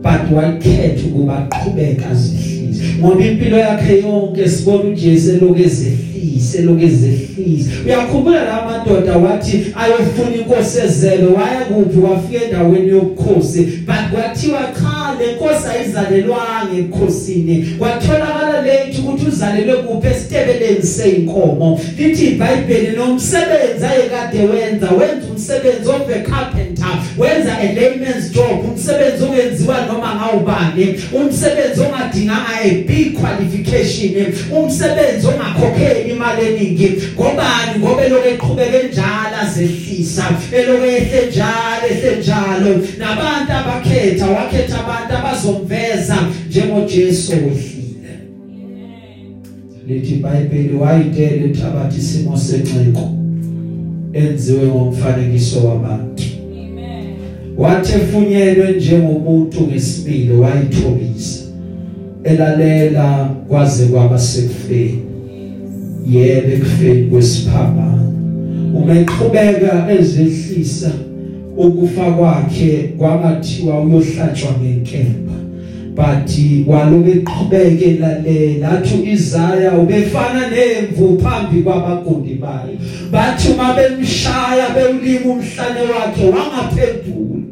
But 0.02 0.32
wakhetha 0.32 1.08
ukuba 1.08 1.38
aqhubeka 1.38 2.10
azihlise 2.10 2.55
ngoba 3.00 3.26
impilo 3.26 3.58
yakhe 3.58 4.00
yonke 4.00 4.50
sibona 4.50 4.84
uJesu 4.90 5.30
elokezehlise 5.30 6.58
elokezehlise. 6.58 7.70
Uyakhumbula 7.86 8.44
la 8.44 8.66
madoda 8.66 9.18
wathi 9.18 9.66
ayofuna 9.76 10.36
inkosi 10.36 10.80
ezelo 10.80 11.34
waya 11.34 11.62
kuphi? 11.62 12.00
Wafika 12.00 12.46
endaweni 12.46 12.90
yobukhosi. 12.90 13.62
But 13.86 14.10
kwathiwa 14.12 14.60
cha 14.60 15.16
le 15.20 15.34
nkosi 15.34 15.68
ayizalelwanga 15.74 16.78
ebukhosini. 16.78 17.66
Kwatholakala 17.80 18.25
late 18.25 18.25
ukuthi 19.06 19.26
uzalelwe 19.28 19.76
kuphi 19.76 20.08
esitebeleni 20.08 20.84
seinkomo 20.84 21.82
lithi 21.98 22.26
iBhayibheli 22.26 22.98
nomsebenzi 22.98 23.86
ayekade 23.86 24.40
wenza 24.40 24.90
wenza 24.92 25.28
umsebenzi 25.32 25.90
of 25.90 26.10
a 26.16 26.20
carpenter 26.32 26.94
wenza 27.18 27.58
a 27.58 27.74
layman's 27.74 28.32
job 28.32 28.66
umsebenzi 28.66 29.24
ongenziwa 29.24 29.86
noma 29.86 30.16
ngawubani 30.16 31.00
umsebenzi 31.14 31.82
ongadinganga 31.82 32.54
a 32.64 32.72
big 32.88 33.14
qualification 33.20 34.34
umsebenzi 34.52 35.28
ongakhokheli 35.28 36.10
imali 36.10 36.48
eningi. 36.48 37.02
Ngobani? 37.16 37.80
Ngoba 37.80 38.08
lokho 38.08 38.30
eqhubeke 38.30 38.88
njalo 38.88 39.36
azehlisa 39.42 40.26
elokho 40.52 40.86
ehle 40.86 41.28
njalo 41.30 41.86
ehle 41.92 42.16
njalo. 42.20 42.72
Nabantu 42.98 43.52
abakhetha 43.60 44.26
wakhetha 44.26 44.80
abantu 44.80 45.14
abazomveza 45.18 46.18
njengoJesu. 46.50 47.32
wehlile 47.32 47.75
lithi 49.88 50.14
iBhayibheli 50.14 50.76
wayidele 50.76 51.50
thabathi 51.50 52.00
isimo 52.00 52.38
senxeko 52.38 53.10
enziwe 54.14 54.68
ngomfanekiso 54.68 55.68
wabantu. 55.68 56.24
Wathefunyelwe 57.58 58.72
njengomuntu 58.72 59.62
ngesimilo 59.62 60.42
wayithobisa 60.42 61.44
elalela 62.24 63.36
kwaze 63.48 63.86
kwaba 63.86 64.20
sekufeni. 64.20 65.02
Yebo 66.12 66.52
ekufeni 66.52 67.08
kwesiphambano. 67.08 68.14
Uma 68.76 69.00
eqhubeka 69.00 69.88
ezehlisa 70.00 70.92
ukufa 71.58 72.12
kwakhe 72.12 72.94
kwamathiwa 72.98 73.82
uyohlatshwa 73.82 74.52
ngenkemba. 74.62 75.45
But 75.96 76.28
walobe 76.68 77.12
eqhubeke 77.12 78.00
lalela 78.00 78.72
athi 78.72 79.04
Isaya 79.14 79.72
ubefana 79.72 80.50
nemvu 80.50 81.20
phambi 81.24 81.62
kwabagundi 81.62 82.36
bayo. 82.36 82.78
Bathi 83.12 83.52
uma 83.52 83.74
bemshaya 83.74 84.70
bewulima 84.76 85.32
umhlane 85.32 85.82
wakhe 85.82 86.26
wangaphendula. 86.26 87.44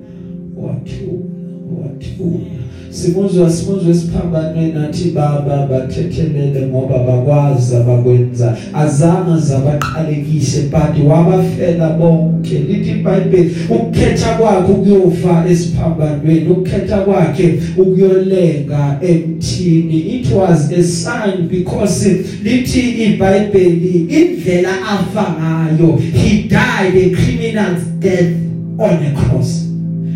Wathula 0.55 1.33
wathula 1.79 2.62
simuzwa 2.93 3.49
simuzwa 3.49 3.91
esiphambanweni 3.91 4.73
nathi 4.73 5.09
baba 5.09 5.67
bathethelele 5.67 6.67
ngoba 6.67 6.99
bakwazi 6.99 7.75
abakwenza. 7.75 8.57
Azange 8.73 9.41
zabaqalekise 9.41 10.61
but 10.61 11.05
wabafela 11.07 11.89
bonke. 11.89 12.59
Lithi 12.59 12.91
iBhayibheli 12.91 13.55
ukukhetha 13.69 14.35
kwakhe 14.37 14.71
ukuyofa 14.71 15.45
esiphambanweni 15.49 16.47
ukukhetha 16.47 16.97
kwakhe 16.97 17.59
ukuyolenga 17.77 18.99
emthini. 19.01 19.99
It 19.99 20.31
was 20.31 20.71
a 20.71 20.83
sign 20.83 21.47
because 21.47 22.07
lithi 22.43 22.79
iBhayibheli 23.05 24.07
indlela 24.09 24.69
afa 24.87 25.35
ngayo 25.39 25.97
he 25.97 26.43
died 26.47 26.95
a 26.95 27.15
criminal's 27.15 27.83
death 27.99 28.33
on 28.77 29.03
a 29.03 29.13
cross. 29.15 29.62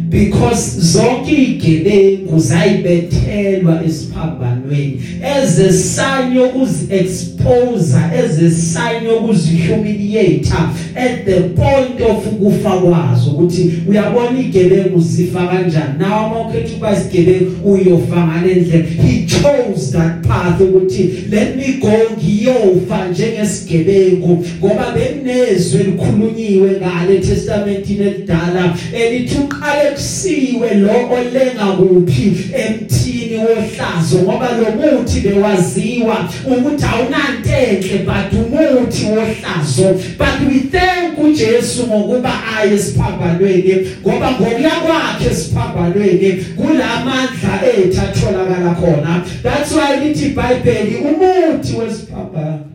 Because 0.10 0.80
zonke 0.80 1.32
igebengu 1.32 2.40
zayibethelwa 2.40 3.84
esiphambanweni 3.86 5.02
as 5.24 5.60
a 5.60 5.74
sign 5.74 6.36
yokuzi 6.36 6.88
expose 6.90 7.96
as 7.96 8.40
a 8.40 8.52
sign 8.52 9.04
yokuzi 9.06 9.58
humiliate 9.58 10.54
at 10.96 11.26
the 11.26 11.42
point 11.42 12.02
of 12.02 12.28
ukufa 12.28 12.70
kwazo 12.70 13.32
ukuthi 13.32 13.74
uyabona 13.90 14.40
igebengu 14.40 15.00
zifa 15.02 15.48
kanjani. 15.48 16.00
Nawe 16.00 16.30
mawukhetha 16.30 16.72
ukuba 16.72 16.94
isigebengu 16.94 17.74
uyofa 17.74 18.28
ngalendlela. 18.28 18.86
He 18.86 19.26
chose 19.26 19.92
that 19.92 20.28
path 20.28 20.62
ukuthi 20.62 21.10
let 21.30 21.56
me 21.56 21.74
go 21.82 21.92
ngiyofa 22.18 23.08
njengesigebengu 23.12 24.46
ngoba 24.60 24.92
bekunezwe 24.92 25.84
likhulunyiwe 25.84 26.72
ngale 26.72 27.20
testamentini 27.20 28.00
elidala 28.08 28.78
elithi 28.94 29.38
uqale 29.38 29.97
kusiwe 29.98 30.74
lo 30.74 31.10
olenga 31.12 31.66
kuphi 31.66 32.50
emthini 32.54 33.38
wohlazo 33.38 34.18
ngoba 34.24 34.50
lo 34.52 34.72
muthi 34.72 35.20
bewaziwa 35.20 36.30
ukuthi 36.46 36.86
awunantenhle 36.86 37.98
but 38.06 38.34
umuthi 38.34 39.06
wohlazo. 39.06 39.94
But 40.18 40.48
we 40.48 40.60
thank 40.60 41.20
uJesu 41.20 41.88
ngokuba 41.88 42.34
aye 42.58 42.74
esiphambanweni 42.74 43.88
ngoba 44.02 44.32
ngokuya 44.32 44.70
kwakhe 44.70 45.26
esiphambanweni 45.32 46.32
kulamandla 46.56 47.54
ethu 47.78 48.02
atholakala 48.02 48.76
khona. 48.76 49.26
That's 49.44 49.72
why 49.72 50.00
lithi 50.00 50.26
iBhayibheli 50.26 50.96
umuthi 50.96 51.74
wesiphambano 51.80 52.66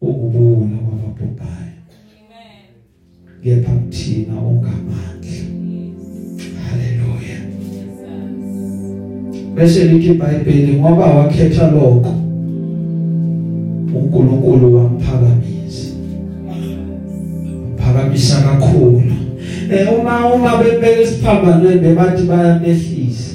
ukubula 0.00 0.76
kwababhubhayo. 0.76 1.80
Amen. 2.20 2.66
Kepha 3.42 3.72
kuthina 3.72 4.34
ongamandla. 4.34 5.19
Bese 9.60 9.84
lithi 9.84 10.06
iBhayibheli 10.06 10.72
ngoba 10.72 11.06
wakhetha 11.06 11.70
lokho 11.70 12.14
uNkulunkulu 13.94 14.76
wamphakamisa 14.76 15.88
phakamisa 17.76 18.42
kakhulu. 18.42 19.02
Eh 19.72 19.88
uma 20.00 20.34
uma 20.34 20.56
bebeka 20.56 21.02
isiphambanweni 21.02 21.80
bebathi 21.80 22.22
bayamehlisa 22.22 23.30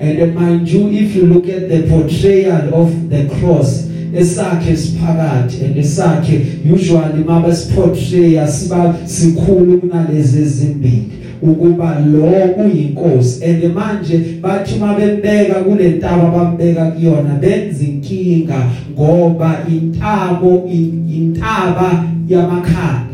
and 0.00 0.34
mind 0.34 0.68
you 0.68 0.88
if 0.88 1.16
you 1.16 1.26
look 1.26 1.48
at 1.48 1.68
the 1.68 1.82
portrayal 1.82 2.74
of 2.74 2.90
the 3.08 3.24
cross 3.24 3.86
esakhe 4.14 4.76
siphakathi 4.76 5.64
and 5.64 5.76
esakhe 5.76 6.46
usually 6.74 7.24
mabe 7.24 7.54
siportray 7.54 8.46
siba 8.46 8.94
sikhulu 9.04 9.80
kunalezi 9.80 10.42
ezimbili. 10.42 11.21
Ukuba 11.42 12.00
lo 12.06 12.30
uyinkosi 12.64 13.44
and 13.44 13.74
manje 13.74 14.38
bathi 14.40 14.74
uma 14.74 14.94
bembeka 14.94 15.54
kule 15.54 15.88
ntaba 15.88 16.30
bambeka 16.30 16.84
kuyona 16.84 17.34
benza 17.40 17.84
inkinga 17.84 18.70
ngoba 18.92 19.66
intabo 19.68 20.68
intaba 20.68 22.04
yamakhanda. 22.28 23.12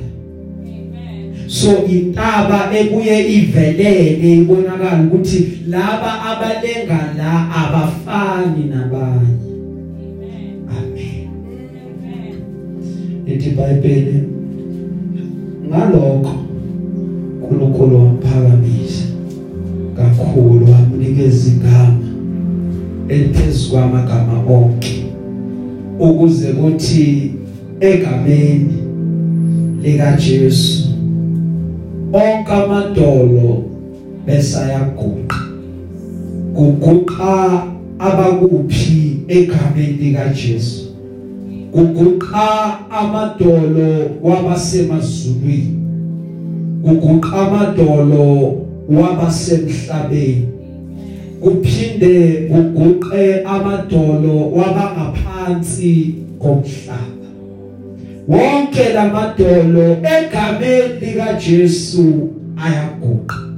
So 1.46 1.86
intaba 1.86 2.68
ebuye 2.78 3.28
ivelele 3.28 4.36
ibonakala 4.36 5.02
ukuthi 5.02 5.58
laba 5.68 6.22
abalenga 6.22 7.14
la 7.16 7.48
abafani 7.60 8.64
nabanye. 8.70 9.36
Amen. 10.68 11.28
Ithi 13.26 13.48
iBhayibheli 13.48 14.22
ngalokho 15.68 16.47
uNkulunkulu 17.50 17.96
wamphakamisa 17.96 19.04
kakhulu 19.96 20.72
wamnikeza 20.72 21.50
igama 21.50 21.98
eliphezulu 23.08 23.70
kwamagama 23.70 24.54
onke 24.54 25.04
ukuze 25.98 26.52
kuthi 26.52 27.32
egameni 27.80 28.74
lika 29.82 30.12
Jesu 30.12 30.88
onke 32.12 32.52
amadolo 32.52 33.64
besayaguqa 34.26 35.36
kuguqa 36.54 37.62
abakuphi 37.98 39.18
egameni 39.28 39.92
lika 39.92 40.28
Jesu 40.28 40.84
kuguqa 41.72 42.78
amadolo 42.90 44.10
wabasemazulwini. 44.22 45.87
Kuguqa 46.84 47.36
amadolo 47.46 48.56
wabasemhlabeni. 48.88 50.48
Kuphinde 51.40 52.48
kuguqe 52.50 53.44
amadolo 53.44 54.50
wabangaphansi 54.56 56.14
komhlaba. 56.38 57.28
Wonke 58.28 58.92
lamadolo 58.94 59.98
egameni 60.02 61.00
lika 61.00 61.32
Jesu 61.40 62.30
ayaguqa. 62.56 63.48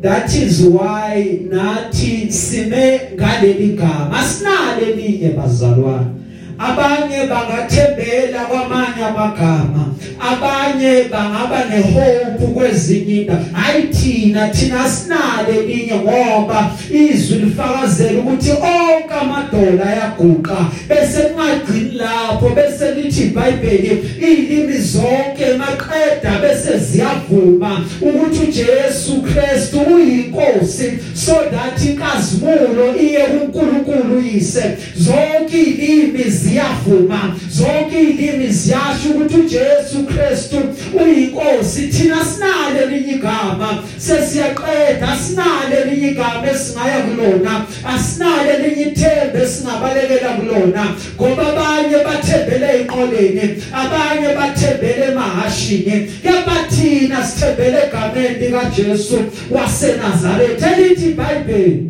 That 0.00 0.32
is 0.34 0.62
why 0.62 1.40
nathi 1.50 2.30
sime 2.32 3.00
ngaleli 3.14 3.76
gama 3.76 4.18
asinale 4.18 4.92
elinye 4.92 5.28
bazalwane 5.36 6.17
abanye 6.58 7.26
bangathembela 7.26 8.40
kwamanye 8.48 9.04
amagama. 9.08 9.84
Abanye 10.20 11.04
bangaba 11.10 11.64
nehope 11.70 12.46
kwezinye 12.54 13.20
indawo. 13.20 13.40
Hayi 13.52 13.82
thina 13.82 14.48
thina 14.48 14.88
sinale 14.88 15.62
linye 15.66 15.94
ngoba 15.94 16.70
izwi 16.90 17.38
lifakazela 17.38 18.18
ukuthi 18.20 18.50
onke 18.50 19.14
amadola 19.20 19.86
ayaguqa. 19.86 20.56
Bese 20.88 21.22
kungagcini 21.22 21.98
lapho 21.98 22.48
bese 22.48 22.94
lithi 22.94 23.22
iBhayibheli 23.22 24.10
ilimi 24.20 24.78
zonke 24.78 25.46
maqeda 25.58 26.38
bese 26.42 26.78
ziyavuma 26.78 27.84
ukuthi 28.02 28.38
uJesu 28.48 29.22
Kristu 29.22 29.80
uyinkosi. 29.80 30.98
So 31.14 31.32
that 31.50 31.84
inkazimulo 31.84 32.96
iye 33.00 33.18
kuNkulunkulu 33.18 34.18
uyise. 34.18 34.76
Zonke 34.96 35.60
ilimi 35.60 36.30
ziyavuma. 36.48 37.36
Zonke 37.50 38.00
ilimi 38.00 38.46
ziyasho 38.46 39.08
ukuthi 39.14 39.34
uJesu 39.34 40.06
Kristu 40.06 40.56
uyinkosi. 41.00 41.88
Thina 41.88 42.24
sinale 42.24 42.86
linye 42.86 43.12
igama. 43.12 43.84
Sesiyaqeda 43.98 45.16
sinale 45.16 45.84
linye 45.90 46.08
igama 46.10 46.50
esingaya 46.50 46.98
kulona. 47.00 47.64
Asinale 47.84 48.58
linye 48.58 48.82
ithembe 48.82 49.46
singabalekela 49.46 50.28
kulona. 50.28 50.86
Ngoba 51.16 51.42
abanye 51.48 52.04
bathembele 52.04 52.80
eqoleni 52.80 53.62
abanye 53.72 54.34
bathembele 54.36 55.04
emahashini. 55.12 56.10
Yabathina 56.24 57.26
sithembele 57.26 57.78
egameni 57.86 58.38
lika 58.40 58.62
Jesu 58.76 59.18
waseNazaretha 59.50 60.76
elithi 60.76 61.06
iBhayibheli 61.10 61.86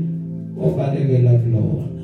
obalekela 0.65 1.31
kulona. 1.31 1.98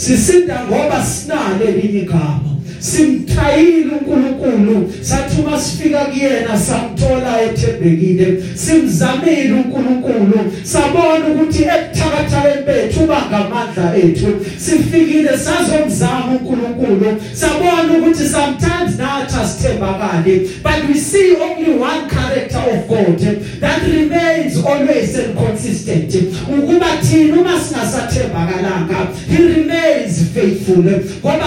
Sisinda 0.00 0.64
ngoba 0.66 1.04
sinale 1.04 1.66
linye 1.76 2.00
igama. 2.00 2.49
Simthayile 2.80 3.90
uNkulunkulu 3.90 4.92
sathi 5.02 5.40
uma 5.40 5.60
sifika 5.60 6.04
kuyena 6.04 6.58
samthola 6.58 7.42
ethembekile. 7.42 8.42
Simzamile 8.54 9.52
uNkulunkulu 9.52 10.52
sabona 10.62 11.26
ukuthi 11.26 11.62
ebuthakathakeni 11.62 12.66
bethu 12.66 13.00
bangamandla 13.06 13.96
ethu. 13.96 14.46
Sifikile 14.58 15.38
sazomzama 15.38 16.32
uNkulunkulu. 16.32 17.22
Sabona 17.32 17.92
ukuthi 17.98 18.24
sometimes 18.28 18.98
nathi 18.98 19.36
asithembakali 19.42 20.50
but 20.62 20.88
we 20.88 20.94
see 20.94 21.36
only 21.36 21.72
one 21.78 22.08
character 22.08 22.62
of 22.72 22.88
God 22.88 23.18
that 23.60 23.82
remains 23.82 24.56
always 24.56 25.18
and 25.18 25.36
consistent 25.36 26.14
ukuba 26.48 26.86
thina 27.02 27.40
uma 27.40 27.60
singasathembakalanga 27.60 29.08
he 29.28 29.42
remains 29.54 30.22
faithful. 30.34 30.82
Ngoba 30.82 31.46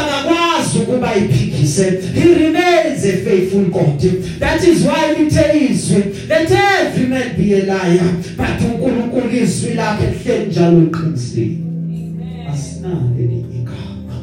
akakwazi 0.64 0.80
ukuba 0.80 1.16
iphikise 1.16 1.84
he 2.14 2.34
remains 2.34 3.06
a 3.06 3.18
faithful 3.18 3.66
God 3.66 4.00
that 4.40 4.64
is 4.64 4.86
why 4.86 5.14
lithe 5.18 5.70
izwi 5.70 6.04
let 6.30 6.52
every 6.52 7.08
man 7.08 7.36
be 7.38 7.54
a 7.54 7.66
liar 7.66 8.14
but 8.38 8.62
uNkulunkulu 8.62 9.36
izwi 9.44 9.74
lakhe 9.74 10.08
lihleli 10.08 10.46
njalo 10.46 10.80
liqinisile 10.80 11.58
asinale 12.54 13.20
linye 13.20 13.60
igama. 13.62 14.16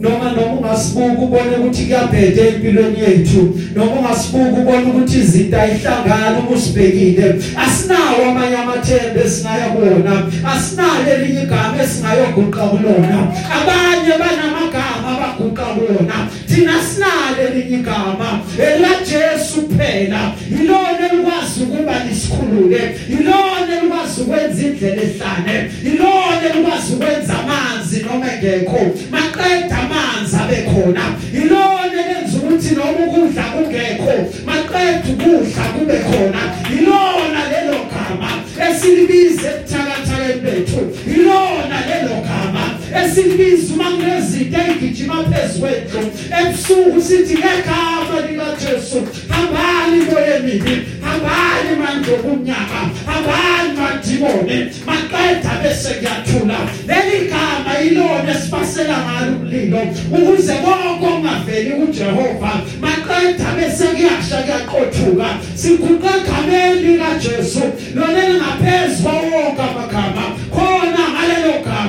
Noma 0.00 0.32
noma 0.32 0.52
ungasibuka 0.52 1.22
ubone 1.22 1.56
ukuthi 1.56 1.84
kuyabhede 1.84 2.48
empilweni 2.48 3.00
yethu 3.00 3.60
noma 3.76 3.92
ungasibuka 3.92 4.60
ubone 4.60 4.86
ukuthi 4.86 5.18
izinto 5.18 5.60
ayihlangana 5.60 6.38
uma 6.38 6.56
usibhekile 6.56 7.34
asinawo 7.56 8.30
amanye 8.30 8.56
amathembe 8.56 9.20
esingaya 9.26 9.66
kuona 9.66 10.12
asinalo 10.52 11.10
elinye 11.14 11.42
igama 11.42 11.82
esingayoguqa 11.82 12.62
kulona 12.70 13.18
abanye 13.56 14.12
banamagama 14.20 15.03
kuona 15.50 16.28
thina 16.46 16.72
sinalo 16.82 17.42
elinye 17.48 17.78
igama. 17.78 18.40
Ela 18.58 18.88
Jesu 19.04 19.68
phela. 19.76 20.32
Ilona 20.50 21.12
elikwazi 21.12 21.62
ukuba 21.62 22.04
lisikhulule 22.04 22.96
ilona 23.08 23.72
elikwazi 23.78 24.20
ukwenza 24.20 24.62
indlela 24.62 25.02
ehlane. 25.02 25.70
Ilona 25.84 26.44
elikwazi 26.50 26.92
ukwenza 26.94 27.34
amanzi 27.38 28.02
noma 28.02 28.26
engekho. 28.32 28.80
Maqeda 29.10 29.78
amanzi 29.78 30.36
abe 30.36 30.56
khona. 30.70 31.04
Ilona 31.34 31.92
elenza 31.92 32.36
ukuthi 32.38 32.74
noma 32.74 33.06
ukudla 33.06 33.42
kungekho 33.42 34.14
maqeda 34.46 35.02
ukudla 35.12 35.64
kube 35.74 35.98
khona. 36.06 36.42
Ilona 36.78 37.40
lelo 37.52 37.78
gama 37.92 38.30
esilibize 38.68 39.48
ebuthakathakeni 39.48 40.40
bethu. 40.40 40.80
Ilona 41.14 41.78
lelo 41.88 42.16
gama 42.26 42.73
esilibiza 43.02 43.74
uma 43.74 43.90
kunezinto 43.90 44.58
ezigijima 44.60 45.24
phezulu 45.24 46.10
ebusuku 46.40 47.02
sithi 47.02 47.34
ngegama 47.34 48.16
lika 48.28 48.46
Jesu 48.60 48.98
hambani 49.28 50.04
moya 50.04 50.36
emibi 50.36 50.82
hambani 51.04 51.70
manje 51.80 52.10
kumnyama 52.10 52.80
hambani 53.06 53.70
madimoni 53.78 54.70
maqeda 54.86 55.52
bese 55.62 55.94
kuyathula 55.94 56.58
leli 56.88 57.28
gama 57.30 57.80
ilona 57.86 58.30
esipasela 58.38 58.98
ngalo 59.04 59.36
umlilo 59.36 59.78
ukuze 60.12 60.54
konke 60.54 61.06
ongaveli 61.06 61.70
kuJehova 61.70 62.52
maqeda 62.80 63.48
bese 63.56 63.84
kuyasha 63.84 64.36
kuyaqothuka 64.42 65.26
siguqa 65.54 66.10
egameni 66.18 66.82
lika 66.82 67.10
Jesu 67.22 67.62
lona 67.94 68.28
lingaphezulu 68.28 69.34
wonke 69.34 69.62
amagama. 69.62 70.24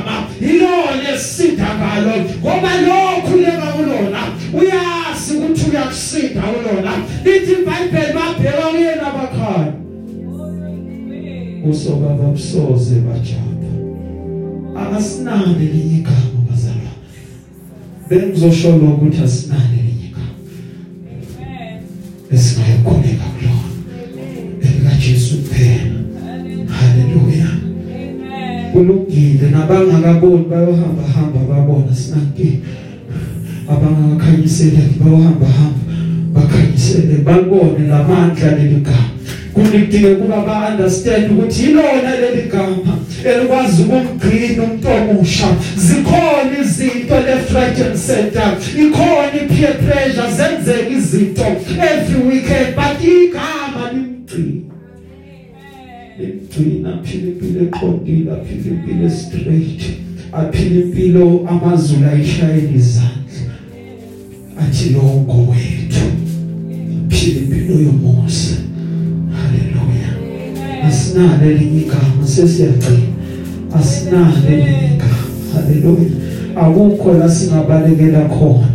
Khona 0.03 0.05
ngalelo 0.05 0.05
gama 0.05 0.27
ilona 0.41 1.13
esisinda 1.13 1.67
ngalo. 1.77 2.13
Ngoba 2.41 2.71
lokhu 2.87 3.37
leka 3.37 3.71
kulona 3.75 4.21
uyazi 4.53 5.37
ukuthi 5.37 5.69
uyakusinda 5.69 6.41
kulona 6.41 6.91
lithi 7.23 7.51
iBhayibheli 7.51 8.13
babheka 8.13 8.67
kuyena 8.71 9.07
abakhaya 9.07 9.73
usoka 11.69 12.07
babusoze 12.07 12.95
bajapha 12.95 13.71
akasinale 14.81 15.65
linye 15.73 15.97
igama 15.97 16.39
bazalwa. 16.49 16.93
Bengizosho 18.09 18.71
lokho 18.71 18.93
ukuthi 18.93 19.23
asinale 19.23 19.77
linye 19.85 20.05
igama. 20.09 20.35
Esingayikhuleka 22.33 23.25
kulona. 23.33 23.69
Elika 24.61 24.95
Jesu 24.99 25.37
kuphela. 25.37 25.75
haleluya 25.75 25.94
kulungile. 28.75 29.49
Nabangakaboni 29.51 30.45
bayohamba 30.51 31.03
hamba 31.15 31.39
babona. 31.49 31.95
Sinanki 31.95 32.59
abangakanyisele 33.69 34.79
bayohamba 34.99 35.47
hamba 35.47 35.79
bakhanyisele 36.33 37.15
babone 37.23 37.87
lamandla 37.87 38.51
leligama 38.57 39.15
kulidinge 39.53 40.15
kuba 40.15 40.41
ba 40.45 40.69
understand 40.71 41.31
ukuthi 41.31 41.63
ilona 41.63 42.11
leli 42.21 42.49
gama 42.51 42.93
elikwazi 43.25 43.81
ukugcina 43.81 44.63
umuntu 44.63 44.87
omusha. 44.87 45.47
Zikhona 45.77 46.59
izinto 46.61 47.15
left 47.15 47.51
right 47.53 47.79
and 47.79 47.97
center. 47.97 48.57
Ikhona 48.83 49.35
ipeer 49.41 49.73
pressure 49.85 50.31
zenzeka 50.37 50.89
izinto 50.89 51.45
every 51.79 52.21
weekend 52.27 52.75
but 52.75 52.99
igama 53.01 53.64
limgcina 53.64 53.64
limgcina 56.57 56.93
aphile 56.95 57.27
impilo 57.31 57.61
eqondile 57.63 58.31
aphile 58.31 58.69
impilo 58.71 59.09
straight 59.09 59.81
aphile 60.33 60.81
impilo 60.81 61.47
amazulu 61.49 62.07
ayishayela 62.07 62.71
izandla 62.75 63.53
athi 64.59 64.89
lo 64.89 65.01
ngowethu 65.01 66.05
aphile 67.07 67.39
impilo 67.39 67.79
yomusa 67.79 68.55
haleluya. 69.37 70.09
Asinalo 70.87 71.45
elinye 71.51 71.81
igama 71.81 72.27
sesiyagcina. 72.27 72.97
Asinalo 73.73 74.47
elinye 74.47 74.85
igama. 74.95 75.25
Haleluya. 75.53 76.09
Akukho 76.55 77.13
la 77.13 77.29
singabalekela 77.29 78.29
khona 78.29 78.67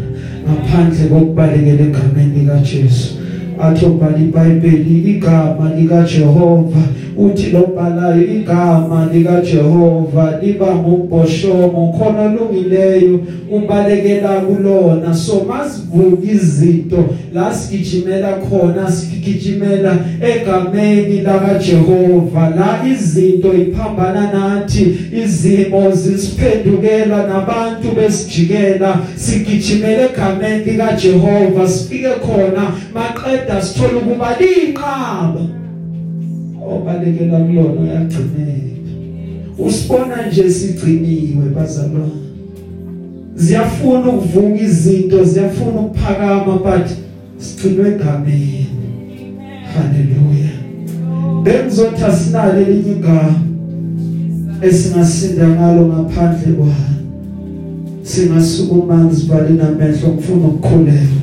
ngaphandle 0.44 1.08
kokubalekela 1.08 1.82
egameni 1.82 2.38
lika 2.38 2.58
Jesu 2.58 3.14
athi 3.60 3.84
obhala 3.84 4.18
iBhayibheli 4.18 5.10
igama 5.10 5.74
lika 5.76 6.02
Jehova 6.02 6.82
uthi 7.16 7.50
lo 7.50 7.66
bhalayo 7.66 8.22
igama 8.22 9.08
lika 9.12 9.40
Jehova 9.40 10.38
liba 10.42 10.74
ngubhoshomo 10.74 11.94
khona 11.98 12.32
lungileyo 12.34 13.20
ubalekela 13.50 14.40
kulona. 14.40 15.14
So 15.14 15.44
masivuka 15.44 16.32
izinto 16.32 17.08
la 17.32 17.54
sigijimela 17.54 18.32
khona 18.32 18.92
sigijimela 18.92 19.98
egameni 20.20 21.20
laka 21.20 21.58
Jehova 21.58 22.50
la 22.56 22.88
izinto 22.88 23.54
iphambana 23.54 24.32
nathi 24.32 24.96
izimo 25.24 25.90
zisiphendukela 25.90 27.26
nabantu 27.26 27.88
besijikela. 27.96 29.00
Sigijimele 29.16 30.04
egameni 30.04 30.64
lika 30.64 30.92
Jehova 30.92 31.68
sifike 31.68 32.08
khona 32.08 32.72
maqeda 32.94 33.62
sithola 33.62 33.98
ukuba 33.98 34.36
linqaba. 34.40 35.59
Obalekela 36.74 37.38
kulona 37.38 37.80
uyagcineka. 37.80 38.90
Usibona 39.58 40.26
nje 40.26 40.50
sigciniwe 40.50 41.46
bazalwane. 41.56 42.20
Ziyafuna 43.36 44.08
ukuvuka 44.08 44.62
izinto 44.62 45.24
ziyafuna 45.24 45.80
ukuphakama 45.80 46.58
but 46.64 46.86
sigcinwe 47.38 47.88
egameni. 47.88 48.66
Haleluya. 49.72 50.50
Bengizothi 51.44 52.04
asinale 52.04 52.62
elinye 52.62 52.92
igama 52.92 53.40
esingasinda 54.62 55.48
ngalo 55.48 55.86
ngaphandle 55.86 56.52
kwalo. 56.52 56.90
Singasukuma 58.02 59.10
sivale 59.14 59.50
namehlo 59.50 60.08
ngifuna 60.08 60.46
ukukhuleka. 60.46 61.19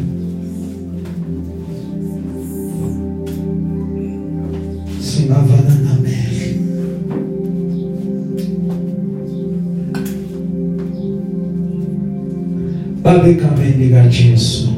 Egameni 13.97 14.03
lika 14.03 14.09
Jesu 14.09 14.69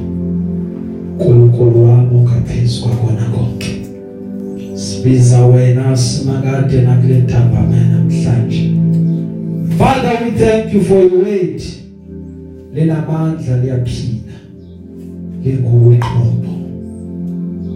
uNkulunkulu 1.20 1.86
wami 1.86 2.18
ongaphezulu 2.18 2.94
kwakona 2.96 3.30
konke. 3.30 3.82
Sibiza 4.74 5.46
wena 5.46 5.98
simakade 5.98 6.82
nakule 6.82 7.18
ntambama 7.18 7.78
namhlanje. 7.78 8.74
Father 9.78 10.20
we 10.24 10.32
thank 10.32 10.74
you 10.74 10.82
for 10.82 10.98
your 10.98 11.24
word. 11.24 11.62
Lenamandla 12.74 13.58
liyaphila. 13.58 14.34
Linguwe 15.44 15.98
qobo 15.98 16.54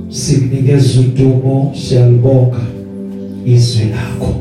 sikunikeza 0.10 1.00
udumo 1.00 1.74
siyalibonga 1.76 2.62
izwi 3.46 3.86
lakho. 3.86 4.36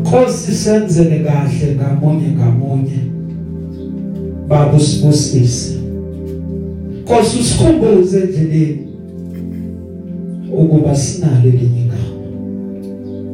Nkosi 0.00 0.52
senzele 0.52 1.18
kahle 1.18 1.76
ngamunye 1.76 2.28
ngamunye. 2.28 2.98
Baba 4.48 4.72
usibusise 4.72 5.77
Nkosi 7.08 7.38
usikhumbuze 7.40 8.20
endleleni 8.20 8.88
ukuba 10.52 10.94
sinalo 10.96 11.48
elinye 11.48 11.80
igama 11.84 12.26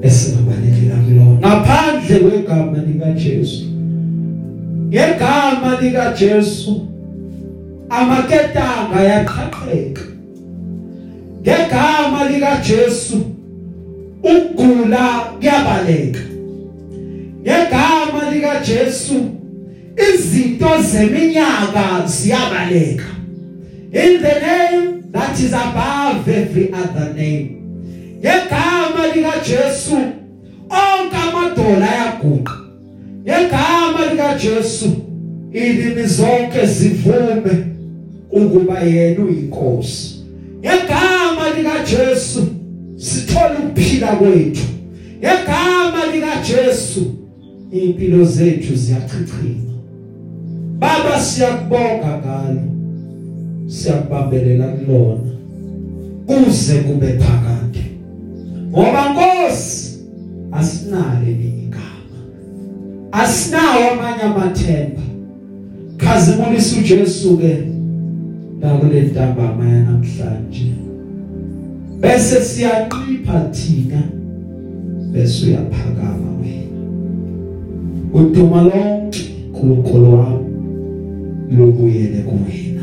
esingabalekela 0.03 0.97
kulona 1.05 1.39
ngaphandle 1.39 2.18
kwegama 2.18 2.79
lika 2.87 3.11
Jesu 3.12 3.64
ngegama 4.89 5.70
lika 5.81 6.14
Jesu 6.18 6.72
amaketanga 7.89 9.01
yaqhaqheka 9.11 10.03
ngegama 11.43 12.20
lika 12.31 12.53
Jesu 12.68 13.18
ukugula 14.22 15.07
kuyabaleka. 15.39 16.20
Ngegama 17.43 18.31
lika 18.33 18.61
Jesu 18.61 19.14
izinto 20.09 20.83
zeminyaka 20.91 22.07
ziyabaleka. 22.07 23.14
In 23.95 24.23
the 24.23 24.41
name 24.41 25.13
that 25.13 25.39
is 25.39 25.53
above 25.53 26.29
every 26.29 26.73
other 26.73 27.15
name. 27.15 27.61
Ngegama 28.21 29.15
lika 29.15 29.41
Jesu 29.45 29.97
onke 30.69 31.17
amadola 31.17 31.91
ayaguqa 31.91 32.53
ngegama 33.23 34.07
lika 34.11 34.39
Jesu 34.39 34.91
ilimi 35.53 36.07
zonke 36.07 36.67
zivume 36.67 37.67
ukuba 38.31 38.81
yena 38.81 39.25
uyinkosi. 39.25 40.25
Ngegama 40.59 41.51
lika 41.57 41.85
Jesu 41.85 42.47
sithola 42.97 43.59
ukuphila 43.59 44.07
kwethu. 44.07 44.65
Ngegama 45.19 46.07
lika 46.15 46.37
Jesu 46.43 47.15
impilo 47.73 48.25
zethu 48.25 48.75
ziyachichima 48.75 49.75
baba 50.79 51.21
siyakubonga 51.21 52.19
ngalo 52.19 52.74
siyakubambelela 53.67 54.67
kulona 54.67 55.31
kuze 56.27 56.75
kube 56.75 57.07
phakade. 57.07 57.85
Ngoba 58.71 59.03
Nkosi 59.11 59.99
asinalo 60.53 61.31
igama. 61.31 62.19
Asinawo 63.12 63.91
amanye 63.93 64.23
amathemba. 64.23 65.03
Khazimulisa 65.97 66.81
uJesu 66.81 67.39
ke 67.39 67.59
nakule 68.61 69.01
ntambama 69.01 69.69
yanamhlanje. 69.69 70.73
Bese 72.01 72.41
siyanqipha 72.41 73.41
thina 73.53 74.03
bese 75.12 75.47
uyaphakama 75.47 76.31
wena. 76.41 76.81
Uduma 78.15 78.62
lonke 78.62 79.35
uNkulunkulu 79.65 80.19
wami 80.19 80.45
lobuyele 81.57 82.23
kuwena. 82.23 82.74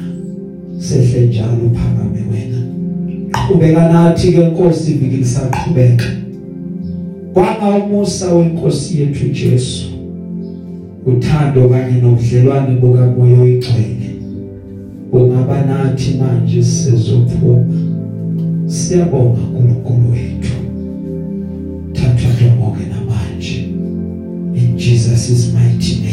Sehle 0.82 1.28
njalo 1.28 1.66
uphakame 1.66 2.22
wena. 2.32 2.60
Qhubeka 3.32 3.88
nathi 3.88 4.32
ke 4.32 4.46
Nkosi 4.46 4.92
iviki 4.92 5.18
lisaqhubeka 5.18 6.06
kwanga 7.34 7.70
umusa 7.70 8.34
wenkosi 8.34 9.00
yethu 9.00 9.28
Jesu. 9.30 9.88
Uthando 11.06 11.70
kanye 11.70 12.02
nobudlelwane 12.02 12.76
bukamoya 12.76 13.40
oyigcwele. 13.42 14.10
Ungaba 15.12 15.66
nathi 15.66 16.18
manje 16.18 16.64
sizophuma. 16.64 17.66
Siyabonga 18.66 19.40
uNkulunkulu 19.42 20.12
wethu. 20.12 20.56
Thatha 21.94 22.56
konke 22.60 22.86
namanje 22.92 23.60
in 24.56 24.78
Jesus' 24.78 25.54
mighty 25.54 25.96
name. 26.02 26.11